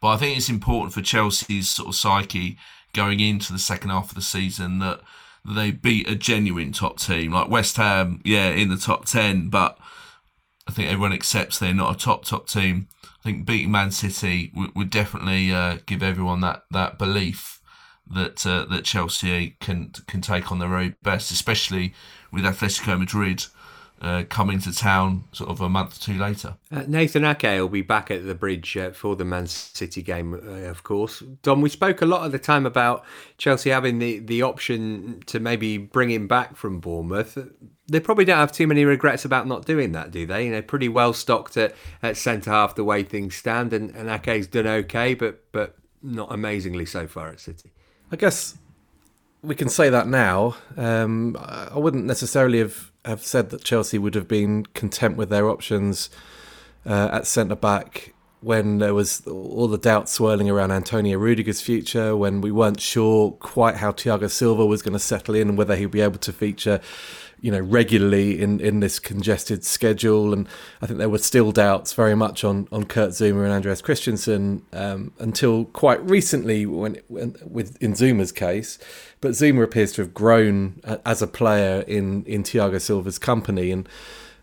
But 0.00 0.08
I 0.08 0.16
think 0.18 0.36
it's 0.36 0.48
important 0.48 0.92
for 0.92 1.00
Chelsea's 1.00 1.70
sort 1.70 1.88
of 1.88 1.94
psyche 1.94 2.58
going 2.92 3.20
into 3.20 3.52
the 3.52 3.58
second 3.58 3.90
half 3.90 4.10
of 4.10 4.14
the 4.14 4.22
season 4.22 4.78
that 4.80 5.00
they 5.44 5.70
beat 5.70 6.08
a 6.08 6.14
genuine 6.14 6.72
top 6.72 6.98
team 6.98 7.32
like 7.32 7.48
West 7.48 7.76
Ham. 7.76 8.20
Yeah, 8.24 8.50
in 8.50 8.68
the 8.68 8.76
top 8.76 9.06
ten, 9.06 9.48
but 9.48 9.78
I 10.68 10.72
think 10.72 10.88
everyone 10.88 11.12
accepts 11.12 11.58
they're 11.58 11.74
not 11.74 11.96
a 11.96 11.98
top 11.98 12.24
top 12.24 12.48
team. 12.48 12.88
I 13.04 13.22
think 13.22 13.46
beating 13.46 13.70
Man 13.70 13.90
City 13.90 14.52
would, 14.54 14.74
would 14.76 14.90
definitely 14.90 15.52
uh, 15.52 15.78
give 15.86 16.02
everyone 16.02 16.40
that 16.40 16.64
that 16.70 16.98
belief 16.98 17.55
that 18.14 18.46
uh, 18.46 18.64
that 18.66 18.84
Chelsea 18.84 19.56
can 19.60 19.90
can 20.06 20.20
take 20.20 20.50
on 20.50 20.58
their 20.58 20.68
very 20.68 20.94
best, 21.02 21.30
especially 21.30 21.94
with 22.30 22.44
Atletico 22.44 22.98
Madrid 22.98 23.46
uh, 24.00 24.24
coming 24.28 24.58
to 24.60 24.74
town 24.74 25.24
sort 25.32 25.50
of 25.50 25.60
a 25.60 25.68
month 25.68 25.96
or 25.96 26.00
two 26.00 26.18
later. 26.18 26.56
Uh, 26.70 26.84
Nathan 26.86 27.24
Ake 27.24 27.42
will 27.60 27.68
be 27.68 27.82
back 27.82 28.10
at 28.10 28.26
the 28.26 28.34
bridge 28.34 28.76
uh, 28.76 28.90
for 28.90 29.16
the 29.16 29.24
Man 29.24 29.46
City 29.46 30.02
game, 30.02 30.34
uh, 30.34 30.68
of 30.68 30.82
course. 30.82 31.20
Dom, 31.42 31.60
we 31.60 31.68
spoke 31.68 32.02
a 32.02 32.06
lot 32.06 32.24
of 32.24 32.32
the 32.32 32.38
time 32.38 32.66
about 32.66 33.04
Chelsea 33.38 33.70
having 33.70 33.98
the, 33.98 34.18
the 34.18 34.42
option 34.42 35.22
to 35.26 35.40
maybe 35.40 35.78
bring 35.78 36.10
him 36.10 36.28
back 36.28 36.56
from 36.56 36.78
Bournemouth. 36.78 37.38
They 37.88 38.00
probably 38.00 38.24
don't 38.24 38.38
have 38.38 38.52
too 38.52 38.66
many 38.66 38.84
regrets 38.84 39.24
about 39.24 39.46
not 39.46 39.64
doing 39.64 39.92
that, 39.92 40.10
do 40.10 40.26
they? 40.26 40.46
You 40.46 40.52
know, 40.52 40.62
pretty 40.62 40.88
well 40.88 41.12
stocked 41.12 41.56
at, 41.56 41.74
at 42.02 42.16
centre 42.16 42.50
half 42.50 42.74
the 42.74 42.84
way 42.84 43.02
things 43.02 43.34
stand, 43.34 43.72
and, 43.72 43.94
and 43.94 44.10
Ake's 44.10 44.46
done 44.46 44.66
okay, 44.66 45.14
but 45.14 45.44
but 45.52 45.76
not 46.02 46.32
amazingly 46.32 46.84
so 46.84 47.06
far 47.06 47.28
at 47.28 47.40
City. 47.40 47.72
I 48.10 48.16
guess 48.16 48.56
we 49.42 49.54
can 49.54 49.68
say 49.68 49.88
that 49.90 50.06
now. 50.06 50.56
Um, 50.76 51.36
I 51.40 51.78
wouldn't 51.78 52.04
necessarily 52.04 52.58
have, 52.58 52.90
have 53.04 53.22
said 53.22 53.50
that 53.50 53.64
Chelsea 53.64 53.98
would 53.98 54.14
have 54.14 54.28
been 54.28 54.66
content 54.74 55.16
with 55.16 55.28
their 55.28 55.48
options 55.48 56.10
uh, 56.84 57.10
at 57.12 57.26
centre 57.26 57.56
back 57.56 58.14
when 58.40 58.78
there 58.78 58.94
was 58.94 59.26
all 59.26 59.66
the 59.66 59.78
doubt 59.78 60.08
swirling 60.08 60.48
around 60.48 60.70
Antonio 60.70 61.18
Rudiger's 61.18 61.60
future, 61.60 62.16
when 62.16 62.40
we 62.40 62.52
weren't 62.52 62.80
sure 62.80 63.32
quite 63.32 63.76
how 63.76 63.90
Thiago 63.90 64.30
Silva 64.30 64.64
was 64.64 64.82
going 64.82 64.92
to 64.92 64.98
settle 65.00 65.34
in 65.34 65.48
and 65.48 65.58
whether 65.58 65.74
he'd 65.74 65.90
be 65.90 66.00
able 66.00 66.18
to 66.18 66.32
feature 66.32 66.80
you 67.40 67.50
know 67.50 67.60
regularly 67.60 68.40
in 68.40 68.60
in 68.60 68.80
this 68.80 68.98
congested 68.98 69.64
schedule. 69.64 70.32
And 70.32 70.48
I 70.80 70.86
think 70.86 70.98
there 70.98 71.08
were 71.08 71.18
still 71.18 71.52
doubts 71.52 71.92
very 71.92 72.14
much 72.14 72.44
on 72.44 72.68
on 72.72 72.84
Kurt 72.84 73.10
Zouma 73.10 73.44
and 73.44 73.52
Andreas 73.52 73.82
Christensen 73.82 74.62
um, 74.72 75.12
until 75.18 75.66
quite 75.66 76.02
recently 76.08 76.66
when, 76.66 76.98
when, 77.08 77.36
with 77.44 77.80
in 77.82 77.92
Zouma's 77.92 78.32
case. 78.32 78.78
But 79.20 79.32
Zouma 79.32 79.62
appears 79.62 79.92
to 79.92 80.02
have 80.02 80.14
grown 80.14 80.80
as 81.04 81.22
a 81.22 81.26
player 81.26 81.82
in 81.86 82.24
in 82.24 82.42
Thiago 82.42 82.80
Silva's 82.80 83.18
company. 83.18 83.70
And 83.70 83.88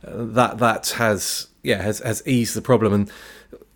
uh, 0.05 0.25
that 0.33 0.57
that 0.59 0.89
has 0.97 1.47
yeah 1.63 1.81
has 1.81 1.99
has 1.99 2.21
eased 2.25 2.55
the 2.55 2.61
problem. 2.61 2.93
And 2.93 3.11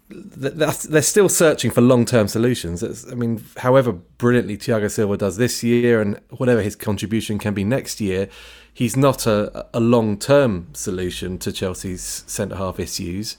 they're 0.09 1.01
still 1.01 1.27
searching 1.27 1.69
for 1.69 1.81
long-term 1.81 2.29
solutions. 2.29 2.81
It's, 2.81 3.11
I 3.11 3.15
mean, 3.15 3.43
however 3.57 3.91
brilliantly 3.91 4.57
Thiago 4.57 4.89
Silva 4.89 5.17
does 5.17 5.35
this 5.37 5.63
year, 5.63 6.01
and 6.01 6.19
whatever 6.29 6.61
his 6.61 6.75
contribution 6.75 7.37
can 7.39 7.53
be 7.53 7.65
next 7.65 7.99
year, 7.99 8.29
he's 8.77 8.95
not 8.95 9.25
a, 9.25 9.65
a 9.73 9.79
long 9.79 10.15
term 10.19 10.67
solution 10.73 11.39
to 11.39 11.51
Chelsea's 11.51 12.23
centre 12.27 12.57
half 12.57 12.79
issues. 12.79 13.35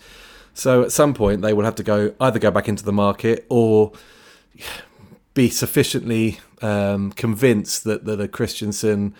So 0.52 0.82
at 0.82 0.90
some 0.90 1.14
point 1.14 1.42
they 1.42 1.52
will 1.52 1.64
have 1.64 1.76
to 1.76 1.84
go 1.84 2.12
either 2.20 2.40
go 2.40 2.50
back 2.50 2.68
into 2.68 2.84
the 2.84 2.92
market 2.92 3.46
or 3.48 3.92
be 5.34 5.48
sufficiently 5.48 6.40
um, 6.60 7.12
convinced 7.12 7.84
that 7.84 8.04
that 8.04 8.20
a 8.20 8.26
Christensen 8.26 9.14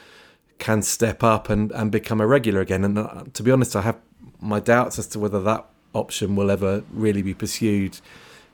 can 0.59 0.83
step 0.83 1.23
up 1.23 1.49
and, 1.49 1.71
and 1.71 1.93
become 1.93 2.21
a 2.21 2.27
regular 2.27 2.61
again. 2.61 2.83
And 2.83 2.99
uh, 2.99 3.23
to 3.35 3.43
be 3.45 3.53
honest, 3.53 3.77
I 3.77 3.83
have 3.83 3.99
my 4.41 4.59
doubts 4.59 4.99
as 4.99 5.07
to 5.09 5.21
whether 5.21 5.41
that 5.43 5.66
option 5.95 6.35
will 6.35 6.51
ever 6.51 6.83
really 6.93 7.23
be 7.23 7.33
pursued 7.33 8.01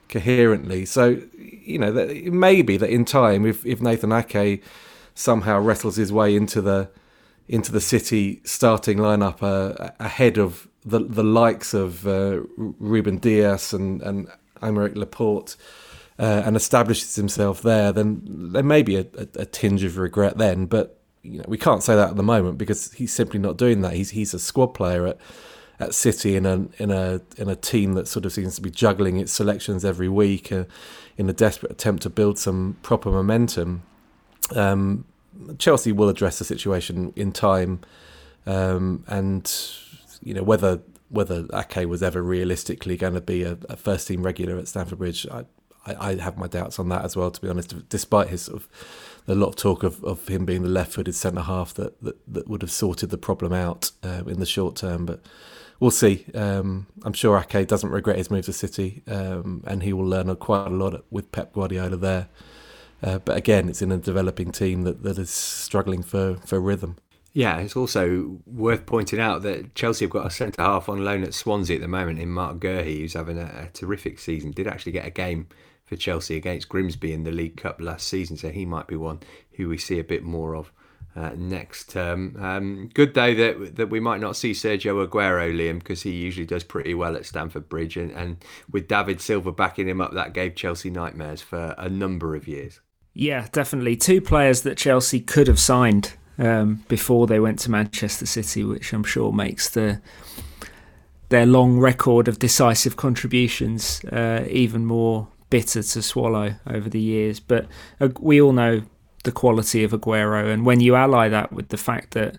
coherently. 0.07 0.85
So 0.85 1.19
you 1.35 1.79
know, 1.79 1.97
it 1.97 2.31
may 2.31 2.61
be 2.61 2.77
that 2.77 2.91
in 2.91 3.05
time, 3.05 3.43
if 3.43 3.65
if 3.65 3.81
Nathan 3.81 4.11
Ake 4.11 4.61
somehow 5.15 5.59
wrestles 5.59 5.95
his 5.95 6.13
way 6.13 6.35
into 6.35 6.61
the 6.61 6.89
into 7.47 7.71
the 7.71 7.81
City 7.81 8.41
starting 8.43 8.97
lineup 8.97 9.41
uh, 9.41 9.91
ahead 9.99 10.37
of 10.37 10.67
the 10.83 10.99
the 10.99 11.23
likes 11.23 11.73
of 11.73 12.07
uh, 12.07 12.41
Ruben 12.57 13.17
Dias 13.17 13.73
and 13.73 14.01
and 14.01 14.27
Aymeric 14.61 14.95
Laporte. 14.95 15.55
Uh, 16.17 16.43
and 16.45 16.55
establishes 16.55 17.13
himself 17.17 17.61
there, 17.61 17.91
then 17.91 18.21
there 18.53 18.63
may 18.63 18.81
be 18.81 18.95
a, 18.95 19.05
a, 19.17 19.27
a, 19.41 19.45
tinge 19.45 19.83
of 19.83 19.97
regret 19.97 20.37
then. 20.37 20.65
But 20.65 20.97
you 21.23 21.39
know 21.39 21.45
we 21.45 21.57
can't 21.57 21.83
say 21.83 21.93
that 21.93 22.11
at 22.11 22.15
the 22.15 22.23
moment 22.23 22.57
because 22.57 22.93
he's 22.93 23.11
simply 23.11 23.37
not 23.37 23.57
doing 23.57 23.81
that. 23.81 23.95
He's 23.95 24.11
he's 24.11 24.33
a 24.33 24.39
squad 24.39 24.67
player 24.67 25.07
at 25.07 25.17
at 25.79 25.93
City 25.93 26.35
in 26.35 26.45
a 26.45 26.67
in 26.77 26.91
a 26.91 27.21
in 27.37 27.49
a 27.49 27.55
team 27.55 27.93
that 27.93 28.07
sort 28.07 28.25
of 28.25 28.31
seems 28.31 28.55
to 28.55 28.61
be 28.61 28.71
juggling 28.71 29.17
its 29.17 29.31
selections 29.31 29.83
every 29.83 30.07
week 30.07 30.51
uh, 30.51 30.63
in 31.17 31.29
a 31.29 31.33
desperate 31.33 31.71
attempt 31.71 32.03
to 32.03 32.09
build 32.09 32.39
some 32.39 32.77
proper 32.81 33.11
momentum. 33.11 33.83
Um, 34.55 35.05
Chelsea 35.57 35.91
will 35.91 36.09
address 36.09 36.39
the 36.39 36.45
situation 36.45 37.13
in 37.15 37.31
time, 37.31 37.81
um, 38.45 39.03
and 39.07 39.51
you 40.21 40.33
know 40.33 40.43
whether 40.43 40.81
whether 41.09 41.45
Ake 41.53 41.87
was 41.87 42.01
ever 42.01 42.21
realistically 42.21 42.97
going 42.97 43.13
to 43.13 43.21
be 43.21 43.43
a, 43.43 43.57
a 43.69 43.75
first 43.75 44.07
team 44.07 44.23
regular 44.23 44.57
at 44.57 44.67
Stamford 44.67 44.97
Bridge, 44.97 45.27
I, 45.31 45.45
I, 45.85 46.11
I, 46.11 46.15
have 46.15 46.37
my 46.37 46.47
doubts 46.47 46.79
on 46.79 46.89
that 46.89 47.05
as 47.05 47.15
well. 47.15 47.29
To 47.31 47.41
be 47.41 47.47
honest, 47.47 47.89
despite 47.89 48.29
his 48.29 48.43
sort 48.43 48.57
of 48.57 48.67
a 49.27 49.35
lot 49.35 49.49
of 49.49 49.55
talk 49.55 49.83
of, 49.83 50.03
of 50.03 50.27
him 50.27 50.45
being 50.45 50.63
the 50.63 50.69
left-footed 50.69 51.15
centre 51.15 51.41
half 51.41 51.73
that, 51.75 52.01
that, 52.01 52.15
that 52.27 52.47
would 52.47 52.61
have 52.61 52.71
sorted 52.71 53.09
the 53.09 53.17
problem 53.17 53.53
out 53.53 53.91
uh, 54.03 54.23
in 54.27 54.39
the 54.39 54.45
short 54.45 54.75
term, 54.75 55.05
but 55.05 55.25
we'll 55.79 55.91
see. 55.91 56.25
Um, 56.33 56.87
I'm 57.03 57.13
sure 57.13 57.37
Ake 57.37 57.67
doesn't 57.67 57.89
regret 57.89 58.17
his 58.17 58.29
move 58.29 58.45
to 58.45 58.53
City, 58.53 59.03
um, 59.07 59.63
and 59.65 59.83
he 59.83 59.93
will 59.93 60.05
learn 60.05 60.33
quite 60.35 60.67
a 60.67 60.69
lot 60.69 61.03
with 61.09 61.31
Pep 61.31 61.53
Guardiola 61.53 61.97
there. 61.97 62.27
Uh, 63.05 63.19
but 63.19 63.37
again, 63.37 63.69
it's 63.69 63.83
in 63.83 63.91
a 63.91 63.97
developing 63.97 64.51
team 64.51 64.81
that, 64.81 65.03
that 65.03 65.19
is 65.19 65.29
struggling 65.29 66.01
for, 66.01 66.37
for 66.37 66.59
rhythm. 66.59 66.97
Yeah, 67.33 67.59
it's 67.59 67.75
also 67.75 68.39
worth 68.47 68.87
pointing 68.87 69.19
out 69.19 69.43
that 69.43 69.75
Chelsea 69.75 70.05
have 70.05 70.09
got 70.09 70.25
a 70.25 70.31
centre 70.31 70.59
half 70.59 70.89
on 70.89 71.03
loan 71.03 71.23
at 71.23 71.35
Swansea 71.35 71.75
at 71.75 71.81
the 71.81 71.87
moment 71.87 72.17
in 72.17 72.29
Marc 72.29 72.57
Guehi, 72.59 73.01
who's 73.01 73.13
having 73.13 73.37
a, 73.37 73.67
a, 73.67 73.69
terrific 73.73 74.17
season. 74.17 74.51
Did 74.51 74.67
actually 74.67 74.93
get 74.93 75.05
a 75.05 75.11
game 75.11 75.47
for 75.83 75.97
Chelsea 75.97 76.35
against 76.35 76.69
Grimsby 76.69 77.13
in 77.13 77.25
the 77.25 77.31
League 77.31 77.57
Cup 77.57 77.79
last 77.79 78.07
season, 78.07 78.37
so 78.37 78.49
he 78.49 78.65
might 78.65 78.87
be 78.87 78.95
one 78.95 79.19
who 79.51 79.69
we 79.69 79.77
see 79.77 79.99
a 79.99 80.03
bit 80.03 80.23
more 80.23 80.55
of 80.55 80.71
uh, 81.15 81.31
next 81.35 81.91
term. 81.91 82.35
Um, 82.39 82.89
good 82.93 83.13
though 83.13 83.35
that 83.35 83.75
that 83.75 83.89
we 83.89 83.99
might 83.99 84.21
not 84.21 84.35
see 84.35 84.51
Sergio 84.53 85.05
Aguero, 85.05 85.53
Liam, 85.53 85.79
because 85.79 86.01
he 86.01 86.11
usually 86.11 86.47
does 86.47 86.63
pretty 86.63 86.95
well 86.95 87.15
at 87.15 87.25
Stamford 87.25 87.69
Bridge, 87.69 87.97
and, 87.97 88.11
and 88.11 88.43
with 88.71 88.87
David 88.87 89.21
Silva 89.21 89.51
backing 89.51 89.87
him 89.87 90.01
up, 90.01 90.13
that 90.13 90.33
gave 90.33 90.55
Chelsea 90.55 90.89
nightmares 90.89 91.41
for 91.41 91.75
a 91.77 91.89
number 91.89 92.35
of 92.35 92.47
years. 92.47 92.79
Yeah, 93.17 93.47
definitely 93.53 93.95
two 93.95 94.19
players 94.19 94.61
that 94.63 94.77
Chelsea 94.77 95.21
could 95.21 95.47
have 95.47 95.59
signed 95.59 96.13
um, 96.37 96.83
before 96.89 97.27
they 97.27 97.39
went 97.39 97.59
to 97.59 97.71
Manchester 97.71 98.25
City, 98.25 98.63
which 98.65 98.91
I'm 98.91 99.05
sure 99.05 99.31
makes 99.31 99.69
the 99.69 100.01
their 101.29 101.45
long 101.45 101.79
record 101.79 102.27
of 102.27 102.37
decisive 102.37 102.97
contributions 102.97 104.03
uh, 104.05 104.45
even 104.49 104.85
more 104.85 105.27
bitter 105.49 105.81
to 105.81 106.01
swallow 106.01 106.55
over 106.67 106.87
the 106.89 106.99
years. 106.99 107.39
But 107.39 107.67
uh, 107.99 108.09
we 108.19 108.39
all 108.39 108.51
know 108.51 108.83
the 109.23 109.31
quality 109.31 109.83
of 109.83 109.91
Aguero. 109.91 110.53
And 110.53 110.65
when 110.65 110.81
you 110.81 110.95
ally 110.95 111.29
that 111.29 111.51
with 111.51 111.69
the 111.69 111.77
fact 111.77 112.11
that 112.11 112.37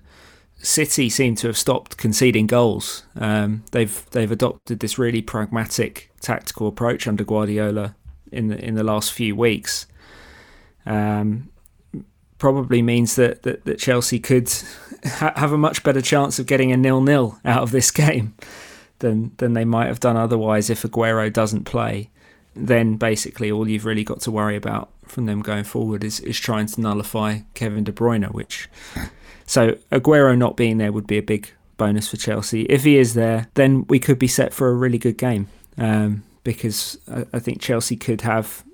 City 0.59 1.09
seem 1.09 1.35
to 1.37 1.47
have 1.47 1.57
stopped 1.57 1.97
conceding 1.97 2.47
goals, 2.47 3.05
um, 3.17 3.65
they've 3.73 4.05
they've 4.11 4.31
adopted 4.31 4.81
this 4.81 4.99
really 4.99 5.23
pragmatic 5.23 6.11
tactical 6.21 6.69
approach 6.69 7.09
under 7.09 7.25
Guardiola 7.25 7.97
in 8.31 8.49
the 8.49 8.63
in 8.63 8.75
the 8.75 8.85
last 8.85 9.13
few 9.13 9.35
weeks. 9.35 9.87
Um, 10.87 11.51
probably 12.39 12.83
means 12.83 13.17
that, 13.17 13.43
that, 13.43 13.65
that 13.65 13.79
Chelsea 13.79 14.19
could 14.19 14.51
ha- 15.05 15.33
have 15.37 15.53
a 15.53 15.59
much 15.59 15.83
better 15.83 16.01
chance 16.01 16.39
of 16.39 16.47
getting 16.47 16.73
a 16.73 16.77
nil 16.77 17.01
nil 17.01 17.39
out 17.45 17.63
of 17.63 17.71
this 17.71 17.91
game 18.07 18.35
than 18.99 19.33
than 19.39 19.53
they 19.53 19.65
might 19.65 19.87
have 19.87 20.01
done 20.01 20.17
otherwise 20.17 20.71
if 20.71 20.83
Aguero 20.83 21.33
doesn't 21.33 21.65
play. 21.65 22.11
Then 22.55 22.97
basically 22.97 23.51
all 23.51 23.69
you've 23.69 23.85
really 23.85 24.05
got 24.05 24.21
to 24.21 24.31
worry 24.31 24.57
about 24.57 24.91
from 25.05 25.27
them 25.27 25.43
going 25.43 25.65
forward 25.65 26.03
is, 26.03 26.21
is 26.21 26.39
trying 26.39 26.67
to 26.67 26.81
nullify 26.81 27.41
Kevin 27.55 27.85
De 27.85 27.93
Bruyne, 27.93 28.33
which 28.33 28.69
so 29.47 29.73
Aguero 29.93 30.37
not 30.37 30.57
being 30.57 30.79
there 30.79 30.93
would 30.93 31.07
be 31.07 31.19
a 31.19 31.23
big 31.23 31.51
bonus 31.77 32.09
for 32.09 32.17
Chelsea. 32.17 32.63
If 32.63 32.85
he 32.85 32.97
is 32.97 33.15
there, 33.15 33.49
then 33.55 33.87
we 33.89 33.99
could 33.99 34.19
be 34.19 34.29
set 34.29 34.55
for 34.55 34.69
a 34.69 34.75
really 34.75 34.99
good 34.99 35.19
game 35.19 35.49
um, 35.79 36.25
because 36.45 36.99
I, 37.11 37.27
I, 37.35 37.39
think 37.39 37.61
Chelsea 37.61 37.97
could 37.97 38.23
have 38.23 38.65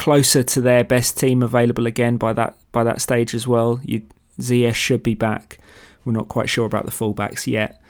closer 0.00 0.42
to 0.42 0.62
their 0.62 0.82
best 0.82 1.18
team 1.18 1.42
available 1.42 1.86
again 1.86 2.16
by 2.16 2.32
that 2.32 2.56
by 2.72 2.82
that 2.82 3.02
stage 3.02 3.34
as 3.34 3.46
well. 3.46 3.78
You, 3.84 4.00
Ziyech 4.40 4.74
should 4.74 5.02
be 5.02 5.14
back. 5.14 5.58
We're 6.06 6.14
not 6.14 6.28
quite 6.28 6.48
sure 6.48 6.64
about 6.64 6.86
the 6.86 6.90
fullbacks 6.90 7.46
yet, 7.46 7.82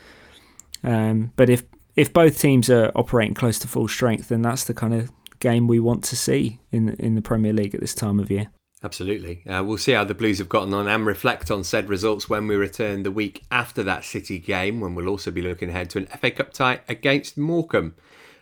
um, 0.83 1.33
but 1.37 1.49
if 1.49 1.63
if 1.95 2.13
both 2.13 2.41
teams 2.41 2.69
are 2.69 2.91
operating 2.97 3.35
close 3.35 3.61
to 3.61 3.69
full 3.69 3.87
strength, 3.87 4.27
then 4.27 4.43
that's 4.43 4.65
the 4.65 4.75
kind 4.75 4.93
of 4.93 5.13
game 5.39 5.69
we 5.69 5.79
want 5.79 6.03
to 6.05 6.17
see 6.17 6.59
in 6.73 6.89
in 6.95 7.15
the 7.15 7.23
Premier 7.23 7.53
League 7.53 7.77
at 7.77 7.81
this 7.81 7.95
time 7.95 8.19
of 8.19 8.29
year. 8.29 8.49
Absolutely. 8.83 9.47
Uh, 9.47 9.63
we'll 9.63 9.79
see 9.79 9.93
how 9.93 10.03
the 10.03 10.15
Blues 10.15 10.39
have 10.39 10.49
gotten 10.49 10.75
on 10.75 10.89
and 10.89 11.07
reflect 11.07 11.49
on 11.51 11.63
said 11.63 11.89
results 11.89 12.29
when 12.29 12.49
we 12.49 12.57
return 12.57 13.05
the 13.05 13.13
week 13.13 13.45
after 13.53 13.85
that 13.85 14.05
City 14.05 14.41
game, 14.41 14.81
when 14.81 14.97
we'll 14.97 15.09
also 15.09 15.31
be 15.31 15.43
looking 15.43 15.69
ahead 15.69 15.91
to 15.91 15.99
an 15.99 16.07
FA 16.07 16.31
Cup 16.33 16.53
tie 16.53 16.81
against 16.89 17.39
Morecambe. 17.39 17.95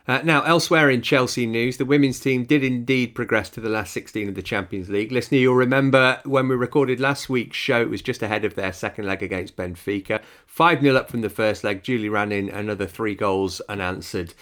Uh, 0.09 0.23
now, 0.25 0.41
elsewhere 0.45 0.89
in 0.89 1.03
Chelsea 1.03 1.45
news, 1.45 1.77
the 1.77 1.85
women's 1.85 2.19
team 2.19 2.45
did 2.45 2.65
indeed 2.65 3.15
progress 3.15 3.51
to 3.51 3.61
the 3.61 3.69
last 3.69 3.93
16 3.93 4.31
of 4.31 4.35
the 4.35 4.41
Champions 4.41 4.89
League. 4.89 5.13
Listener, 5.13 5.37
you'll 5.37 5.55
remember 5.55 6.19
when 6.25 6.49
we 6.49 6.57
recorded 6.57 6.99
last 6.99 7.29
week's 7.29 7.59
show, 7.59 7.83
it 7.83 7.91
was 7.91 8.01
just 8.01 8.23
ahead 8.23 8.43
of 8.47 8.55
their 8.55 8.73
second 8.73 9.05
leg 9.05 9.23
against 9.23 9.55
Benfica. 9.55 10.23
5 10.47 10.81
0 10.81 10.97
up 10.97 11.11
from 11.11 11.21
the 11.21 11.29
first 11.29 11.63
leg. 11.63 11.83
Julie 11.83 12.09
ran 12.09 12.33
in 12.33 12.49
another 12.49 12.87
three 12.87 13.15
goals 13.15 13.61
unanswered 13.69 14.33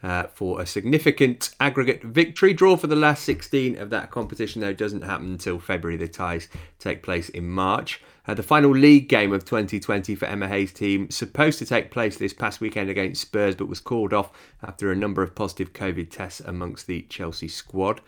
uh, 0.00 0.28
for 0.32 0.60
a 0.60 0.66
significant 0.66 1.50
aggregate 1.58 2.04
victory. 2.04 2.54
Draw 2.54 2.76
for 2.76 2.86
the 2.86 2.94
last 2.94 3.24
16 3.24 3.78
of 3.78 3.90
that 3.90 4.12
competition, 4.12 4.60
though, 4.60 4.72
doesn't 4.72 5.02
happen 5.02 5.32
until 5.32 5.58
February. 5.58 5.96
The 5.96 6.06
ties 6.06 6.46
take 6.78 7.02
place 7.02 7.30
in 7.30 7.48
March. 7.48 8.00
Uh, 8.26 8.34
the 8.34 8.42
final 8.42 8.70
league 8.70 9.08
game 9.08 9.32
of 9.32 9.44
2020 9.44 10.14
for 10.14 10.26
Emma 10.26 10.48
Hayes' 10.48 10.72
team 10.72 11.10
supposed 11.10 11.58
to 11.58 11.66
take 11.66 11.90
place 11.90 12.16
this 12.16 12.32
past 12.32 12.60
weekend 12.60 12.90
against 12.90 13.20
Spurs, 13.20 13.54
but 13.54 13.68
was 13.68 13.80
called 13.80 14.12
off 14.12 14.30
after 14.62 14.90
a 14.90 14.96
number 14.96 15.22
of 15.22 15.34
positive 15.34 15.72
COVID 15.72 16.10
tests 16.10 16.40
amongst 16.40 16.86
the 16.86 17.02
Chelsea 17.02 17.48
squad. 17.48 18.00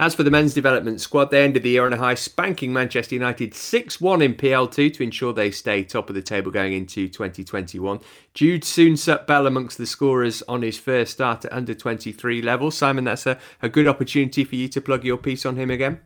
As 0.00 0.14
for 0.14 0.22
the 0.22 0.30
men's 0.30 0.54
development 0.54 1.00
squad, 1.00 1.32
they 1.32 1.42
ended 1.42 1.64
the 1.64 1.70
year 1.70 1.84
on 1.84 1.92
a 1.92 1.96
high, 1.96 2.14
spanking 2.14 2.72
Manchester 2.72 3.16
United 3.16 3.52
6 3.52 4.00
1 4.00 4.22
in 4.22 4.34
PL2 4.34 4.94
to 4.94 5.02
ensure 5.02 5.32
they 5.32 5.50
stay 5.50 5.82
top 5.82 6.08
of 6.08 6.14
the 6.14 6.22
table 6.22 6.52
going 6.52 6.72
into 6.72 7.08
2021. 7.08 7.98
Jude 8.32 8.62
Soonsup-Bell 8.62 9.48
amongst 9.48 9.76
the 9.76 9.86
scorers 9.86 10.40
on 10.42 10.62
his 10.62 10.78
first 10.78 11.14
start 11.14 11.44
at 11.44 11.52
under 11.52 11.74
23 11.74 12.40
level. 12.42 12.70
Simon, 12.70 13.04
that's 13.04 13.26
a, 13.26 13.38
a 13.60 13.68
good 13.68 13.88
opportunity 13.88 14.44
for 14.44 14.54
you 14.54 14.68
to 14.68 14.80
plug 14.80 15.04
your 15.04 15.16
piece 15.16 15.44
on 15.44 15.56
him 15.56 15.68
again. 15.68 16.00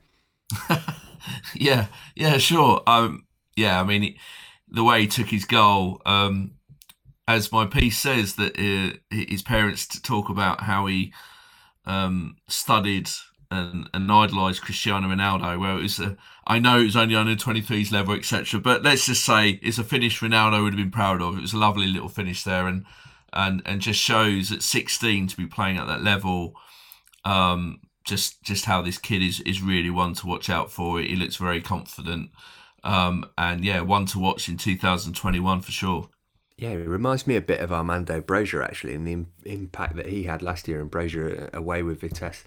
yeah, 1.55 1.89
yeah, 2.17 2.39
sure. 2.39 2.83
Um, 2.87 3.27
yeah, 3.57 3.81
I 3.81 3.85
mean, 3.85 4.17
the 4.69 4.85
way 4.85 5.03
he 5.03 5.07
took 5.07 5.29
his 5.29 5.45
goal, 5.45 6.01
um, 6.07 6.53
as 7.29 7.53
my 7.53 7.67
piece 7.67 7.99
says, 7.99 8.35
that 8.37 8.59
uh, 8.59 8.97
his 9.11 9.43
parents 9.43 9.87
talk 10.01 10.29
about 10.29 10.63
how 10.63 10.87
he 10.87 11.13
um, 11.85 12.37
studied 12.49 13.09
and, 13.51 13.89
and 13.93 14.11
idolised 14.11 14.63
Cristiano 14.63 15.09
Ronaldo. 15.09 15.59
Where 15.61 15.79
it 15.79 15.83
was, 15.83 16.01
a, 16.01 16.17
I 16.47 16.59
know 16.59 16.81
it 16.81 16.85
was 16.85 16.97
only 16.97 17.15
under 17.15 17.37
23s 17.37 17.93
level, 17.93 18.15
etc. 18.15 18.61
But 18.61 18.83
let's 18.83 19.07
just 19.07 19.25
say 19.25 19.61
it's 19.63 19.79
a 19.79 19.85
finish 19.85 20.21
Ronaldo 20.21 20.63
would 20.63 20.73
have 20.73 20.83
been 20.83 20.91
proud 20.91 21.21
of. 21.21 21.37
It 21.37 21.43
was 21.43 21.53
a 21.53 21.59
lovely 21.59 21.87
little 21.87 22.09
finish 22.09 22.43
there, 22.45 22.67
and 22.67 22.85
and 23.33 23.63
and 23.65 23.81
just 23.81 24.01
shows 24.01 24.51
at 24.53 24.63
16 24.63 25.29
to 25.29 25.37
be 25.37 25.47
playing 25.47 25.79
at 25.79 25.87
that 25.87 26.03
level. 26.03 26.55
Um, 27.25 27.81
just 28.05 28.43
just 28.43 28.65
how 28.65 28.83
this 28.83 28.99
kid 28.99 29.23
is 29.23 29.41
is 29.41 29.63
really 29.63 29.91
one 29.91 30.15
to 30.15 30.27
watch 30.27 30.51
out 30.51 30.71
for. 30.71 30.99
He 31.01 31.15
looks 31.15 31.37
very 31.37 31.61
confident, 31.61 32.31
um, 32.85 33.29
and 33.39 33.65
yeah, 33.65 33.81
one 33.81 34.07
to 34.07 34.19
watch 34.19 34.49
in 34.49 34.57
2021 34.57 35.61
for 35.61 35.73
sure. 35.73 36.09
Yeah, 36.59 36.71
it 36.71 36.89
reminds 36.89 37.27
me 37.27 37.35
a 37.35 37.41
bit 37.41 37.61
of 37.61 37.73
Armando 37.73 38.21
Broja 38.21 38.63
actually, 38.63 38.95
and 38.95 39.05
the 39.07 39.13
Im- 39.13 39.33
impact 39.45 39.97
that 39.97 40.07
he 40.07 40.25
had 40.25 40.43
last 40.43 40.69
year 40.69 40.81
in 40.81 40.89
Broja 40.89 41.53
away 41.53 41.83
with 41.83 42.01
Vitesse 42.01 42.45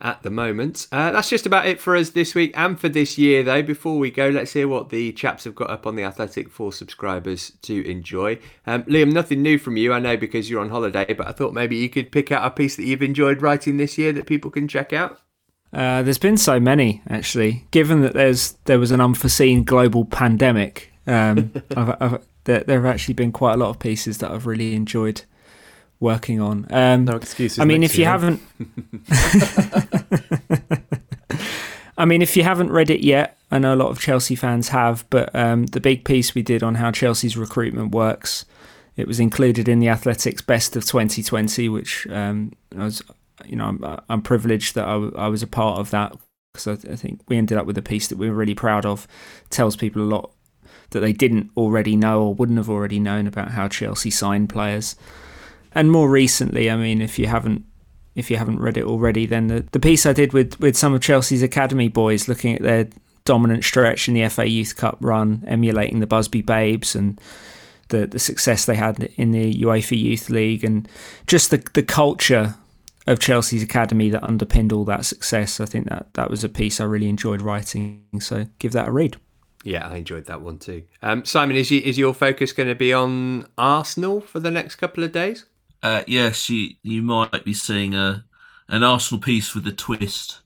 at 0.00 0.22
the 0.22 0.30
moment. 0.30 0.86
Uh, 0.92 1.10
that's 1.10 1.28
just 1.28 1.44
about 1.44 1.66
it 1.66 1.80
for 1.80 1.96
us 1.96 2.10
this 2.10 2.34
week 2.34 2.52
and 2.56 2.80
for 2.80 2.88
this 2.88 3.18
year, 3.18 3.42
though. 3.42 3.62
Before 3.62 3.98
we 3.98 4.10
go, 4.10 4.28
let's 4.28 4.52
hear 4.52 4.68
what 4.68 4.88
the 4.88 5.12
chaps 5.12 5.44
have 5.44 5.54
got 5.54 5.70
up 5.70 5.86
on 5.86 5.96
the 5.96 6.04
Athletic 6.04 6.48
for 6.48 6.72
subscribers 6.72 7.52
to 7.62 7.86
enjoy. 7.86 8.38
Um, 8.66 8.84
Liam, 8.84 9.12
nothing 9.12 9.42
new 9.42 9.58
from 9.58 9.76
you, 9.76 9.92
I 9.92 9.98
know, 9.98 10.16
because 10.16 10.48
you're 10.48 10.62
on 10.62 10.70
holiday, 10.70 11.12
but 11.12 11.26
I 11.26 11.32
thought 11.32 11.52
maybe 11.52 11.76
you 11.76 11.90
could 11.90 12.12
pick 12.12 12.32
out 12.32 12.46
a 12.46 12.50
piece 12.50 12.76
that 12.76 12.84
you've 12.84 13.02
enjoyed 13.02 13.42
writing 13.42 13.76
this 13.76 13.98
year 13.98 14.12
that 14.12 14.26
people 14.26 14.50
can 14.50 14.68
check 14.68 14.92
out. 14.92 15.20
Uh, 15.72 16.02
there's 16.02 16.18
been 16.18 16.36
so 16.36 16.58
many 16.58 17.02
actually. 17.08 17.64
Given 17.70 18.02
that 18.02 18.14
there's 18.14 18.52
there 18.64 18.78
was 18.78 18.90
an 18.90 19.00
unforeseen 19.00 19.64
global 19.64 20.04
pandemic, 20.04 20.92
um, 21.06 21.52
I've, 21.76 22.02
I've, 22.02 22.26
there, 22.44 22.60
there 22.60 22.82
have 22.82 22.94
actually 22.94 23.14
been 23.14 23.32
quite 23.32 23.54
a 23.54 23.56
lot 23.56 23.70
of 23.70 23.78
pieces 23.78 24.18
that 24.18 24.30
I've 24.30 24.46
really 24.46 24.74
enjoyed 24.74 25.22
working 26.00 26.40
on. 26.40 26.66
Um, 26.70 27.04
no 27.04 27.16
excuses. 27.16 27.58
I 27.58 27.64
mean, 27.64 27.82
if 27.82 27.98
you 27.98 28.04
haven't, 28.04 28.40
I 31.98 32.04
mean, 32.04 32.22
if 32.22 32.36
you 32.36 32.44
haven't 32.44 32.70
read 32.70 32.90
it 32.90 33.00
yet, 33.00 33.36
I 33.50 33.58
know 33.58 33.74
a 33.74 33.76
lot 33.76 33.90
of 33.90 34.00
Chelsea 34.00 34.36
fans 34.36 34.68
have, 34.68 35.04
but 35.10 35.34
um, 35.34 35.66
the 35.66 35.80
big 35.80 36.04
piece 36.04 36.34
we 36.34 36.42
did 36.42 36.62
on 36.62 36.76
how 36.76 36.90
Chelsea's 36.90 37.36
recruitment 37.36 37.92
works, 37.92 38.44
it 38.96 39.08
was 39.08 39.18
included 39.18 39.68
in 39.68 39.80
the 39.80 39.88
Athletics 39.88 40.40
Best 40.40 40.76
of 40.76 40.84
2020, 40.84 41.68
which 41.68 42.06
um, 42.08 42.52
I 42.76 42.84
was, 42.84 43.02
you 43.44 43.56
know, 43.56 43.66
I'm, 43.66 43.84
uh, 43.84 43.96
I'm 44.08 44.22
privileged 44.22 44.74
that 44.74 44.86
I, 44.86 44.94
I 45.16 45.28
was 45.28 45.42
a 45.42 45.46
part 45.46 45.78
of 45.78 45.90
that 45.90 46.16
because 46.52 46.66
I, 46.66 46.92
I 46.92 46.96
think 46.96 47.20
we 47.28 47.36
ended 47.36 47.58
up 47.58 47.66
with 47.66 47.78
a 47.78 47.82
piece 47.82 48.08
that 48.08 48.18
we 48.18 48.28
were 48.28 48.36
really 48.36 48.54
proud 48.54 48.86
of. 48.86 49.06
Tells 49.50 49.76
people 49.76 50.02
a 50.02 50.04
lot 50.04 50.32
that 50.90 51.00
they 51.00 51.12
didn't 51.12 51.50
already 51.56 51.96
know 51.96 52.22
or 52.22 52.34
wouldn't 52.34 52.58
have 52.58 52.70
already 52.70 52.98
known 52.98 53.26
about 53.26 53.50
how 53.50 53.68
Chelsea 53.68 54.10
signed 54.10 54.48
players. 54.48 54.96
And 55.72 55.92
more 55.92 56.08
recently, 56.08 56.70
I 56.70 56.76
mean, 56.76 57.02
if 57.02 57.18
you 57.18 57.26
haven't 57.26 57.64
if 58.14 58.32
you 58.32 58.36
haven't 58.36 58.58
read 58.58 58.76
it 58.76 58.84
already, 58.84 59.26
then 59.26 59.46
the, 59.46 59.64
the 59.70 59.78
piece 59.78 60.04
I 60.04 60.12
did 60.12 60.32
with, 60.32 60.58
with 60.58 60.76
some 60.76 60.92
of 60.92 61.00
Chelsea's 61.00 61.42
academy 61.42 61.86
boys 61.86 62.26
looking 62.26 62.56
at 62.56 62.62
their 62.62 62.88
dominant 63.24 63.62
stretch 63.62 64.08
in 64.08 64.14
the 64.14 64.28
FA 64.28 64.48
Youth 64.48 64.74
Cup 64.74 64.98
run, 65.00 65.44
emulating 65.46 66.00
the 66.00 66.06
Busby 66.06 66.42
Babes 66.42 66.96
and 66.96 67.20
the, 67.90 68.08
the 68.08 68.18
success 68.18 68.64
they 68.64 68.74
had 68.74 69.04
in 69.14 69.30
the 69.30 69.54
UEFA 69.62 69.96
Youth 69.96 70.30
League 70.30 70.64
and 70.64 70.88
just 71.28 71.50
the, 71.50 71.62
the 71.74 71.82
culture 71.84 72.56
of 73.08 73.18
Chelsea's 73.18 73.62
academy 73.62 74.10
that 74.10 74.22
underpinned 74.22 74.72
all 74.72 74.84
that 74.84 75.04
success. 75.04 75.60
I 75.60 75.64
think 75.64 75.88
that 75.88 76.12
that 76.14 76.30
was 76.30 76.44
a 76.44 76.48
piece 76.48 76.80
I 76.80 76.84
really 76.84 77.08
enjoyed 77.08 77.40
writing. 77.40 78.04
So 78.20 78.46
give 78.58 78.72
that 78.72 78.88
a 78.88 78.92
read. 78.92 79.16
Yeah, 79.64 79.88
I 79.88 79.96
enjoyed 79.96 80.26
that 80.26 80.42
one 80.42 80.58
too. 80.58 80.84
Um, 81.02 81.24
Simon, 81.24 81.56
is, 81.56 81.70
you, 81.70 81.80
is 81.80 81.98
your 81.98 82.14
focus 82.14 82.52
going 82.52 82.68
to 82.68 82.74
be 82.74 82.92
on 82.92 83.46
Arsenal 83.56 84.20
for 84.20 84.40
the 84.40 84.50
next 84.50 84.76
couple 84.76 85.02
of 85.02 85.12
days? 85.12 85.46
Uh, 85.82 86.02
yes, 86.06 86.50
you 86.50 86.70
you 86.82 87.02
might 87.02 87.44
be 87.44 87.54
seeing 87.54 87.94
a 87.94 88.24
an 88.68 88.82
Arsenal 88.82 89.20
piece 89.20 89.54
with 89.54 89.66
a 89.66 89.72
twist. 89.72 90.40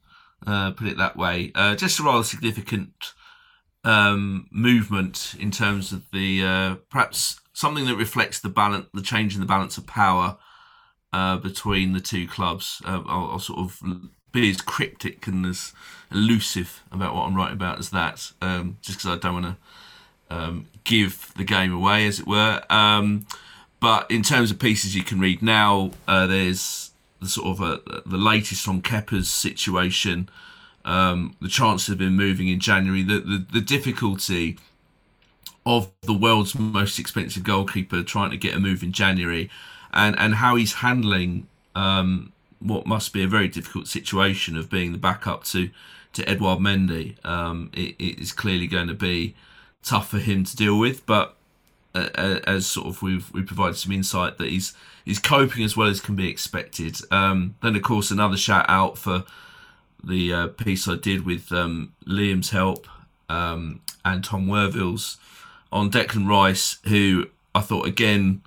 Uh, 0.46 0.72
put 0.72 0.86
it 0.86 0.98
that 0.98 1.16
way. 1.16 1.52
Uh, 1.54 1.74
just 1.74 1.98
a 1.98 2.02
rather 2.02 2.24
significant 2.24 3.12
um, 3.84 4.46
movement 4.50 5.34
in 5.38 5.50
terms 5.50 5.92
of 5.92 6.10
the 6.12 6.42
uh, 6.44 6.74
perhaps 6.90 7.40
something 7.52 7.86
that 7.86 7.96
reflects 7.96 8.40
the 8.40 8.48
balance, 8.48 8.86
the 8.92 9.02
change 9.02 9.34
in 9.34 9.40
the 9.40 9.46
balance 9.46 9.78
of 9.78 9.86
power 9.86 10.36
uh, 11.12 11.36
between 11.36 11.92
the 11.92 12.00
two 12.00 12.26
clubs. 12.26 12.82
Uh, 12.84 13.02
I'll, 13.06 13.32
I'll, 13.32 13.38
sort 13.38 13.58
of 13.58 13.82
be 14.32 14.50
as 14.50 14.60
cryptic 14.60 15.26
and 15.26 15.44
as 15.44 15.72
elusive 16.10 16.82
about 16.90 17.14
what 17.14 17.22
I'm 17.22 17.34
writing 17.34 17.56
about 17.56 17.78
as 17.78 17.90
that, 17.90 18.32
um, 18.40 18.78
just 18.80 18.98
because 18.98 19.10
I 19.10 19.18
don't 19.18 19.42
want 19.42 19.56
to 19.56 20.34
um, 20.34 20.66
give 20.84 21.32
the 21.36 21.44
game 21.44 21.72
away, 21.72 22.06
as 22.06 22.20
it 22.20 22.26
were. 22.26 22.62
Um, 22.70 23.26
but 23.80 24.10
in 24.10 24.22
terms 24.22 24.50
of 24.50 24.58
pieces 24.58 24.94
you 24.94 25.02
can 25.02 25.20
read 25.20 25.42
now, 25.42 25.90
uh, 26.06 26.26
there's 26.26 26.92
the 27.20 27.28
sort 27.28 27.48
of 27.48 27.62
uh, 27.62 28.00
the 28.06 28.16
latest 28.16 28.66
on 28.68 28.80
Kepa's 28.82 29.28
situation, 29.28 30.28
um, 30.84 31.36
the 31.40 31.48
chances 31.48 31.90
of 31.90 32.00
him 32.00 32.16
moving 32.16 32.48
in 32.48 32.60
January, 32.60 33.02
the, 33.02 33.20
the, 33.20 33.46
the 33.52 33.60
difficulty 33.60 34.58
of 35.64 35.90
the 36.02 36.14
world's 36.14 36.58
most 36.58 36.98
expensive 36.98 37.44
goalkeeper 37.44 38.02
trying 38.02 38.30
to 38.30 38.36
get 38.36 38.54
a 38.54 38.60
move 38.60 38.82
in 38.82 38.92
January, 38.92 39.48
and 39.92 40.18
and 40.18 40.36
how 40.36 40.56
he's 40.56 40.74
handling 40.74 41.46
um, 41.74 42.32
what 42.60 42.86
must 42.86 43.12
be 43.12 43.22
a 43.22 43.28
very 43.28 43.48
difficult 43.48 43.88
situation 43.88 44.56
of 44.56 44.70
being 44.70 44.92
the 44.92 44.98
backup 44.98 45.44
to 45.44 45.70
to 46.12 46.28
Edouard 46.28 46.58
Mendy. 46.58 47.24
Um, 47.24 47.70
it, 47.72 47.94
it 47.98 48.20
is 48.20 48.32
clearly 48.32 48.66
going 48.66 48.88
to 48.88 48.94
be 48.94 49.34
tough 49.82 50.08
for 50.08 50.18
him 50.18 50.44
to 50.44 50.56
deal 50.56 50.78
with, 50.78 51.04
but 51.06 51.36
uh, 51.94 52.08
uh, 52.14 52.40
as 52.46 52.66
sort 52.66 52.86
of 52.86 53.02
we've 53.02 53.32
we 53.32 53.42
provided 53.42 53.76
some 53.76 53.92
insight 53.92 54.38
that 54.38 54.48
he's 54.48 54.74
he's 55.04 55.18
coping 55.18 55.64
as 55.64 55.76
well 55.76 55.88
as 55.88 56.00
can 56.00 56.16
be 56.16 56.28
expected. 56.28 56.96
Um, 57.10 57.56
then 57.62 57.76
of 57.76 57.82
course 57.82 58.10
another 58.10 58.36
shout 58.36 58.66
out 58.68 58.96
for 58.96 59.24
the 60.02 60.32
uh, 60.32 60.46
piece 60.48 60.88
I 60.88 60.96
did 60.96 61.24
with 61.24 61.52
um, 61.52 61.92
Liam's 62.06 62.50
help 62.50 62.86
um, 63.28 63.80
and 64.04 64.24
Tom 64.24 64.48
Worville's 64.48 65.16
on 65.70 65.90
Declan 65.90 66.28
Rice, 66.28 66.78
who 66.84 67.28
I 67.54 67.60
thought 67.60 67.86
again 67.86 68.42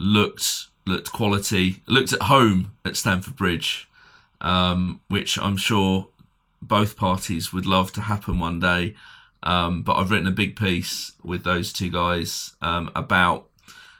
looked 0.00 0.66
looked 0.86 1.12
quality, 1.12 1.82
looked 1.86 2.12
at 2.12 2.22
home 2.22 2.72
at 2.84 2.96
Stamford 2.96 3.36
Bridge, 3.36 3.88
um, 4.40 5.00
which 5.08 5.38
I'm 5.38 5.56
sure 5.56 6.08
both 6.60 6.96
parties 6.96 7.52
would 7.52 7.66
love 7.66 7.92
to 7.92 8.00
happen 8.00 8.40
one 8.40 8.58
day. 8.58 8.96
Um, 9.42 9.82
but 9.82 9.94
I've 9.94 10.10
written 10.10 10.26
a 10.26 10.32
big 10.32 10.56
piece 10.56 11.12
with 11.22 11.44
those 11.44 11.72
two 11.72 11.90
guys 11.90 12.54
um, 12.60 12.90
about 12.94 13.46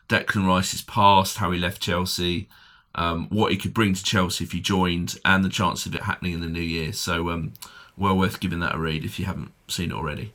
Declan 0.09 0.47
Rice's 0.47 0.83
past, 0.83 1.39
how 1.39 1.51
he 1.51 1.59
left 1.59 1.81
Chelsea, 1.81 2.49
um, 2.95 3.29
what 3.29 3.53
he 3.53 3.57
could 3.57 3.73
bring 3.73 3.95
to 3.95 4.03
Chelsea 4.03 4.45
if 4.45 4.53
he 4.53 4.61
joined, 4.61 5.19
and 5.25 5.45
the 5.45 5.49
chance 5.49 5.87
of 5.87 5.95
it 5.95 6.03
happening 6.03 6.33
in 6.33 6.41
the 6.41 6.47
new 6.47 6.61
year. 6.61 6.93
So, 6.93 7.31
um, 7.31 7.53
well 7.97 8.17
worth 8.17 8.41
giving 8.41 8.61
that 8.61 8.75
a 8.75 8.79
read 8.79 9.05
if 9.05 9.19
you 9.19 9.27
haven't 9.27 9.53
seen 9.69 9.91
it 9.91 9.95
already. 9.95 10.33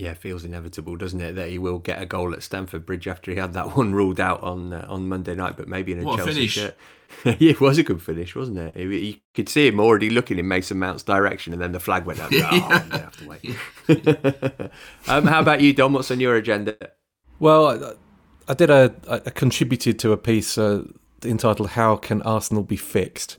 Yeah, 0.00 0.14
feels 0.14 0.44
inevitable, 0.46 0.96
doesn't 0.96 1.20
it, 1.20 1.34
that 1.34 1.50
he 1.50 1.58
will 1.58 1.78
get 1.78 2.00
a 2.00 2.06
goal 2.06 2.32
at 2.32 2.42
Stamford 2.42 2.86
Bridge 2.86 3.06
after 3.06 3.30
he 3.30 3.36
had 3.36 3.52
that 3.52 3.76
one 3.76 3.92
ruled 3.92 4.18
out 4.18 4.42
on 4.42 4.72
uh, 4.72 4.86
on 4.88 5.08
Monday 5.08 5.34
night, 5.34 5.56
but 5.56 5.68
maybe 5.68 5.92
in 5.92 6.00
a 6.00 6.04
what 6.04 6.16
Chelsea 6.16 6.30
a 6.30 6.34
finish. 6.34 6.52
shirt. 6.52 6.76
yeah, 7.24 7.34
it 7.50 7.60
was 7.60 7.76
a 7.76 7.82
good 7.82 8.00
finish, 8.02 8.34
wasn't 8.34 8.58
it? 8.58 8.76
You 8.76 9.16
could 9.34 9.48
see 9.48 9.66
him 9.66 9.78
already 9.78 10.08
looking 10.08 10.38
in 10.38 10.48
Mason 10.48 10.78
Mount's 10.78 11.02
direction, 11.02 11.52
and 11.52 11.60
then 11.60 11.72
the 11.72 11.80
flag 11.80 12.06
went 12.06 12.20
up. 12.20 12.30
Oh, 12.42 12.68
I'm 12.70 12.90
have 12.90 13.16
to 13.18 13.28
wait. 13.28 14.70
um, 15.08 15.26
how 15.26 15.40
about 15.40 15.60
you, 15.60 15.72
Dom? 15.74 15.92
What's 15.92 16.10
on 16.10 16.20
your 16.20 16.36
agenda? 16.36 16.76
Well, 17.38 17.66
I, 17.66 17.92
I 18.48 18.54
did 18.54 18.70
a, 18.70 18.94
I 19.08 19.18
contributed 19.30 19.98
to 20.00 20.12
a 20.12 20.16
piece 20.16 20.56
uh, 20.56 20.84
entitled 21.24 21.70
"How 21.70 21.96
Can 21.96 22.22
Arsenal 22.22 22.62
Be 22.62 22.76
Fixed," 22.76 23.36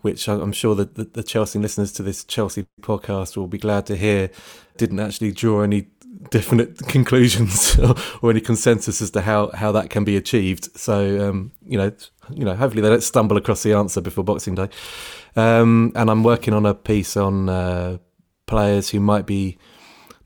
which 0.00 0.28
I'm 0.28 0.52
sure 0.52 0.74
that 0.74 0.94
the, 0.96 1.04
the 1.04 1.22
Chelsea 1.22 1.58
listeners 1.58 1.92
to 1.92 2.02
this 2.02 2.24
Chelsea 2.24 2.66
podcast 2.82 3.36
will 3.36 3.46
be 3.46 3.58
glad 3.58 3.86
to 3.86 3.96
hear. 3.96 4.30
Didn't 4.76 5.00
actually 5.00 5.32
draw 5.32 5.60
any 5.62 5.88
definite 6.28 6.78
conclusions 6.88 7.78
or, 8.22 8.30
any 8.30 8.40
consensus 8.40 9.00
as 9.00 9.10
to 9.12 9.22
how, 9.22 9.50
how 9.54 9.72
that 9.72 9.90
can 9.90 10.04
be 10.04 10.16
achieved. 10.16 10.76
So 10.78 11.28
um, 11.28 11.52
you 11.64 11.78
know, 11.78 11.92
you 12.30 12.44
know, 12.44 12.54
hopefully 12.54 12.82
they 12.82 12.88
don't 12.88 13.02
stumble 13.02 13.36
across 13.36 13.62
the 13.62 13.72
answer 13.72 14.00
before 14.00 14.24
Boxing 14.24 14.54
Day. 14.54 14.68
Um, 15.36 15.92
and 15.94 16.10
I'm 16.10 16.22
working 16.22 16.54
on 16.54 16.66
a 16.66 16.74
piece 16.74 17.16
on 17.16 17.48
uh, 17.48 17.98
players 18.46 18.90
who 18.90 19.00
might 19.00 19.26
be 19.26 19.58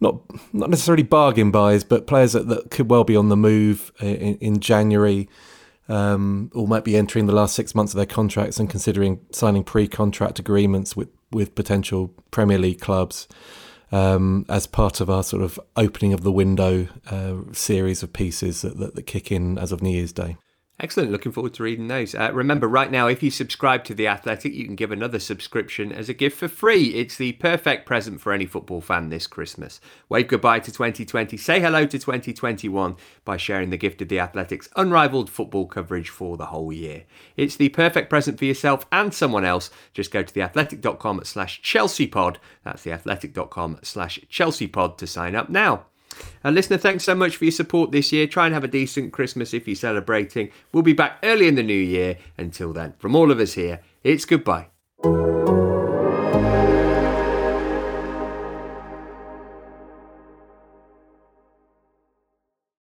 not 0.01 0.21
not 0.53 0.71
necessarily 0.71 1.03
bargain 1.03 1.51
buys, 1.51 1.85
but 1.85 2.07
players 2.07 2.33
that, 2.33 2.49
that 2.49 2.71
could 2.71 2.91
well 2.91 3.05
be 3.05 3.17
on 3.17 3.29
the 3.29 3.37
move 3.37 3.93
in, 4.01 4.37
in 4.39 4.61
January. 4.61 5.29
Um, 5.87 6.51
or 6.55 6.67
might 6.67 6.83
be 6.83 6.97
entering 6.97 7.27
the 7.27 7.35
last 7.35 7.55
six 7.55 7.75
months 7.75 7.93
of 7.93 7.99
their 7.99 8.07
contracts 8.07 8.59
and 8.59 8.71
considering 8.71 9.21
signing 9.33 9.65
pre-contract 9.65 10.39
agreements 10.39 10.97
with, 10.97 11.11
with 11.31 11.55
potential 11.55 12.11
Premier 12.31 12.57
League 12.57 12.81
clubs 12.81 13.29
um, 13.95 14.45
as 14.49 14.67
part 14.67 15.01
of 15.01 15.09
our 15.09 15.23
sort 15.23 15.43
of 15.43 15.59
opening 15.77 16.13
of 16.13 16.23
the 16.23 16.33
window 16.33 16.89
uh, 17.11 17.37
series 17.53 18.03
of 18.03 18.13
pieces 18.13 18.63
that, 18.63 18.77
that, 18.79 18.97
that 18.97 19.03
kick 19.05 19.31
in 19.31 19.57
as 19.57 19.71
of 19.71 19.83
New 19.83 19.91
Year's 19.91 20.13
Day. 20.13 20.37
Excellent. 20.85 21.11
Looking 21.11 21.33
forward 21.33 21.55
to 21.55 21.63
reading 21.63 21.89
those. 21.89 22.15
Uh, 22.15 22.31
remember, 22.35 22.69
right 22.69 22.91
now, 22.91 23.07
if 23.07 23.23
you 23.23 23.31
subscribe 23.31 23.85
to 23.85 23.95
The 23.95 24.07
Athletic, 24.07 24.53
you 24.53 24.67
can 24.67 24.77
give 24.77 24.93
another 24.93 25.19
subscription 25.19 25.91
as 25.91 26.11
a 26.11 26.13
gift 26.13 26.37
for 26.37 26.47
free. 26.47 26.89
It's 26.89 27.17
the 27.17 27.33
perfect 27.33 27.87
present 27.87 28.21
for 28.21 28.35
any 28.35 28.45
football 28.45 28.83
fan 28.83 29.09
this 29.09 29.27
Christmas. 29.27 29.81
Wave 30.11 30.29
goodbye 30.29 30.59
to 30.59 30.71
2020. 30.71 31.39
Say 31.39 31.59
hello 31.59 31.87
to 31.87 31.99
2021 31.99 32.97
by 33.25 33.39
sharing 33.39 33.71
the 33.71 33.79
gift 33.79 34.03
of 34.03 34.09
The 34.09 34.19
Athletic's 34.19 34.69
unrivaled 34.77 35.31
football 35.31 35.67
coverage 35.67 36.11
for 36.11 36.37
the 36.37 36.47
whole 36.47 36.71
year. 36.71 37.05
It's 37.35 37.57
the 37.57 37.71
perfect 37.71 38.11
present 38.11 38.39
for 38.39 38.45
yourself 38.45 38.85
and 38.93 39.15
someone 39.15 39.47
else. 39.47 39.71
Just 39.95 40.11
go 40.11 40.23
to 40.23 40.35
theathletic.com 40.35 41.23
slash 41.25 41.63
chelseapod. 41.63 42.37
That's 42.63 42.85
theathletic.com 42.85 43.79
slash 43.83 44.21
chelseapod 44.31 44.99
to 44.99 45.07
sign 45.07 45.35
up 45.35 45.49
now. 45.49 45.87
And 46.43 46.55
listener, 46.55 46.79
thanks 46.79 47.05
so 47.05 47.15
much 47.15 47.37
for 47.37 47.45
your 47.45 47.53
support 47.53 47.93
this 47.93 48.13
year. 48.13 48.27
Try 48.27 48.47
and 48.47 48.55
have 48.55 48.65
a 48.65 48.69
decent 48.69 49.13
Christmas 49.13 49.55
if 49.55 49.67
you're 49.67 49.77
celebrating. 49.77 50.51
We'll 50.73 50.83
be 50.83 50.93
back 50.93 51.19
early 51.23 51.49
in 51.49 51.55
the 51.55 51.63
new 51.63 51.73
year. 51.73 52.19
Until 52.39 52.73
then, 52.73 52.95
from 52.99 53.17
all 53.17 53.31
of 53.31 53.41
us 53.41 53.55
here, 53.55 53.81
it's 54.03 54.25
goodbye. 54.25 54.69